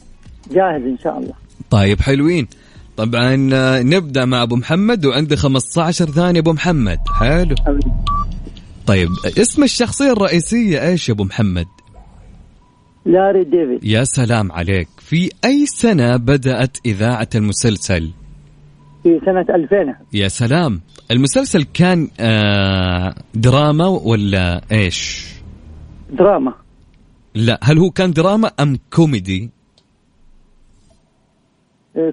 جاهز 0.52 0.82
إن 0.82 0.98
شاء 1.04 1.18
الله. 1.20 1.45
طيب 1.70 2.01
حلوين. 2.01 2.47
طبعا 2.97 3.49
آه، 3.53 3.82
نبدأ 3.82 4.26
مع 4.26 4.43
أبو 4.43 4.55
محمد 4.55 5.05
وعندي 5.05 5.36
15 5.36 6.05
ثانية 6.05 6.39
أبو 6.39 6.53
محمد. 6.53 6.99
حلو. 7.20 7.55
طيب 8.88 9.09
اسم 9.26 9.63
الشخصية 9.63 10.11
الرئيسية 10.11 10.88
إيش 10.88 11.09
يا 11.09 11.13
أبو 11.13 11.24
محمد؟ 11.24 11.66
لاري 13.05 13.43
ديفيد. 13.43 13.84
يا 13.84 14.03
سلام 14.03 14.51
عليك. 14.51 14.88
في 14.99 15.30
أي 15.45 15.66
سنة 15.66 16.18
بدأت 16.18 16.78
إذاعة 16.86 17.30
المسلسل؟ 17.36 18.11
في 19.03 19.20
سنة 19.26 19.45
2000 19.55 19.95
يا 20.13 20.28
سلام. 20.28 20.82
المسلسل 21.11 21.63
كان 21.63 22.07
آه، 22.20 23.16
دراما 23.34 23.88
ولا 23.88 24.61
إيش؟ 24.72 25.26
دراما. 26.11 26.53
لا 27.36 27.59
هل 27.63 27.78
هو 27.78 27.89
كان 27.89 28.11
دراما 28.11 28.51
أم 28.59 28.78
كوميدي؟ 28.93 29.49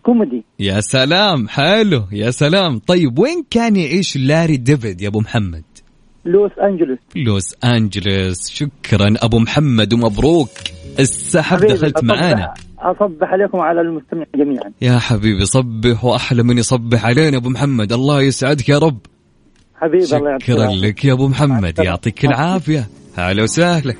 كوميدي. 0.02 0.44
يا 0.60 0.80
سلام 0.80 1.48
حلو 1.48 2.04
يا 2.12 2.30
سلام. 2.30 2.78
طيب 2.78 3.18
وين 3.18 3.44
كان 3.50 3.76
يعيش 3.76 4.16
لاري 4.16 4.56
ديفيد 4.56 5.00
يا 5.00 5.08
أبو 5.08 5.20
محمد؟ 5.20 5.62
لوس 6.24 6.50
أنجلوس. 6.62 6.98
لوس 7.16 7.54
أنجلوس. 7.64 8.50
شكرا 8.50 9.14
أبو 9.16 9.38
محمد 9.38 9.92
ومبروك. 9.92 10.48
السحب 10.98 11.58
دخلت 11.58 11.98
أصبح- 11.98 12.04
معانا. 12.04 12.54
أصبح 12.78 13.28
عليكم 13.32 13.58
على 13.58 13.80
المستمعين 13.80 14.26
جميعا. 14.36 14.72
يا 14.82 14.98
حبيبي 14.98 15.46
صبح 15.46 16.04
وأحلى 16.04 16.42
من 16.42 16.58
يصبح 16.58 17.06
علينا 17.06 17.36
أبو 17.36 17.48
محمد. 17.48 17.92
الله 17.92 18.22
يسعدك 18.22 18.68
يا 18.68 18.78
رب. 18.78 18.98
حبيبي 19.76 20.04
الله 20.16 20.30
يعطيك 20.30 20.46
شكرا. 20.46 20.74
لك 20.74 21.04
يا 21.04 21.12
أبو 21.12 21.28
محمد. 21.28 21.78
يعطيك 21.78 22.24
العافية. 22.24 22.88
هلا 23.16 23.42
وسهلا. 23.42 23.94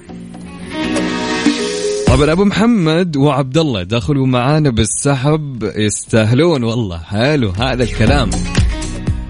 طبعا 2.12 2.32
أبو 2.32 2.44
محمد 2.44 3.16
وعبد 3.16 3.58
الله 3.58 3.82
دخلوا 3.82 4.26
معانا 4.26 4.70
بالسحب 4.70 5.72
يستاهلون 5.76 6.64
والله 6.64 6.98
حلو 6.98 7.50
هذا 7.50 7.84
الكلام. 7.84 8.30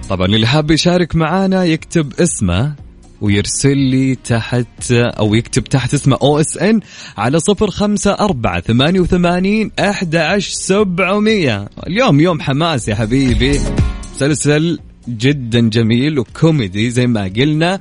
طبعا 0.09 0.25
اللي 0.25 0.47
حاب 0.47 0.71
يشارك 0.71 1.15
معانا 1.15 1.63
يكتب 1.63 2.13
اسمه 2.19 2.75
ويرسل 3.21 3.77
لي 3.77 4.15
تحت 4.15 4.91
أو 4.91 5.35
يكتب 5.35 5.63
تحت 5.63 5.93
اسمه 5.93 6.17
أو 6.23 6.39
إس 6.39 6.57
إن 6.57 6.79
على 7.17 7.39
صفر 7.39 7.71
خمسة 7.71 8.11
أربعة 8.11 8.61
ثمانية 8.61 8.99
وثمانين 8.99 9.71
أحد 9.79 10.15
عشر 10.15 10.51
سبعمية. 10.51 11.69
اليوم 11.87 12.19
يوم 12.19 12.41
حماس 12.41 12.87
يا 12.87 12.95
حبيبي. 12.95 13.59
مسلسل 14.15 14.79
جدا 15.09 15.69
جميل 15.69 16.19
وكوميدي 16.19 16.89
زي 16.89 17.07
ما 17.07 17.23
قلنا. 17.23 17.79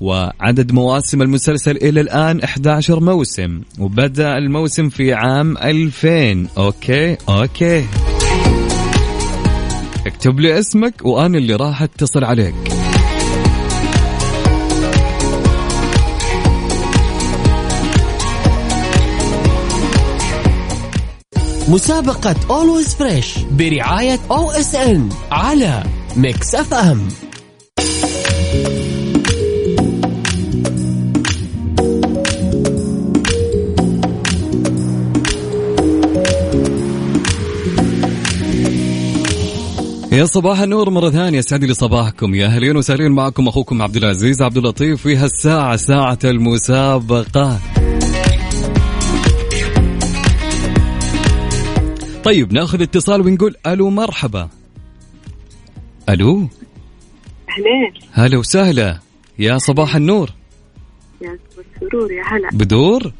وعدد 0.00 0.72
مواسم 0.72 1.22
المسلسل 1.22 1.76
إلى 1.76 2.00
الآن 2.00 2.42
11 2.42 3.00
موسم 3.00 3.60
وبدأ 3.78 4.38
الموسم 4.38 4.88
في 4.88 5.12
عام 5.14 5.58
2000 5.58 6.46
okay؟ 6.58 7.16
okay. 7.28 7.86
اكتب 10.06 10.40
لي 10.40 10.58
اسمك 10.58 10.94
وأنا 11.04 11.38
اللي 11.38 11.54
راح 11.56 11.82
أتصل 11.82 12.24
عليك. 12.24 12.54
مسابقة 21.68 22.34
Always 22.34 22.88
Fresh 22.88 23.38
برعاية 23.52 24.18
OSN 24.30 25.14
على 25.30 25.82
Mix 26.16 26.54
FM 26.54 27.08
يا 40.12 40.24
صباح 40.24 40.60
النور 40.60 40.90
مرة 40.90 41.10
ثانية 41.10 41.38
يسعد 41.38 41.64
لي 41.64 41.74
صباحكم. 41.74 42.34
يا 42.34 42.46
أهلين 42.46 42.76
وسهلين 42.76 43.12
معكم 43.12 43.48
أخوكم 43.48 43.82
عبد 43.82 43.96
العزيز 43.96 44.42
عبد 44.42 44.56
اللطيف 44.56 45.02
في 45.02 45.16
هالساعة 45.16 45.76
ساعة 45.76 46.18
المسابقة. 46.24 47.60
طيب 52.24 52.52
ناخذ 52.52 52.82
اتصال 52.82 53.20
ونقول 53.20 53.54
ألو 53.66 53.90
مرحبا. 53.90 54.48
ألو؟ 56.08 56.48
أهلين. 57.50 58.08
هلا 58.12 58.38
وسهلا. 58.38 58.98
يا 59.38 59.58
صباح 59.58 59.96
النور. 59.96 60.30
يا 61.22 61.38
سرور 61.80 62.12
يا 62.12 62.22
هلا. 62.26 62.48
بدور؟ 62.52 63.12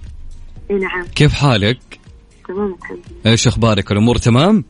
إي 0.71 0.77
نعم. 0.77 1.07
كيف 1.15 1.33
حالك؟ 1.33 1.79
تمام 2.49 2.77
الحمد 2.83 2.99
لله. 3.11 3.33
إيش 3.33 3.47
أخبارك؟ 3.47 3.93
الأمور 3.93 4.17
تمام؟ 4.17 4.65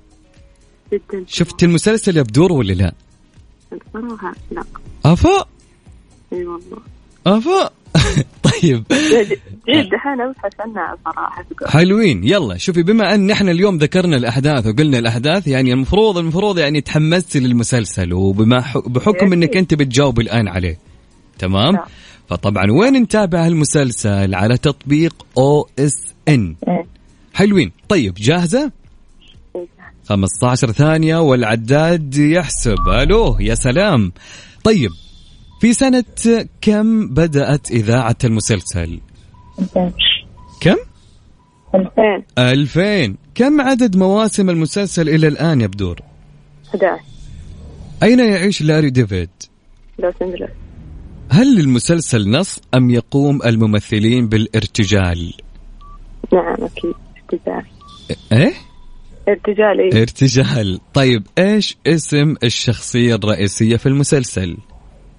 جدا. 0.92 1.24
شفت 1.26 1.62
المسلسل 1.62 2.16
يا 2.16 2.22
بدور 2.22 2.52
ولا 2.52 2.72
لا؟ 2.72 2.92
بصراحة 3.72 4.34
لا. 4.50 4.64
أفا؟ 5.04 5.44
إي 6.32 6.44
والله. 6.44 6.78
أفا؟ 7.26 7.70
طيب. 8.62 8.84
جد 9.68 9.88
دحين 9.90 10.20
ابحث 10.20 10.52
عنها 10.60 10.96
صراحة. 11.04 11.44
حلوين. 11.66 12.24
يلا 12.24 12.56
شوفي 12.56 12.82
بما 12.82 13.14
أن 13.14 13.30
إحنا 13.30 13.50
اليوم 13.50 13.76
ذكرنا 13.76 14.16
الأحداث 14.16 14.66
وقلنا 14.66 14.98
الأحداث 14.98 15.46
يعني 15.46 15.72
المفروض 15.72 16.18
المفروض 16.18 16.58
يعني 16.58 16.80
تحمستي 16.80 17.40
للمسلسل 17.40 18.12
وبما 18.12 18.64
بحكم 18.86 19.32
إنك 19.32 19.56
أنت 19.56 19.74
بتجاوب 19.74 20.20
الآن 20.20 20.48
عليه. 20.48 20.78
تمام؟ 21.38 21.74
نعم. 21.74 21.84
فطبعا 22.28 22.70
وين 22.70 22.92
نتابع 23.02 23.46
المسلسل 23.46 24.34
على 24.34 24.56
تطبيق 24.56 25.26
أو 25.38 25.68
إس 25.78 26.14
إن. 26.28 26.56
إيه. 26.68 26.86
حلوين. 27.34 27.72
طيب 27.88 28.14
جاهزة. 28.14 28.72
15 30.10 30.72
ثانية 30.72 31.16
والعداد 31.16 32.16
يحسب. 32.16 32.88
ألو 32.88 33.36
يا 33.40 33.54
سلام. 33.54 34.12
طيب 34.64 34.90
في 35.60 35.72
سنة 35.72 36.04
كم 36.60 37.08
بدأت 37.08 37.70
إذاعة 37.70 38.16
المسلسل؟ 38.24 39.00
كم؟ 40.60 40.76
2000 41.74 42.22
2000 42.38 43.16
كم 43.34 43.60
عدد 43.60 43.96
مواسم 43.96 44.50
المسلسل 44.50 45.08
إلى 45.08 45.28
الآن 45.28 45.60
يا 45.60 45.66
بدور؟ 45.66 46.00
11 46.68 47.02
أين 48.02 48.18
يعيش 48.18 48.62
لاري 48.62 48.90
ديفيد؟ 48.90 49.30
لوس 49.98 50.14
هل 51.30 51.60
المسلسل 51.60 52.30
نص 52.30 52.60
أم 52.74 52.90
يقوم 52.90 53.42
الممثلين 53.42 54.28
بالارتجال؟ 54.28 55.34
نعم 56.32 56.56
أكيد. 56.64 56.94
ارتجال. 57.32 57.64
إيه؟ 58.32 58.69
ارتجال 59.30 59.80
اي 59.80 60.02
ارتجال. 60.02 60.80
طيب 60.94 61.26
إيش 61.38 61.76
اسم 61.86 62.34
الشخصية 62.44 63.14
الرئيسية 63.14 63.76
في 63.76 63.86
المسلسل؟ 63.86 64.56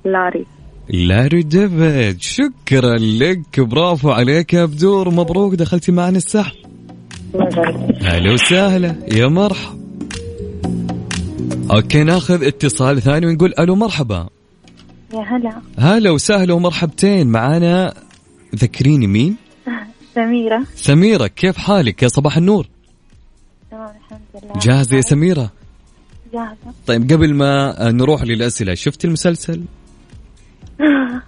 لاري. 0.05 0.45
لاري 0.89 1.43
ديفيد. 1.43 2.21
شكرا 2.21 2.97
لك. 2.97 3.59
برافو 3.59 4.11
عليك 4.11 4.53
يا 4.53 4.65
بدور 4.65 5.09
مبروك 5.09 5.55
دخلتي 5.55 5.91
معنا 5.91 6.17
السحب. 6.17 6.55
أهلا 8.01 8.33
وسهلا. 8.33 8.95
يا 9.13 9.27
مرحب 9.27 9.81
okay 11.71 12.03
ناخذ 12.03 12.43
اتصال 12.43 13.01
ثاني 13.01 13.25
ونقول 13.27 13.53
ألو 13.59 13.75
مرحبا. 13.75 14.29
يا 15.13 15.19
هلا. 15.19 15.61
هلا 15.77 16.11
وسهلا 16.11 16.53
ومرحبتين. 16.53 17.27
معانا 17.27 17.93
ذكريني 18.55 19.07
مين؟ 19.07 19.35
سميرة. 20.15 20.63
سميرة 20.75 21.27
كيف 21.27 21.57
حالك 21.57 22.03
يا 22.03 22.07
صباح 22.07 22.37
النور؟ 22.37 22.67
الحمد 24.11 24.43
لله 24.43 24.59
جاهزة 24.61 24.97
يا 24.97 25.01
سميرة؟ 25.01 25.51
جاهزة. 26.33 26.55
طيب 26.87 27.11
قبل 27.11 27.33
ما 27.33 27.75
نروح 27.91 28.23
للأسئلة 28.23 28.73
شفت 28.73 29.05
المسلسل؟ 29.05 29.63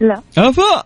لا. 0.00 0.22
أفا! 0.38 0.84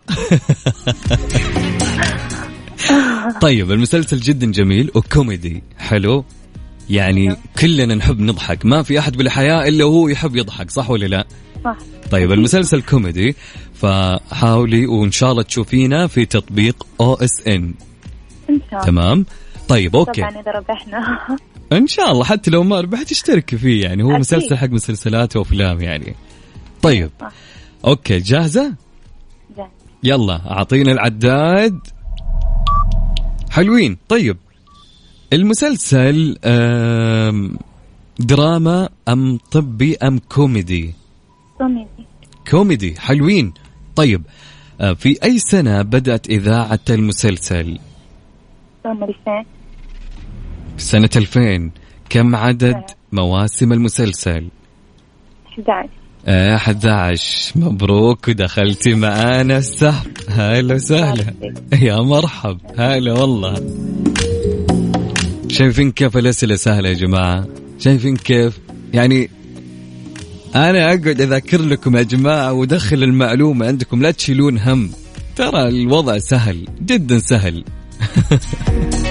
طيب 3.40 3.72
المسلسل 3.72 4.16
جدا 4.20 4.50
جميل 4.52 4.90
وكوميدي 4.94 5.62
حلو؟ 5.78 6.24
يعني 6.90 7.36
كلنا 7.60 7.94
نحب 7.94 8.20
نضحك 8.20 8.66
ما 8.66 8.82
في 8.82 8.98
أحد 8.98 9.16
بالحياة 9.16 9.68
إلا 9.68 9.84
هو 9.84 10.08
يحب 10.08 10.36
يضحك 10.36 10.70
صح 10.70 10.90
ولا 10.90 11.06
لا؟ 11.06 11.26
صح. 11.64 11.76
طيب 12.10 12.32
المسلسل 12.32 12.82
كوميدي 12.82 13.36
فحاولي 13.74 14.86
وإن 14.86 15.10
شاء 15.10 15.32
الله 15.32 15.42
تشوفينا 15.42 16.06
في 16.06 16.26
تطبيق 16.26 16.86
OSN. 17.00 17.74
إن 18.50 18.60
شاء 18.70 18.72
الله. 18.72 18.84
تمام؟ 18.84 19.26
طيب 19.68 19.96
okay. 19.96 20.20
طبعا 20.20 20.40
إذا 20.40 20.50
ربحنا. 20.52 21.18
إن 21.72 21.86
شاء 21.86 22.10
الله 22.12 22.24
حتى 22.24 22.50
لو 22.50 22.62
ما 22.62 22.80
ربحت 22.80 23.10
اشترك 23.10 23.56
فيه 23.56 23.82
يعني 23.82 24.02
هو 24.02 24.08
أكيد. 24.10 24.20
مسلسل 24.20 24.56
حق 24.56 24.68
مسلسلات 24.68 25.36
وأفلام 25.36 25.80
يعني. 25.80 26.14
طيب. 26.82 27.10
okay 27.86 28.18
جاهزة؟ 28.18 28.74
زين. 29.56 29.66
يلا 30.02 30.50
أعطينا 30.50 30.92
العداد. 30.92 31.78
حلوين. 33.50 33.98
طيب 34.08 34.36
المسلسل 35.32 36.38
دراما 38.18 38.88
أم 39.08 39.38
طبي 39.50 39.96
أم 39.96 40.18
كوميدي؟ 40.18 40.94
كوميدي. 41.58 42.06
كوميدي. 42.50 42.94
حلوين. 43.00 43.52
طيب 43.96 44.22
آه، 44.80 44.92
في 44.92 45.18
أي 45.24 45.38
سنة 45.38 45.82
بدأت 45.82 46.28
إذاعة 46.30 46.80
المسلسل؟ 46.90 47.78
سنة 50.76 51.10
2000 51.16 51.16
سنه 51.16 51.22
2000 51.46 51.70
كم 52.10 52.36
عدد 52.36 52.82
مواسم 53.12 53.72
المسلسل؟ 53.72 54.48
11 55.46 55.88
آه 56.26 56.56
11 56.56 57.52
مبروك 57.56 58.28
ودخلتي 58.28 58.94
معانا. 58.94 59.58
السحب 59.58 60.10
هلا 60.28 60.74
وسهلا. 60.74 61.34
يا 61.82 61.96
مرحب. 61.96 62.58
هلا 62.78 63.12
والله. 63.12 63.54
شايفين 65.48 65.90
كيف 65.92 66.16
الأسئلة 66.16 66.56
سهلة 66.56 66.88
يا 66.88 66.94
جماعة؟ 66.94 67.46
شايفين 67.78 68.16
كيف؟ 68.16 68.58
يعني 68.92 69.30
أنا 70.54 70.84
أقعد 70.84 71.20
أذاكر 71.20 71.62
لكم 71.62 71.96
يا 71.96 72.02
جماعة 72.02 72.52
وأدخل 72.52 73.02
المعلومة 73.02 73.66
عندكم. 73.66 74.02
لا 74.02 74.10
تشيلون 74.10 74.58
هم. 74.58 74.90
ترى 75.36 75.68
الوضع 75.68 76.18
سهل. 76.18 76.66
جدا 76.82 77.18
سهل. 77.18 77.64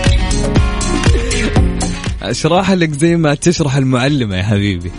اشرح 2.24 2.72
لك 2.72 2.92
زي 2.92 3.16
ما 3.16 3.36
تشرح 3.36 3.76
المعلمة 3.76 4.38
يا 4.38 4.44
حبيبي. 4.44 4.92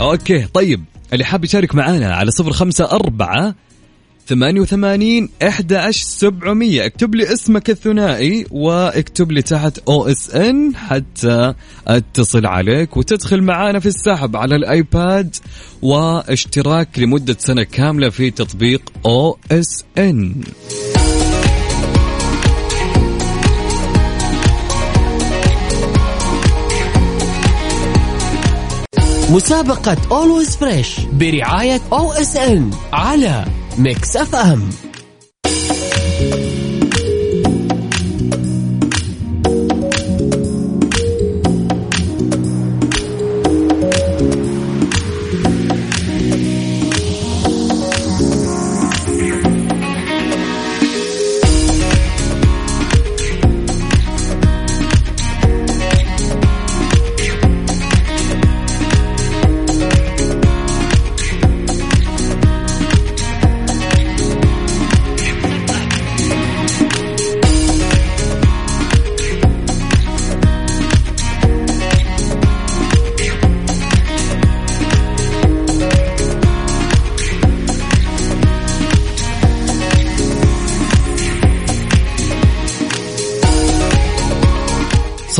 okay 0.00 0.46
طيب 0.54 0.84
اللي 1.12 1.24
حاب 1.24 1.44
يشارك 1.44 1.74
معانا 1.74 2.14
على 2.14 2.30
صفر 2.30 2.52
خمسة 2.52 2.84
أربعة 2.92 3.54
ثمانية 4.26 4.60
وثمانين 4.60 5.28
إحدى 5.42 5.76
عشر 5.76 6.04
سبعمية. 6.04 6.86
اكتب 6.86 7.14
لي 7.14 7.32
اسمك 7.32 7.70
الثنائي 7.70 8.46
واكتب 8.50 9.32
لي 9.32 9.42
تحت 9.42 9.78
OSN 9.88 10.76
حتى 10.76 11.54
أتصل 11.88 12.46
عليك 12.46 12.96
وتدخل 12.96 13.42
معانا 13.42 13.78
في 13.78 13.86
السحب 13.86 14.36
على 14.36 14.56
ال 14.56 14.72
iPad 14.72 15.36
واشتراك 15.82 16.98
لمدة 16.98 17.36
سنة 17.38 17.62
كاملة 17.62 18.10
في 18.10 18.30
تطبيق 18.30 18.92
OSN. 19.06 20.34
مسابقة 29.32 29.96
Always 30.10 30.56
Fresh 30.56 31.00
برعاية 31.00 31.80
OSN 31.92 32.70
على 32.92 33.44
Mix 33.78 34.16
FM 34.16 34.70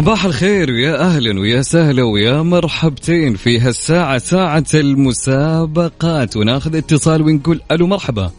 صباح 0.03 0.25
الخير 0.25 0.71
ويا 0.71 1.01
أهلا 1.01 1.41
ويا 1.41 1.63
سهلا 1.63 2.03
ويا 2.03 2.43
مرحبتين 2.43 3.35
في 3.35 3.61
هالساعة 3.61 4.19
ساعة 4.19 4.65
المسابقات. 4.75 6.37
وناخذ 6.37 6.77
اتصال 6.77 7.23
ونقول 7.23 7.61
ألو 7.73 7.87
مرحبا. 7.87 8.31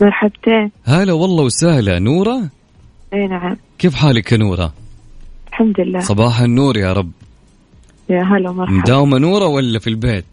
مرحبتين. 0.00 0.70
هلا 0.84 1.12
والله 1.12 1.44
وسهلا. 1.44 1.98
نورة؟ 1.98 2.50
إي 3.14 3.26
نعم. 3.26 3.56
كيف 3.78 3.94
حالك 3.94 4.32
يا 4.32 4.36
نورة؟ 4.36 4.72
الحمد 5.48 5.80
لله. 5.80 6.00
صباح 6.00 6.40
النور 6.40 6.76
يا 6.76 6.92
رب. 6.92 7.10
يا 8.10 8.22
هلا 8.22 8.50
ومرحبا. 8.50 8.76
مداومة 8.76 9.18
نورة 9.18 9.46
ولا 9.46 9.78
في 9.78 9.90
البيت؟ 9.90 10.24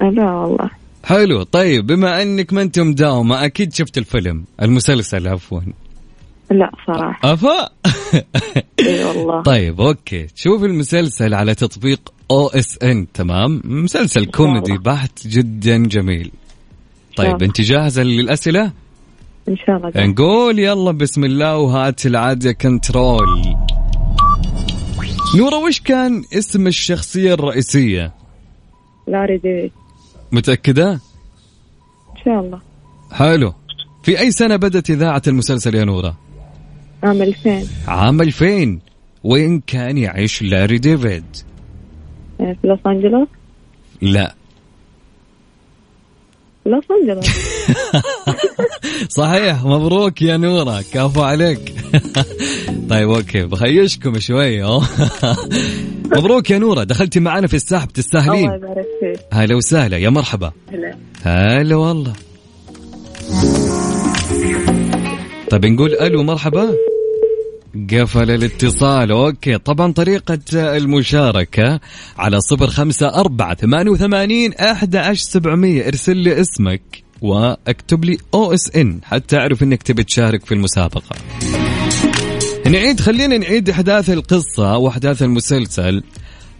لا 0.00 0.32
والله. 0.32 0.70
حلو. 1.04 1.42
طيب 1.42 1.86
بما 1.86 2.22
أنك 2.22 2.52
ما 2.52 2.62
أنت 2.62 2.78
مداومة 2.78 3.44
أكيد 3.44 3.74
شفت 3.74 3.98
الفيلم 3.98 4.44
المسلسل 4.62 5.28
عفوا. 5.28 5.60
لا 6.52 6.70
صراحة. 6.86 7.32
أفا؟ 7.32 7.68
إي 8.88 9.04
والله. 9.04 9.42
طيب 9.42 9.80
okay. 9.80 10.26
شوف 10.34 10.64
المسلسل 10.64 11.34
على 11.34 11.54
تطبيق 11.54 12.12
OSN 12.30 13.12
تمام؟ 13.14 13.62
مسلسل 13.64 14.24
كوميدي 14.24 14.78
بحت 14.78 15.26
جدا 15.26 15.86
جميل. 15.86 16.30
طيب. 17.16 17.42
أنت 17.42 17.60
جاهزة 17.60 18.02
للأسئلة؟ 18.02 18.72
إن 19.48 19.56
شاء 19.56 19.76
الله 19.76 19.90
جاي. 19.90 20.06
نقول 20.06 20.58
يلا 20.58 20.90
بسم 20.90 21.24
الله 21.24 21.56
وهات 21.56 22.06
العد 22.06 22.52
يا 22.52 22.64
control. 22.64 23.56
نورة 25.36 25.56
وش 25.56 25.80
كان 25.80 26.24
اسم 26.38 26.66
الشخصية 26.66 27.34
الرئيسية؟ 27.34 28.12
لاري 29.08 29.38
ديفيد. 29.38 29.72
متأكدة؟ 30.32 30.92
إن 30.92 32.24
شاء 32.24 32.40
الله. 32.40 32.60
حلو. 33.12 33.52
في 34.02 34.20
أي 34.20 34.30
سنة 34.30 34.56
بدأت 34.56 34.90
إذاعة 34.90 35.22
المسلسل 35.26 35.74
يا 35.74 35.84
نورة 35.84 36.21
عام 37.02 37.22
2000 37.22 37.66
عام 37.88 38.20
2000 38.20 38.78
وين 39.24 39.60
كان 39.60 39.98
يعيش 39.98 40.42
لاري 40.42 40.78
ديفيد؟ 40.78 41.24
آه، 42.40 42.56
في 42.62 42.68
لوس 42.68 42.78
أنجلوس؟ 42.86 43.28
لا. 44.02 44.34
لوس 46.66 46.84
أنجلوس. 46.90 47.26
صحيح 49.18 49.64
مبروك 49.64 50.22
يا 50.22 50.36
نورة. 50.36 50.82
كفو 50.92 51.22
عليك. 51.22 51.74
طيب 52.90 53.10
okay 53.10 53.42
بخيشكم 53.42 54.18
شوي. 54.18 54.62
مبروك 56.16 56.50
يا 56.50 56.58
نورة. 56.58 56.84
دخلتي 56.84 57.20
معنا 57.20 57.46
في 57.46 57.54
السحب 57.54 57.82
الله 57.82 57.92
تستاهلين 57.92 58.52
يبارك 58.52 58.86
فيك. 59.00 59.20
هلا 59.32 59.54
وسهلا. 59.56 59.96
يا 59.98 60.10
مرحبا. 60.10 60.52
هلا. 60.72 60.96
هلا 61.22 61.76
والله. 61.76 62.12
طيب 65.50 65.66
نقول 65.66 65.94
ألو 65.94 66.22
مرحبا. 66.22 66.74
قفل 67.90 68.30
الاتصال. 68.30 69.10
okay 69.10 69.58
طبعا 69.58 69.92
طريقة 69.92 70.38
المشاركة 70.54 71.80
على 72.18 72.40
صفر 72.40 72.66
خمسة 72.66 73.08
أربعة 73.08 73.54
ثمانية 73.54 73.90
وثمانين 73.90 74.52
أحد 74.52 75.12
سبعمية. 75.12 75.88
ارسل 75.88 76.16
لي 76.16 76.40
اسمك 76.40 76.82
واكتب 77.20 78.04
لي 78.04 78.18
OSN 78.34 79.00
حتى 79.04 79.36
أعرف 79.36 79.62
إنك 79.62 79.82
تبي 79.82 80.04
تشارك 80.04 80.44
في 80.46 80.54
المسابقة. 80.54 81.16
نعيد 82.66 83.00
خلينا 83.00 83.38
نعيد 83.38 83.70
أحداث 83.70 84.10
القصة 84.10 84.76
وأحداث 84.76 85.22
المسلسل. 85.22 86.02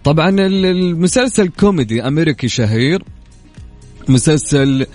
طبعا 0.03 0.29
ال- 0.29 0.65
المسلسل 0.65 1.47
كوميدي 1.47 2.07
أمريكي 2.07 2.47
شهير. 2.47 3.03
مسلسل 4.09 4.85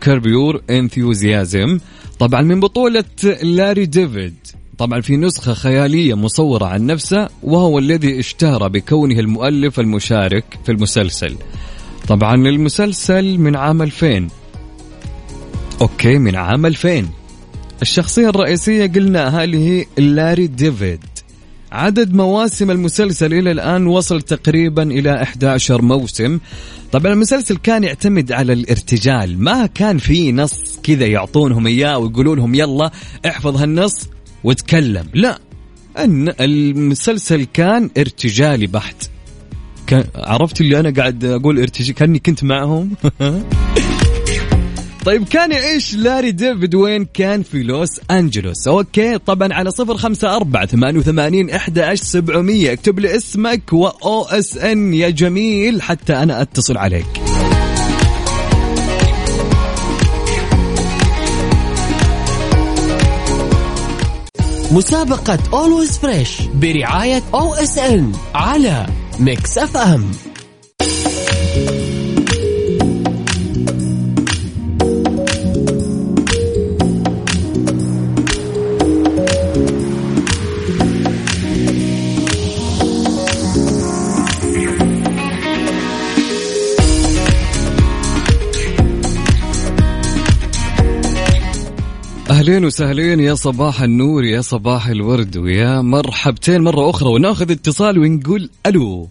Curb 0.00 0.31
Your 0.31 0.62
Enthusiasm. 0.70 1.78
طبعا 2.18 2.42
من 2.42 2.60
بطولة 2.60 3.04
لاري 3.42 3.86
ديفيد. 3.86 4.34
طبعا 4.80 5.00
في 5.00 5.16
نسخة 5.16 5.54
خيالية 5.54 6.14
مصورة 6.14 6.64
عن 6.64 6.86
نفسه 6.86 7.28
وهو 7.42 7.78
الذي 7.78 8.18
اشتهر 8.18 8.68
بكونه 8.68 9.20
المؤلف 9.20 9.80
المشارك 9.80 10.44
في 10.64 10.72
المسلسل. 10.72 11.36
طبعا 12.08 12.34
المسلسل 12.34 13.38
من 13.38 13.56
عام 13.56 13.82
2000 13.82 14.28
okay 15.80 16.18
من 16.18 16.36
عام 16.36 16.66
2000 16.66 17.08
الشخصية 17.82 18.28
الرئيسية 18.28 18.86
قلناها 18.86 19.44
اللي 19.44 19.58
هي 19.68 19.86
لاري 19.98 20.46
ديفيد. 20.46 21.00
عدد 21.72 22.14
مواسم 22.14 22.70
المسلسل 22.70 23.34
إلى 23.34 23.50
الآن 23.50 23.86
وصل 23.86 24.22
تقريبا 24.22 24.82
إلى 24.82 25.22
11 25.22 25.82
موسم. 25.82 26.38
طبعا 26.92 27.12
المسلسل 27.12 27.56
كان 27.56 27.84
يعتمد 27.84 28.32
على 28.32 28.52
الارتجال. 28.52 29.42
ما 29.42 29.66
كان 29.66 29.98
في 29.98 30.32
نص 30.32 30.78
كذا 30.82 31.06
يعطونهم 31.06 31.66
إياه 31.66 31.98
ويقولون 31.98 32.38
لهم 32.38 32.54
يلا 32.54 32.90
احفظ 33.26 33.56
هالنص 33.56 34.08
وتكلم. 34.44 35.06
لا 35.14 35.38
أن 35.98 36.32
المسلسل 36.40 37.44
كان 37.44 37.90
ارتجالي 37.98 38.66
بحت. 38.66 39.10
كان 39.86 40.04
عرفت 40.14 40.60
اللي 40.60 40.80
أنا 40.80 40.90
قاعد 40.90 41.24
أقول 41.24 41.58
ارتجال 41.58 41.94
كأني 41.94 42.18
كنت 42.18 42.44
معهم. 42.44 42.90
طيب 45.06 45.24
كان 45.24 45.52
يعيش 45.52 45.94
لاري 45.94 46.30
ديفيد 46.30 46.74
وين 46.74 47.04
كان 47.04 47.42
في 47.42 47.62
لوس 47.62 48.00
أنجلوس. 48.10 48.68
okay 48.68 49.18
طبعا 49.18 49.54
على 49.54 49.70
صفر 49.70 49.96
خمسة 49.96 50.36
أربعة 50.36 50.66
ثمانية 50.66 50.98
وثمانين 50.98 51.50
إحدى 51.50 51.96
سبعمية. 51.96 52.72
اكتب 52.72 52.98
لي 52.98 53.16
اسمك 53.16 53.72
و 53.72 54.22
OSN 54.22 54.94
يا 54.94 55.10
جميل 55.10 55.82
حتى 55.82 56.12
أنا 56.12 56.42
أتصل 56.42 56.76
عليك. 56.76 57.29
مسابقة 64.70 65.38
اولويز 65.52 65.98
فريش 65.98 66.42
برعاية 66.54 67.22
أو 67.34 67.54
اس 67.54 67.78
ان 67.78 68.12
على 68.34 68.86
ميكس 69.20 69.58
اف 69.58 69.76
ام 69.76 70.10
أهلين 92.30 92.64
وسهلين 92.64 93.20
يا 93.20 93.34
صباح 93.34 93.82
النور 93.82 94.24
يا 94.24 94.40
صباح 94.40 94.86
الورد 94.86 95.36
ويا 95.36 95.80
مرحبتين 95.80 96.60
مرة 96.60 96.90
أخرى 96.90 97.08
وناخذ 97.08 97.50
اتصال 97.50 97.98
ونقول 97.98 98.50
ألو. 98.66 99.08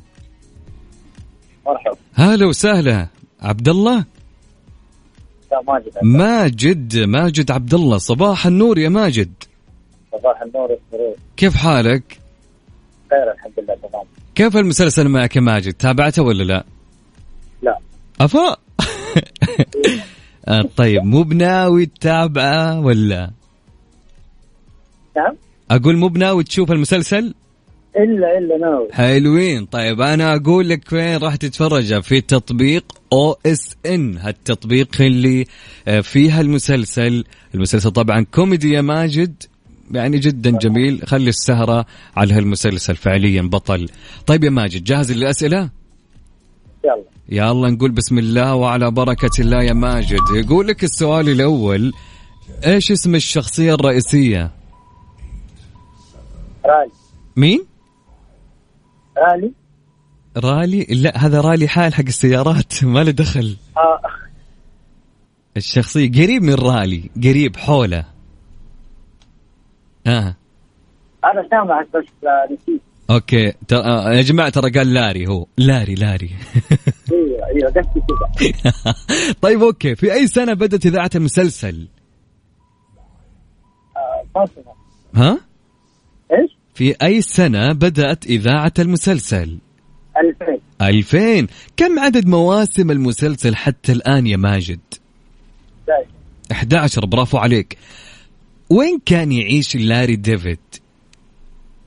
مرحبا. 1.66 1.98
هلا 2.14 2.46
وسهلا 2.46 3.08
عبد 3.42 3.70
الله؟ 3.70 4.06
يا 5.52 5.62
ماجد 5.68 5.92
ماجد 6.04 6.98
ماجد 6.98 7.52
عبد 7.52 7.74
الله 7.74 7.98
صباح 7.98 8.46
النور 8.46 8.78
يا 8.78 8.90
ماجد. 8.90 9.34
صباح 10.12 10.42
النور 10.42 10.72
والسرور 10.72 11.16
كيف 11.38 11.56
حالك؟ 11.56 12.20
خير 13.10 13.32
الحمد 13.32 13.54
لله 13.58 13.76
تمام. 13.76 14.06
كيف 14.36 14.58
المسلسل 14.58 15.08
معك 15.10 15.36
يا 15.36 15.42
ماجد 15.42 15.74
تابعته 15.74 16.24
ولا 16.24 16.44
لا؟ 16.44 16.64
لا. 17.62 17.80
أفا. 18.22 18.56
طيب 20.76 21.04
مو 21.04 21.24
بناوي 21.24 21.86
تتابعه 21.86 22.80
ولا؟ 22.80 23.32
نعم. 25.18 25.36
أقول 25.72 25.98
مو 25.98 26.08
بناوي 26.08 26.44
تشوف 26.44 26.72
المسلسل؟ 26.72 27.34
الا 27.96 28.38
إلا 28.38 28.58
ناوي. 28.58 28.88
حلوين. 28.92 29.66
طيب 29.66 30.02
أنا 30.02 30.36
أقول 30.36 30.70
لك 30.70 30.94
وين 30.94 31.18
راح 31.18 31.36
تتفرجها 31.36 32.00
في 32.00 32.22
تطبيق 32.22 32.84
OSN. 33.14 34.18
هالتطبيق 34.18 35.02
اللي 35.02 35.46
آه، 35.88 36.02
فيها 36.02 36.42
المسلسل. 36.42 37.24
المسلسل 37.56 37.92
طبعا 37.92 38.26
كوميدي 38.32 38.72
يا 38.72 38.82
ماجد 38.82 39.44
يعني 39.92 40.20
جدا 40.20 40.52
جميل. 40.58 41.02
خلي 41.08 41.30
السهرة 41.30 41.86
على 42.16 42.34
هالمسلسل 42.34 42.96
فعليا 42.96 43.42
بطل. 43.42 43.90
طيب 44.28 44.44
يا 44.44 44.50
ماجد 44.50 44.84
جاهز 44.84 45.12
للأسئلة؟ 45.12 45.79
يلا. 46.86 47.04
يلا 47.30 47.70
نقول 47.70 47.92
بسم 47.92 48.18
الله 48.18 48.56
وعلى 48.56 48.92
بركة 48.92 49.42
الله 49.42 49.64
يا 49.64 49.74
ماجد. 49.74 50.20
يقول 50.36 50.68
لك 50.68 50.84
السؤال 50.84 51.30
الأول 51.30 51.94
إيش 52.66 52.92
اسم 52.92 53.16
الشخصية 53.16 53.74
الرئيسية؟ 53.74 54.52
رالي. 56.66 56.92
مين؟ 57.36 57.66
رالي. 59.18 59.52
رالي؟ 60.38 60.84
لا 60.84 61.18
هذا 61.18 61.42
رالي 61.42 61.68
حال 61.68 61.94
حق 61.94 62.04
السيارات 62.08 62.84
ما 62.84 63.04
له 63.04 63.12
دخل. 63.12 63.58
آه. 63.78 64.02
الشخصية 65.58 66.12
قريب 66.12 66.44
من 66.44 66.54
رالي 66.54 67.10
قريب 67.24 67.58
حوله. 67.58 68.06
آه. 70.08 70.36
أنا 71.26 71.48
سامعك 71.52 71.88
بس 71.94 72.06
لا 72.24 72.48
نسيت. 72.52 72.82
okay. 73.10 73.52
ت... 73.68 73.74
آه 73.74 74.14
يا 74.14 74.22
جماعة 74.22 74.50
ترى 74.50 74.72
قال 74.72 74.94
لاري 74.94 75.28
هو. 75.28 75.48
لاري 75.58 75.96
لاري. 75.96 76.30
أيوه 77.12 77.48
أيوه 77.48 77.70
قصدي 77.70 78.02
كذا 78.42 78.96
طيب 79.42 79.64
okay. 79.64 79.96
في 79.96 80.14
أي 80.14 80.28
سنة 80.28 80.54
بدأت 80.54 80.86
إذاعة 80.86 81.10
المسلسل؟ 81.16 81.88
فاصلة 84.36 84.74
ها؟ 85.16 85.40
إيش؟ 86.32 86.52
في 86.74 86.96
أي 87.02 87.22
سنة 87.22 87.74
بدأت 87.74 88.26
إذاعة 88.26 88.74
المسلسل؟ 88.80 89.58
2000 90.18 90.60
2000 90.82 91.48
كم 91.78 92.00
عدد 92.00 92.28
مواسم 92.28 92.92
المسلسل 92.92 93.56
حتى 93.56 93.92
الآن 93.92 94.28
يا 94.28 94.38
ماجد؟ 94.38 94.80
دايما 95.88 96.06
11 96.52 97.06
برافو 97.06 97.38
عليك. 97.38 97.78
وين 98.70 99.00
كان 99.06 99.32
يعيش 99.32 99.76
لاري 99.76 100.16
ديفيد؟ 100.16 100.60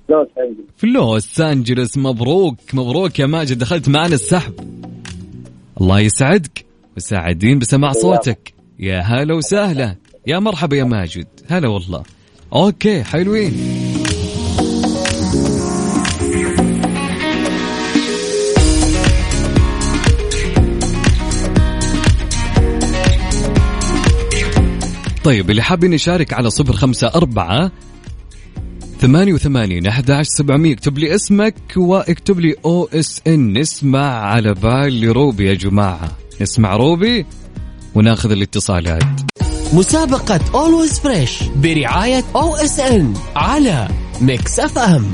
لوس 0.08 0.28
في 0.76 0.86
لوس 0.86 1.40
انجلوس 1.40 1.98
مبروك 1.98 2.58
مبروك 2.74 3.18
يا 3.18 3.26
ماجد 3.26 3.58
دخلت 3.58 3.88
معنا 3.88 4.14
السحب. 4.14 4.54
الله 5.80 6.00
يسعدك 6.00 6.64
وسعدين 6.96 7.58
بسماع 7.58 7.92
صوتك. 7.92 8.54
يا 8.78 9.00
هلا 9.00 9.34
وسهلا. 9.34 9.96
يا 10.26 10.38
مرحبا 10.38 10.76
يا 10.76 10.84
ماجد. 10.84 11.26
هلا 11.48 11.68
والله. 11.68 12.02
okay 12.52 13.02
حلوين. 13.02 13.52
طيب 25.24 25.50
اللي 25.50 25.62
حابين 25.62 25.92
يشارك 25.92 26.32
على 26.32 26.50
صفر 26.50 26.72
خمسة 26.72 27.06
أربعة 27.06 27.70
ثمانية 29.02 29.32
وثمانين 29.32 29.86
أحد 29.86 30.10
عشر 30.10 30.30
سبعمية. 30.30 30.72
اكتب 30.72 30.98
لي 30.98 31.14
اسمك 31.14 31.54
واكتب 31.76 32.40
لي 32.40 32.54
OSN 32.64 33.58
نسمع 33.58 34.24
على 34.24 34.54
بال 34.54 35.00
لروبي 35.00 35.46
يا 35.46 35.54
جماعة. 35.54 36.18
نسمع 36.40 36.76
روبي 36.76 37.26
وناخذ 37.94 38.30
الاتصالات. 38.30 39.02
مسابقة 39.72 40.40
Always 40.54 41.00
Fresh 41.00 41.42
برعاية 41.42 42.24
OSN 42.36 43.14
على 43.36 43.88
Mix 44.20 44.60
FM. 44.60 45.12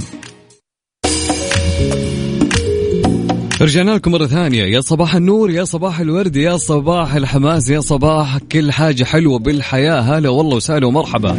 رجعنا 3.61 3.91
لكم 3.91 4.13
مرة 4.13 4.27
ثانية. 4.27 4.65
يا 4.65 4.81
صباح 4.81 5.15
النور 5.15 5.51
يا 5.51 5.65
صباح 5.65 6.01
الورد 6.01 6.37
يا 6.37 6.57
صباح 6.57 7.15
الحماس 7.15 7.71
يا 7.71 7.81
صباح 7.81 8.39
كل 8.39 8.73
حاجة 8.73 9.05
حلوة 9.05 9.39
بالحياة. 9.39 10.01
هلا 10.01 10.29
والله 10.29 10.57
وسهلا 10.57 10.87
ومرحبا. 10.87 11.37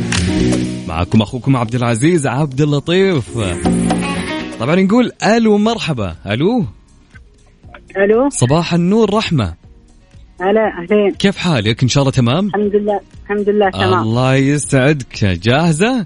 معكم 0.88 1.22
أخوكم 1.22 1.56
عبد 1.56 1.76
العزيز 1.76 2.28
عبد 2.28 2.62
اللطيف. 2.62 3.38
طبعا 4.60 4.76
نقول 4.76 5.12
ألو 5.24 5.58
مرحبا 5.58 6.16
ألو؟ 6.26 6.66
ألو؟ 7.98 8.30
صباح 8.30 8.74
النور 8.74 9.14
رحمة. 9.14 9.54
هلا 10.42 10.62
أهلين. 10.84 11.12
كيف 11.12 11.38
حالك؟ 11.38 11.84
إن 11.84 11.88
شاء 11.88 12.02
الله 12.02 12.12
تمام؟ 12.12 12.48
الحمد 12.48 12.76
لله 12.76 13.00
الحمد 13.24 13.50
لله 13.50 13.70
تمام. 13.70 14.04
الله 14.04 14.36
يسعدك. 14.36 15.26
جاهزة؟ 15.26 16.06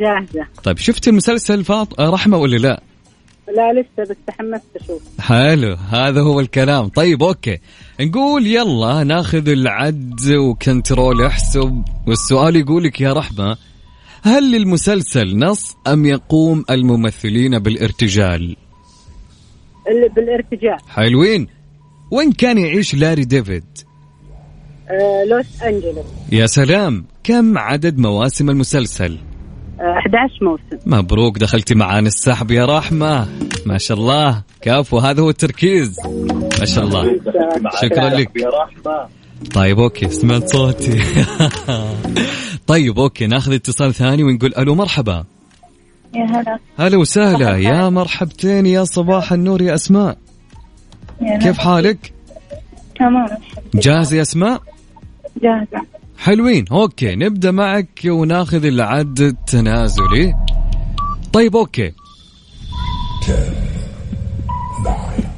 جاهزة. 0.00 0.46
طيب 0.64 0.78
شفت 0.78 1.08
المسلسل 1.08 1.64
فاط 1.64 2.00
رحمة 2.00 2.36
ولا 2.36 2.56
لا؟ 2.56 2.82
لا 3.48 3.72
لسه 3.72 4.10
بس 4.10 4.16
تحمست 4.26 4.64
أشوف. 4.76 5.02
حلو 5.20 5.74
هذا 5.74 6.20
هو 6.20 6.40
الكلام. 6.40 6.88
طيب 6.88 7.22
okay. 7.22 7.58
نقول 8.00 8.46
يلا 8.46 9.04
ناخذ 9.04 9.48
العد 9.48 10.20
و 10.30 10.42
control 10.42 11.24
احسب 11.24 11.82
والسؤال 12.06 12.56
يقولك 12.56 13.00
يا 13.00 13.12
رحمة 13.12 13.56
هل 14.22 14.52
للمسلسل 14.52 15.38
نص 15.38 15.76
أم 15.86 16.06
يقوم 16.06 16.64
الممثلين 16.70 17.58
بالارتجال؟ 17.58 18.56
اللي 19.88 20.08
بالارتجال. 20.08 20.78
حلوين. 20.88 21.46
وين 22.12 22.32
كان 22.32 22.58
يعيش 22.58 22.94
لاري 22.94 23.24
ديفيد؟ 23.24 23.64
آه 24.88 25.24
لوس 25.24 25.62
أنجلوس. 25.62 26.06
يا 26.32 26.46
سلام 26.46 27.04
كم 27.24 27.58
عدد 27.58 27.98
مواسم 27.98 28.50
المسلسل؟ 28.50 29.18
11 29.80 30.44
موسم. 30.44 30.78
مبروك 30.86 31.38
دخلتي 31.38 31.74
معانا 31.74 32.06
السحب 32.08 32.50
يا 32.50 32.64
رحمة. 32.64 33.26
ما 33.66 33.78
شاء 33.78 33.98
الله. 33.98 34.42
كفو 34.62 34.98
هذا 34.98 35.22
هو 35.22 35.30
التركيز. 35.30 35.96
ما 36.60 36.64
شاء 36.64 36.84
الله. 36.84 37.20
شكرا 37.82 38.08
لك. 38.08 38.30
يا 38.36 38.48
رحمة. 38.48 39.08
طيب 39.54 39.78
okay 39.78 40.08
سمعت 40.08 40.48
صوتي. 40.48 41.00
طيب 42.66 42.98
okay 42.98 43.26
ناخذ 43.26 43.52
اتصال 43.52 43.94
ثاني 43.94 44.24
ونقول 44.24 44.54
ألو 44.58 44.74
مرحبا. 44.74 45.24
يا 46.14 46.24
هلا. 46.24 46.58
هلا 46.78 46.96
وسهلا. 46.96 47.56
يا 47.56 47.88
مرحبتين 47.88 48.66
يا 48.66 48.84
صباح 48.84 49.32
النور 49.32 49.62
يا 49.62 49.74
أسماء. 49.74 50.18
يا 51.20 51.38
كيف 51.38 51.58
حالك؟ 51.58 52.12
تمام 52.98 53.28
جاهزه 53.74 54.16
يا 54.16 54.22
أسماء؟ 54.22 54.62
جاهزة. 55.42 55.95
حلوين. 56.18 56.64
okay 56.72 57.14
نبدأ 57.14 57.50
معك 57.50 58.00
وناخذ 58.04 58.64
العد 58.64 59.20
التنازلي 59.20 60.34
طيب 61.32 61.56
okay. 61.56 61.92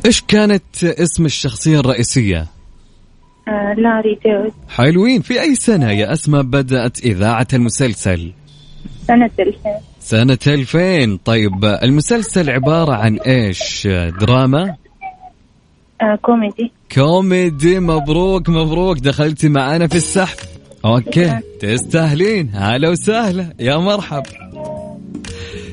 إيش 0.06 0.22
كانت 0.28 0.84
اسم 0.84 1.24
الشخصية 1.26 1.80
الرئيسية؟ 1.80 2.46
آه 3.48 3.74
لاري 3.78 4.18
ديويد 4.24 4.52
حلوين. 4.68 5.22
في 5.22 5.40
أي 5.40 5.54
سنة 5.54 5.90
يا 5.90 6.12
أسماء 6.12 6.42
بدأت 6.42 6.98
إذاعة 7.04 7.46
المسلسل؟ 7.52 8.32
سنة 9.08 9.30
2000 9.38 9.58
سنة 10.00 10.38
2000 10.46 11.18
طيب 11.24 11.64
المسلسل 11.64 12.50
عبارة 12.50 12.92
عن 12.92 13.16
إيش؟ 13.16 13.86
دراما؟ 14.20 14.76
آه 16.02 16.18
كوميدي. 16.22 16.72
كوميدي. 16.94 17.80
مبروك 17.80 18.48
مبروك. 18.48 18.98
دخلتي 18.98 19.48
معنا 19.48 19.86
في 19.86 19.96
السحب. 19.96 20.36
okay. 20.84 21.40
تستاهلين. 21.60 22.50
هلا 22.54 22.88
وسهلا. 22.88 23.54
يا 23.60 23.76
مرحب. 23.76 24.22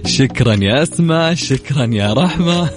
شكرا 0.06 0.54
يا 0.54 0.84
أسماء. 0.84 1.34
شكرا 1.34 1.86
يا 1.86 2.14
رحمة. 2.14 2.70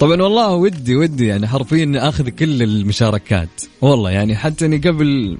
طبعا 0.00 0.22
والله 0.22 0.54
ودي 0.54 0.96
ودي 0.96 1.26
يعني 1.26 1.46
حرفيا 1.46 1.92
أخذ 1.96 2.28
كل 2.28 2.62
المشاركات. 2.62 3.48
والله 3.80 4.10
يعني 4.10 4.36
حتى 4.36 4.66
إني 4.66 4.76
قبل 4.76 5.38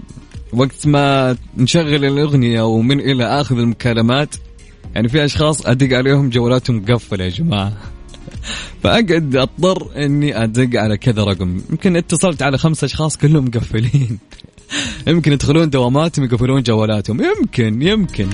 وقت 0.53 0.87
ما 0.87 1.37
نشغل 1.57 2.05
الأغنية 2.05 2.63
ومن 2.63 3.01
إلى 3.01 3.25
آخذ 3.41 3.59
المكالمات 3.59 4.35
يعني 4.95 5.09
في 5.09 5.25
أشخاص 5.25 5.67
أدق 5.67 5.97
عليهم 5.97 6.31
جوالاتهم 6.31 6.77
مقفله 6.77 7.25
يا 7.25 7.31
جماعة. 7.31 7.73
فأقعد 8.83 9.37
أضطر 9.37 10.05
إني 10.05 10.45
أدق 10.45 10.81
على 10.81 10.97
كذا 10.97 11.25
رقم. 11.25 11.61
يمكن 11.71 11.97
اتصلت 11.97 12.43
على 12.43 12.59
خمسة 12.59 12.85
أشخاص 12.85 13.17
كلهم 13.17 13.45
مقفلين. 13.45 14.19
يمكن 15.09 15.33
يدخلون 15.33 15.71
دواماتهم 15.71 16.25
يقفلون 16.25 16.63
جوالاتهم. 16.63 17.23
يمكن 17.23 17.83
يمكن. 17.83 18.29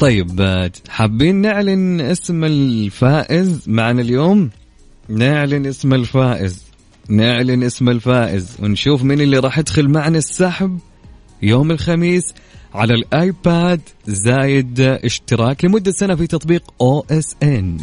طيب 0.00 0.70
حابين 0.88 1.34
نعلن 1.34 2.00
اسم 2.00 2.44
الفائز 2.44 3.60
معنا 3.66 4.02
اليوم؟ 4.02 4.50
نعلن 5.08 5.66
اسم 5.66 5.94
الفائز. 5.94 6.64
نعلن 7.08 7.62
اسم 7.62 7.88
الفائز. 7.88 8.56
ونشوف 8.62 9.02
مين 9.02 9.20
اللي 9.20 9.38
راح 9.38 9.58
يدخل 9.58 9.88
معنا 9.88 10.18
السحب 10.18 10.78
يوم 11.42 11.70
الخميس. 11.70 12.34
على 12.74 12.94
الآيباد 12.94 13.80
زايد 14.06 14.80
اشتراك 14.80 15.64
لمدة 15.64 15.90
سنة 15.92 16.14
في 16.14 16.26
تطبيق 16.26 16.62
أو 16.80 17.06
إس 17.10 17.36
إن. 17.42 17.78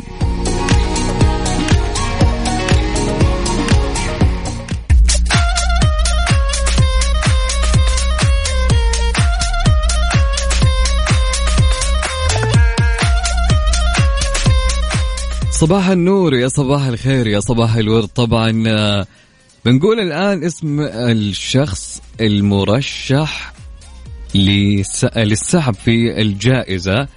صباح 15.51 15.87
النور 15.89 16.33
يا 16.33 16.47
صباح 16.47 16.85
الخير 16.85 17.27
يا 17.27 17.39
صباح 17.39 17.75
الورد. 17.75 18.07
طبعا 18.07 18.63
آه، 18.67 19.07
بنقول 19.65 19.99
الآن 19.99 20.43
اسم 20.43 20.79
الشخص 20.81 22.01
المرشح 22.21 23.52
للسحب 24.35 25.73
في 25.73 26.21
الجائزة 26.21 27.07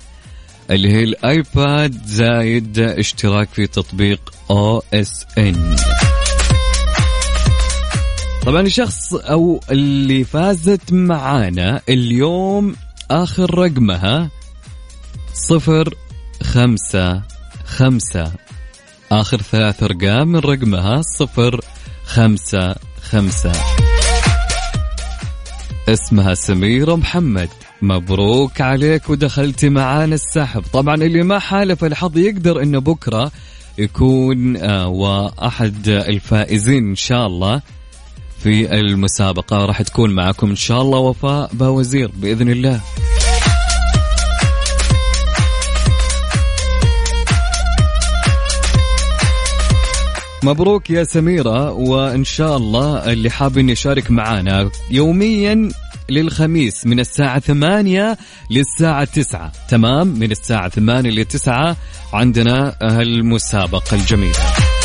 اللي 0.70 0.92
هي 0.92 1.04
الآيباد 1.04 2.06
زايد 2.06 2.78
اشتراك 2.78 3.48
في 3.48 3.66
تطبيق 3.66 4.34
أو 4.50 4.82
إس 4.94 5.26
إن. 5.38 5.76
طبعا 8.42 8.60
الشخص 8.60 9.14
أو 9.14 9.60
اللي 9.70 10.24
فازت 10.24 10.92
معانا 10.92 11.80
اليوم 11.88 12.76
آخر 13.10 13.58
رقمها 13.58 14.30
صفر 15.34 15.94
خمسة 16.42 17.22
خمسة. 17.64 18.32
آخر 19.12 19.42
ثلاث 19.42 19.82
أرقام 19.82 20.28
من 20.28 20.38
رقمها 20.38 21.02
صفر 21.02 21.60
خمسة 22.06 22.74
خمسة. 23.02 23.52
اسمها 25.89 26.34
سميرة 26.34 26.97
محمد. 26.97 27.49
مبروك 27.82 28.61
عليك 28.61 29.11
ودخلتي 29.11 29.68
معانا 29.68 30.14
السحب. 30.14 30.62
طبعا 30.72 30.95
اللي 30.95 31.22
ما 31.22 31.39
حالف 31.39 31.84
الحظ 31.84 32.18
يقدر 32.18 32.62
إنه 32.62 32.78
بكرة 32.78 33.30
يكون 33.78 34.57
آه 34.57 34.89
وأحد 34.89 35.89
الفائزين 35.89 36.89
إن 36.89 36.95
شاء 36.95 37.26
الله 37.26 37.62
في 38.39 38.74
المسابقة. 38.74 39.64
راح 39.64 39.82
تكون 39.82 40.11
معكم 40.11 40.51
إن 40.51 40.57
شاء 40.57 40.82
الله 40.82 40.99
وفاء 40.99 41.51
باوزير 41.53 42.11
بإذن 42.16 42.51
الله. 42.51 42.80
مبروك 50.43 50.91
يا 50.91 51.05
سميرة 51.05 51.72
وإن 51.72 52.24
شاء 52.24 52.57
الله 52.57 53.12
اللي 53.12 53.30
حاب 53.30 53.59
إنه 53.59 53.72
يشارك 53.72 54.11
معنا 54.11 54.70
يوميا 54.91 55.68
للخميس 56.09 56.87
من 56.87 57.01
الساعة 57.01 57.39
ثمانية 57.39 58.18
للساعة 58.51 59.05
تسعة 59.05 59.53
تمام؟ 59.68 60.07
من 60.07 60.30
الساعة 60.30 60.68
ثمانية 60.68 61.11
لتسعة 61.11 61.76
عندنا 62.12 62.76
هالمسابقة 62.82 63.95
الجميلة. 63.95 64.75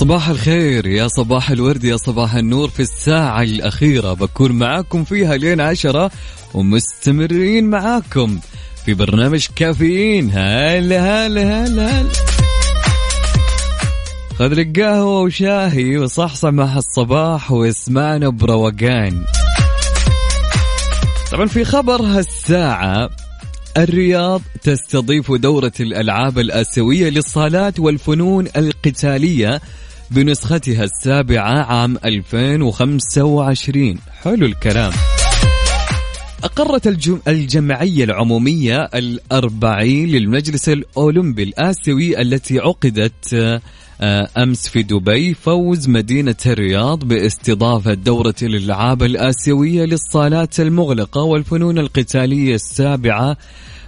صباح 0.00 0.28
الخير 0.28 0.86
يا 0.86 1.08
صباح 1.08 1.50
الورد 1.50 1.84
يا 1.84 1.96
صباح 1.96 2.34
النور 2.34 2.68
في 2.68 2.80
الساعة 2.80 3.42
الأخيرة. 3.42 4.12
بكون 4.12 4.52
معاكم 4.52 5.04
فيها 5.04 5.36
لين 5.36 5.60
عشرة 5.60 6.10
ومستمرين 6.54 7.70
معاكم 7.70 8.38
في 8.84 8.94
برنامج 8.94 9.46
كافيين. 9.56 10.30
هلا 10.30 11.26
هلا 11.26 11.66
هلا 11.66 12.00
هلا 12.00 12.08
خذ 14.38 14.54
لك 14.54 14.80
قهوة 14.80 15.20
وشاهي 15.20 15.98
وصحصح 15.98 16.48
مع 16.48 16.76
الصباح 16.78 17.52
واسمعنا 17.52 18.28
بروقان. 18.28 19.24
طبعا 21.32 21.46
في 21.46 21.64
خبر 21.64 22.02
هالساعة 22.02 23.10
الرياض 23.76 24.42
تستضيف 24.62 25.32
دورة 25.32 25.72
الألعاب 25.80 26.38
الآسيوية 26.38 27.10
للصالات 27.10 27.80
والفنون 27.80 28.48
القتالية 28.56 29.60
بنسختها 30.10 30.84
السابعة 30.84 31.62
عام 31.62 31.96
2025 32.04 33.98
حلو 34.22 34.46
الكلام. 34.46 34.92
أقرت 36.44 36.86
الجم... 36.86 37.20
الجمعية 37.28 38.04
العمومية 38.04 38.84
الأربعين 38.94 40.08
للمجلس 40.08 40.68
الأولمبي 40.68 41.42
الآسيوي 41.42 42.20
التي 42.20 42.58
عقدت 42.58 43.34
آه، 44.00 44.28
أمس 44.36 44.68
في 44.68 44.82
دبي 44.82 45.34
فوز 45.34 45.88
مدينة 45.88 46.36
الرياض 46.46 47.04
باستضافة 47.04 47.94
دورة 47.94 48.34
الألعاب 48.42 49.02
الآسيوية 49.02 49.84
للصالات 49.84 50.60
المغلقة 50.60 51.20
والفنون 51.20 51.78
القتالية 51.78 52.54
السابعة 52.54 53.36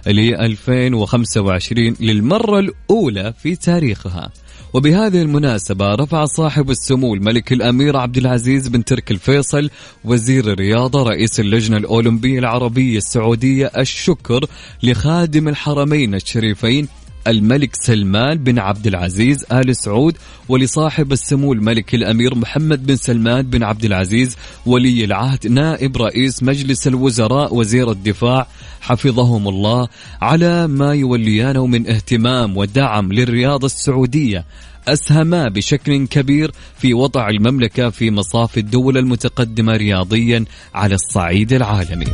ل 0.07 0.35
2025 0.35 1.95
للمرة 1.99 2.59
الأولى 2.59 3.33
في 3.41 3.55
تاريخها. 3.55 4.29
وبهذه 4.73 5.21
المناسبة 5.21 5.95
رفع 5.95 6.25
صاحب 6.25 6.69
السمو 6.69 7.13
الملك 7.13 7.53
الأمير 7.53 7.97
عبد 7.97 8.17
العزيز 8.17 8.67
بن 8.67 8.83
تركي 8.83 9.13
الفيصل 9.13 9.69
وزير 10.05 10.51
الرياضة 10.51 11.03
رئيس 11.03 11.39
اللجنة 11.39 11.77
الأولمبية 11.77 12.39
العربية 12.39 12.97
السعودية 12.97 13.71
الشكر 13.77 14.45
لخادم 14.83 15.47
الحرمين 15.47 16.15
الشريفين 16.15 16.87
الملك 17.27 17.75
سلمان 17.75 18.37
بن 18.37 18.59
عبد 18.59 18.87
العزيز 18.87 19.45
آل 19.51 19.75
سعود 19.75 20.17
ولصاحب 20.49 21.11
السمو 21.11 21.53
الملك 21.53 21.95
الأمير 21.95 22.35
محمد 22.35 22.85
بن 22.85 22.95
سلمان 22.95 23.41
بن 23.41 23.63
عبد 23.63 23.85
العزيز 23.85 24.37
ولي 24.65 25.05
العهد 25.05 25.47
نائب 25.47 25.97
رئيس 25.97 26.43
مجلس 26.43 26.87
الوزراء 26.87 27.55
وزير 27.55 27.91
الدفاع 27.91 28.47
حفظهم 28.81 29.47
الله 29.47 29.87
على 30.21 30.67
ما 30.67 30.93
يوليانه 30.93 31.67
من 31.67 31.89
اهتمام 31.89 32.57
ودعم 32.57 33.13
للرياضة 33.13 33.65
السعودية. 33.65 34.45
أسهما 34.87 35.49
بشكل 35.49 36.07
كبير 36.07 36.51
في 36.77 36.93
وضع 36.93 37.29
المملكة 37.29 37.89
في 37.89 38.11
مصاف 38.11 38.57
الدول 38.57 38.97
المتقدمة 38.97 39.75
رياضيا 39.75 40.45
على 40.73 40.95
الصعيد 40.95 41.53
العالمي. 41.53 42.07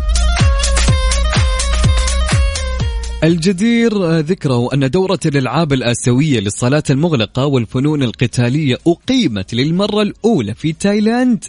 الجدير 3.24 4.20
ذكره 4.20 4.74
أن 4.74 4.90
دورة 4.90 5.20
الألعاب 5.26 5.74
الآسيوية 5.74 6.40
للصلاة 6.40 6.84
المغلقة 6.90 7.46
والفنون 7.46 8.04
القتالية 8.04 8.78
أقيمت 8.88 9.54
للمرة 9.54 10.02
الأولى 10.02 10.54
في 10.54 10.74
تايلاند 10.74 11.46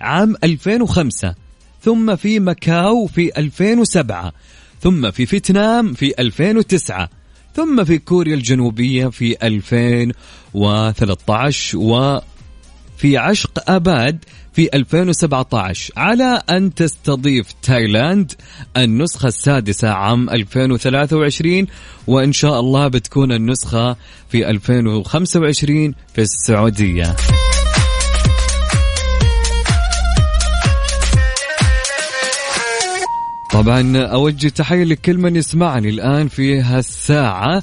عام 0.00 0.34
2005 0.44 1.34
ثم 1.82 2.16
في 2.16 2.40
ماكاو 2.40 3.06
في 3.06 3.38
2007 3.38 4.32
ثم 4.80 5.10
في 5.10 5.26
فيتنام 5.26 5.94
في 5.94 6.14
2009 6.18 7.08
ثم 7.54 7.84
في 7.84 7.98
كوريا 7.98 8.34
الجنوبية 8.34 9.06
في 9.06 9.36
2013 9.42 11.78
وفي 11.78 13.16
عشق 13.16 13.70
أباد 13.70 14.24
في 14.54 14.68
2017 14.74 15.92
على 15.96 16.42
أن 16.50 16.74
تستضيف 16.74 17.46
تايلاند 17.62 18.32
النسخة 18.76 19.26
السادسة 19.26 19.88
عام 19.88 20.30
2023 20.30 21.66
وإن 22.06 22.32
شاء 22.32 22.60
الله 22.60 22.88
بتكون 22.88 23.32
النسخة 23.32 23.96
في 24.28 24.50
2025 24.50 25.94
في 26.14 26.20
السعودية. 26.20 27.16
طبعا 33.52 33.96
أوجه 33.98 34.48
تحية 34.48 34.84
لكل 34.84 35.18
من 35.18 35.36
يسمعني 35.36 35.88
الآن 35.88 36.28
في 36.28 36.60
هالساعة. 36.60 37.62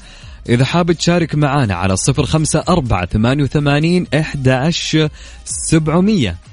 إذا 0.49 0.65
حاب 0.65 0.91
تشارك 0.91 1.35
معنا 1.35 1.75
على 1.75 1.95
صفر 1.97 2.25
خمسة 2.25 2.63
أربعة 2.69 3.05
ثمانية 3.05 3.43
وثمانين 3.43 4.07
إحدى 4.13 4.71
سبعمية. 5.45 6.50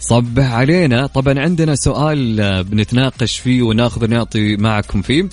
صبح 0.00 0.52
علينا. 0.52 1.06
طبعا 1.06 1.40
عندنا 1.40 1.74
سؤال 1.74 2.40
آه، 2.40 2.62
بنتناقش 2.62 3.38
فيه 3.38 3.62
وناخذ 3.62 4.04
ونعطي 4.04 4.56
معكم 4.56 5.02
فيه. 5.02 5.28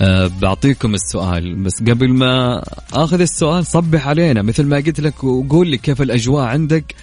أه 0.00 0.30
بعطيكم 0.40 0.94
السؤال. 0.94 1.54
بس 1.54 1.80
قبل 1.80 2.08
ما 2.08 2.62
آخذ 2.92 3.20
السؤال 3.20 3.66
صبح 3.66 4.08
علينا. 4.08 4.42
مثل 4.42 4.66
ما 4.66 4.76
قلت 4.76 5.00
لك 5.00 5.24
وقول 5.24 5.68
لي 5.68 5.78
كيف 5.78 6.02
الأجواء 6.02 6.44
عندك 6.44 6.94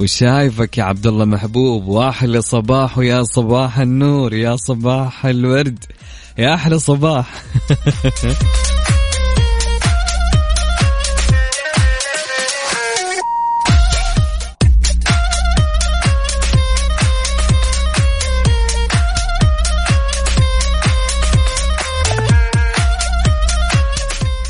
وشايفك 0.00 0.78
يا 0.78 0.84
عبد 0.84 1.06
الله 1.06 1.24
محبوب. 1.24 1.86
وأحلى 1.86 2.42
صباح 2.42 2.98
ويا 2.98 3.22
صباح 3.22 3.78
النور 3.78 4.34
يا 4.34 4.56
صباح 4.56 5.26
الورد 5.26 5.84
يا 6.38 6.54
أحلى 6.54 6.78
صباح. 6.78 7.42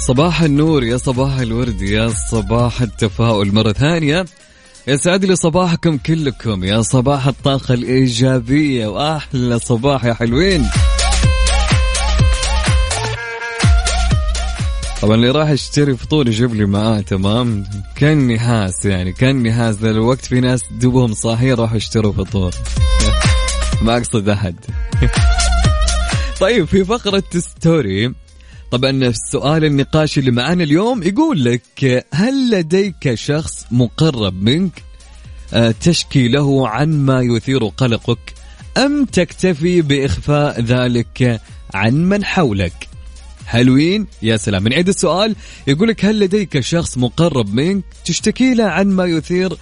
صباح 0.08 0.42
النور 0.42 0.84
يا 0.84 0.96
صباح 0.96 1.38
الورد 1.38 1.82
يا 1.82 2.08
صباح 2.08 2.82
التفاؤل 2.82 3.54
مرة 3.54 3.72
ثانية. 3.72 4.24
يسعد 4.86 5.24
لي 5.24 5.36
صباحكم 5.36 5.98
كلكم 5.98 6.64
يا 6.64 6.82
صباح 6.82 7.26
الطاقة 7.26 7.74
الإيجابية 7.74 8.86
وأحلى 8.86 9.58
صباح 9.58 10.04
يا 10.04 10.14
حلوين. 10.14 10.66
طبعا 15.02 15.14
اللي 15.14 15.30
راح 15.30 15.50
يشتري 15.50 15.96
فطور 15.96 16.28
يجيب 16.28 16.54
لي 16.54 16.66
معاه 16.66 17.00
تمام؟ 17.00 17.64
كان 17.96 18.32
نحاس 18.32 18.84
يعني 18.84 19.12
كان 19.12 19.42
نحاس 19.42 19.74
ذا 19.76 19.90
الوقت 19.90 20.24
في 20.24 20.40
ناس 20.40 20.60
دوبهم 20.70 21.14
صاحيين 21.14 21.54
راحوا 21.54 21.76
يشتروا 21.76 22.12
فطور 22.12 22.54
ما 23.82 23.96
أقصد 23.96 24.28
أحد. 24.28 24.56
طيب 26.40 26.64
في 26.64 26.84
فقرة 26.84 27.24
story 27.38 28.14
طبعا 28.70 28.90
السؤال 28.90 29.64
النقاش 29.64 30.18
اللي 30.18 30.30
معانا 30.30 30.64
اليوم 30.64 31.02
يقول 31.02 31.44
لك 31.44 32.06
هل 32.14 32.50
لديك 32.50 33.14
شخص 33.14 33.66
مقرب 33.70 34.42
منك؟ 34.42 34.82
آه، 35.52 35.74
تشكي 35.80 36.28
له 36.28 36.68
عن 36.68 36.88
ما 36.88 37.20
يثير 37.20 37.64
قلقك 37.64 38.34
أم 38.76 39.04
تكتفي 39.04 39.82
بإخفاء 39.82 40.60
ذلك 40.60 41.40
عن 41.74 41.94
من 41.94 42.24
حولك؟ 42.24 42.88
حلوين؟ 43.46 44.06
يا 44.22 44.36
سلام. 44.36 44.62
من 44.62 44.72
عيد 44.72 44.88
السؤال 44.88 45.36
لك 45.88 46.04
هل 46.04 46.20
لديك 46.20 46.60
شخص 46.60 46.98
مقرب 46.98 47.54
منك؟ 47.54 47.84
تشتكي 48.04 48.54
له 48.54 48.64
عن 48.64 48.86
ما 48.86 49.04
يثير 49.04 49.52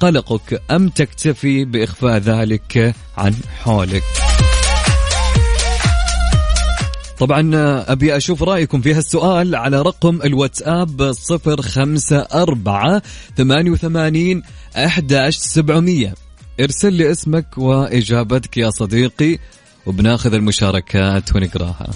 قلقك 0.00 0.62
أم 0.70 0.88
تكتفي 0.88 1.64
بإخفاء 1.64 2.18
ذلك 2.18 2.94
عن 3.16 3.34
حولك؟ 3.62 4.33
طبعا 7.18 7.50
أبي 7.92 8.16
أشوف 8.16 8.42
رأيكم 8.42 8.80
في 8.80 8.94
هالسؤال 8.94 9.54
على 9.54 9.82
رقم 9.82 10.22
الواتساب 10.24 11.12
صفر 11.12 11.62
خمسة 11.62 12.16
أربعة 12.18 13.02
ثمانية 13.36 13.70
وثمانين 13.70 14.42
أحداش 14.76 15.36
سبعمية. 15.36 16.14
ارسل 16.60 16.92
لي 16.92 17.10
اسمك 17.10 17.58
وإجابتك 17.58 18.56
يا 18.56 18.70
صديقي 18.70 19.38
وبناخذ 19.86 20.34
المشاركات 20.34 21.36
ونقراها. 21.36 21.90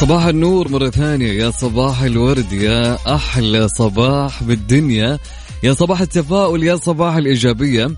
صباح 0.00 0.24
النور 0.24 0.68
مرة 0.68 0.90
ثانية. 0.90 1.32
يا 1.32 1.50
صباح 1.50 2.02
الورد 2.02 2.52
يا 2.52 3.14
أحلى 3.14 3.68
صباح 3.68 4.42
بالدنيا. 4.42 5.18
يا 5.62 5.72
صباح 5.72 6.00
التفاؤل 6.00 6.64
يا 6.64 6.76
صباح 6.76 7.16
الإيجابية. 7.16 7.90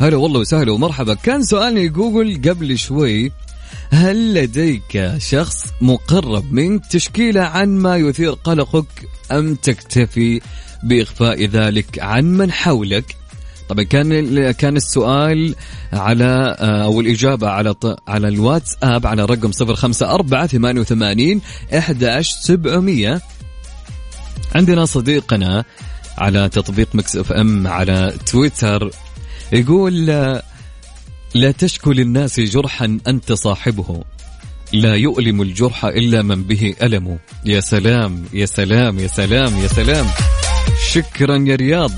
هلا 0.00 0.16
والله 0.16 0.40
وسهلا 0.40 0.72
ومرحبا. 0.72 1.14
كان 1.14 1.42
سؤالي 1.42 1.88
جوجل 1.88 2.50
قبل 2.50 2.78
شوي 2.78 3.32
هل 3.90 4.34
لديك 4.34 5.12
شخص 5.18 5.64
مقرب 5.80 6.52
منك 6.52 6.86
تشكيلة 6.86 7.40
عن 7.40 7.68
ما 7.68 7.96
يثير 7.96 8.32
قلقك 8.32 9.08
أم 9.32 9.54
تكتفي 9.54 10.40
بإخفاء 10.82 11.44
ذلك 11.44 11.98
عن 11.98 12.24
من 12.24 12.52
حولك؟ 12.52 13.16
طبعا 13.70 13.84
كان 13.84 14.50
كان 14.50 14.76
السؤال 14.76 15.54
على 15.92 16.56
آه، 16.58 16.84
أو 16.84 17.00
الإجابة 17.00 17.48
على 17.48 17.74
على 18.08 18.28
الواتساب 18.28 19.06
على 19.06 19.24
رقم 19.24 19.50
054 19.60 20.46
88 20.46 21.40
11700 21.72 23.20
عندنا 24.54 24.84
صديقنا 24.84 25.64
على 26.18 26.48
تطبيق 26.48 26.88
مكس 26.94 27.16
إف 27.16 27.32
إم 27.32 27.66
على 27.66 28.14
تويتر 28.26 28.90
يقول 29.52 30.10
آه، 30.10 30.42
لا 31.34 31.50
تشكو 31.50 31.92
للناس 31.92 32.40
جرحا 32.40 32.98
أنت 33.08 33.32
صاحبه. 33.32 34.04
لا 34.72 34.94
يؤلم 34.94 35.42
الجرح 35.42 35.84
إلا 35.84 36.22
من 36.22 36.42
به 36.42 36.74
ألم. 36.82 37.18
يا 37.44 37.60
سلام 37.60 38.24
يا 38.32 38.46
سلام 38.46 38.98
يا 38.98 39.06
سلام 39.06 39.56
يا 39.56 39.68
سلام. 39.68 40.06
شكرا 40.92 41.36
يا 41.36 41.56
رياض. 41.56 41.90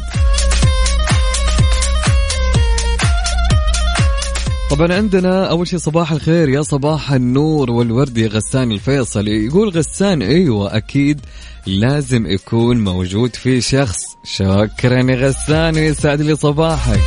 طبعا 4.73 4.95
عندنا 4.95 5.51
أول 5.51 5.69
شيء 5.69 5.79
صباح 5.79 6.13
الخير 6.13 6.49
يا 6.49 6.63
صباح 6.63 7.13
النور 7.13 7.71
والورد 7.71 8.19
يا 8.19 8.29
غسان 8.29 8.73
الفيصل. 8.73 9.29
يقول 9.29 9.69
غسان 9.69 10.23
أيوه 10.23 10.77
أكيد 10.77 11.21
لازم 11.67 12.27
يكون 12.27 12.85
موجود 12.85 13.37
في 13.37 13.61
شخص. 13.61 14.01
شكرا 14.25 15.11
يا 15.11 15.17
غسان 15.17 15.77
يسعد 15.77 16.21
لي 16.21 16.37
صباحك. 16.37 17.01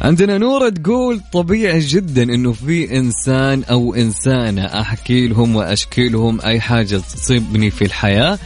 عندنا 0.00 0.38
نورة 0.38 0.68
تقول 0.68 1.20
طبيعي 1.32 1.80
جدا 1.80 2.22
إنه 2.22 2.52
في 2.52 2.96
إنسان 2.98 3.64
أو 3.64 3.94
إنسانة 3.94 4.64
أحكي 4.64 5.28
لهم 5.28 5.56
وأشكي 5.56 6.08
لهم 6.08 6.40
أي 6.40 6.60
حاجة 6.60 6.96
تصيبني 6.96 7.70
في 7.70 7.84
الحياة. 7.84 8.38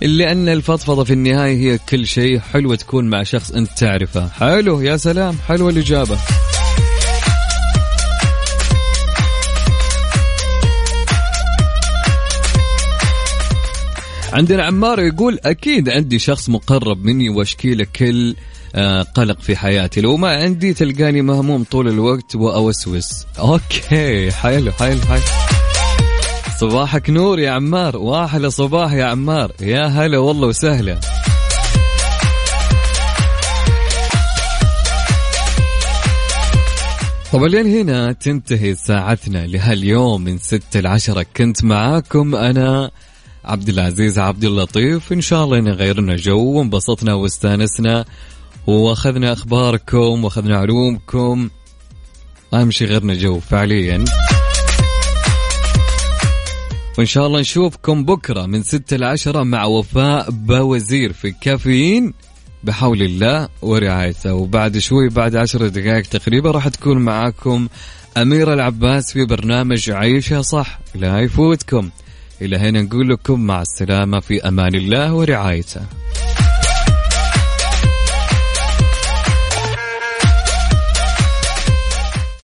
لأن 0.00 0.48
الفضفضة 0.48 1.04
في 1.04 1.12
النهاية 1.12 1.56
هي 1.56 1.78
كل 1.78 2.06
شيء. 2.06 2.40
حلوة 2.40 2.76
تكون 2.76 3.10
مع 3.10 3.22
شخص 3.22 3.50
أنت 3.50 3.70
تعرفه. 3.78 4.28
حلو 4.28 4.80
يا 4.80 4.96
سلام. 4.96 5.36
حلوة 5.48 5.70
الإجابة. 5.70 6.18
عندنا 14.32 14.64
عمار 14.64 15.00
يقول 15.00 15.38
أكيد 15.44 15.88
عندي 15.88 16.18
شخص 16.18 16.48
مقرب 16.48 17.04
مني 17.04 17.28
وأشكي 17.28 17.74
له 17.74 17.86
كل 17.96 18.36
آه، 18.74 19.02
قلق 19.02 19.40
في 19.40 19.56
حياتي. 19.56 20.00
لو 20.00 20.16
ما 20.16 20.36
عندي 20.36 20.74
تلقاني 20.74 21.22
مهموم 21.22 21.64
طول 21.64 21.88
الوقت 21.88 22.36
وأوسوس. 22.36 23.26
أوكي 23.38 24.30
حلو 24.30 24.72
حلو 24.72 25.00
حلو. 25.00 25.57
صباحك 26.60 27.10
نور 27.10 27.38
يا 27.38 27.50
عمار. 27.50 27.96
واحلى 27.96 28.50
صباح 28.50 28.92
يا 28.92 29.04
عمار. 29.04 29.52
يا 29.60 29.86
هلا 29.86 30.18
والله 30.18 30.48
وسهلا. 30.48 31.00
طبعا 37.32 37.48
لين 37.48 37.66
هنا 37.66 38.12
تنتهي 38.12 38.74
ساعتنا 38.74 39.46
لهاليوم 39.46 40.24
من 40.24 40.38
ستة 40.38 40.80
لعشرة 40.80 41.26
كنت 41.36 41.64
معاكم 41.64 42.34
أنا 42.34 42.90
عبد 43.44 43.68
العزيز 43.68 44.18
عبد 44.18 44.44
اللطيف. 44.44 45.12
إن 45.12 45.20
شاء 45.20 45.44
الله 45.44 45.58
إن 45.58 45.68
غيرنا 45.68 46.16
جو 46.16 46.38
وانبسطنا 46.38 47.14
واستانسنا 47.14 48.04
وأخذنا 48.66 49.32
أخباركم 49.32 50.24
وأخذنا 50.24 50.58
علومكم. 50.58 51.50
أهم 52.54 52.70
شيء 52.70 52.88
غيرنا 52.88 53.14
جو 53.14 53.40
فعليا. 53.40 54.04
وإن 56.98 57.06
شاء 57.06 57.26
الله 57.26 57.40
نشوفكم 57.40 58.04
بكرة 58.04 58.46
من 58.46 58.62
ستة 58.62 58.96
لعشرة 58.96 59.42
مع 59.42 59.64
وفاء 59.64 60.30
بوزير 60.30 61.12
في 61.12 61.30
كافيين 61.30 62.14
بحول 62.64 63.02
الله 63.02 63.48
ورعايته. 63.62 64.34
وبعد 64.34 64.78
شوي 64.78 65.08
بعد 65.08 65.36
عشر 65.36 65.68
دقائق 65.68 66.06
تقريبا 66.06 66.50
راح 66.50 66.68
تكون 66.68 66.98
معاكم 66.98 67.68
أميرة 68.16 68.54
العباس 68.54 69.12
في 69.12 69.24
برنامج 69.24 69.90
عيشها 69.90 70.42
صح. 70.42 70.78
لا 70.94 71.20
يفوتكم. 71.20 71.90
إلى 72.42 72.56
هنا 72.56 72.82
نقول 72.82 73.08
لكم 73.08 73.40
مع 73.40 73.62
السلامة 73.62 74.20
في 74.20 74.48
أمان 74.48 74.74
الله 74.74 75.14
ورعايته. 75.14 75.80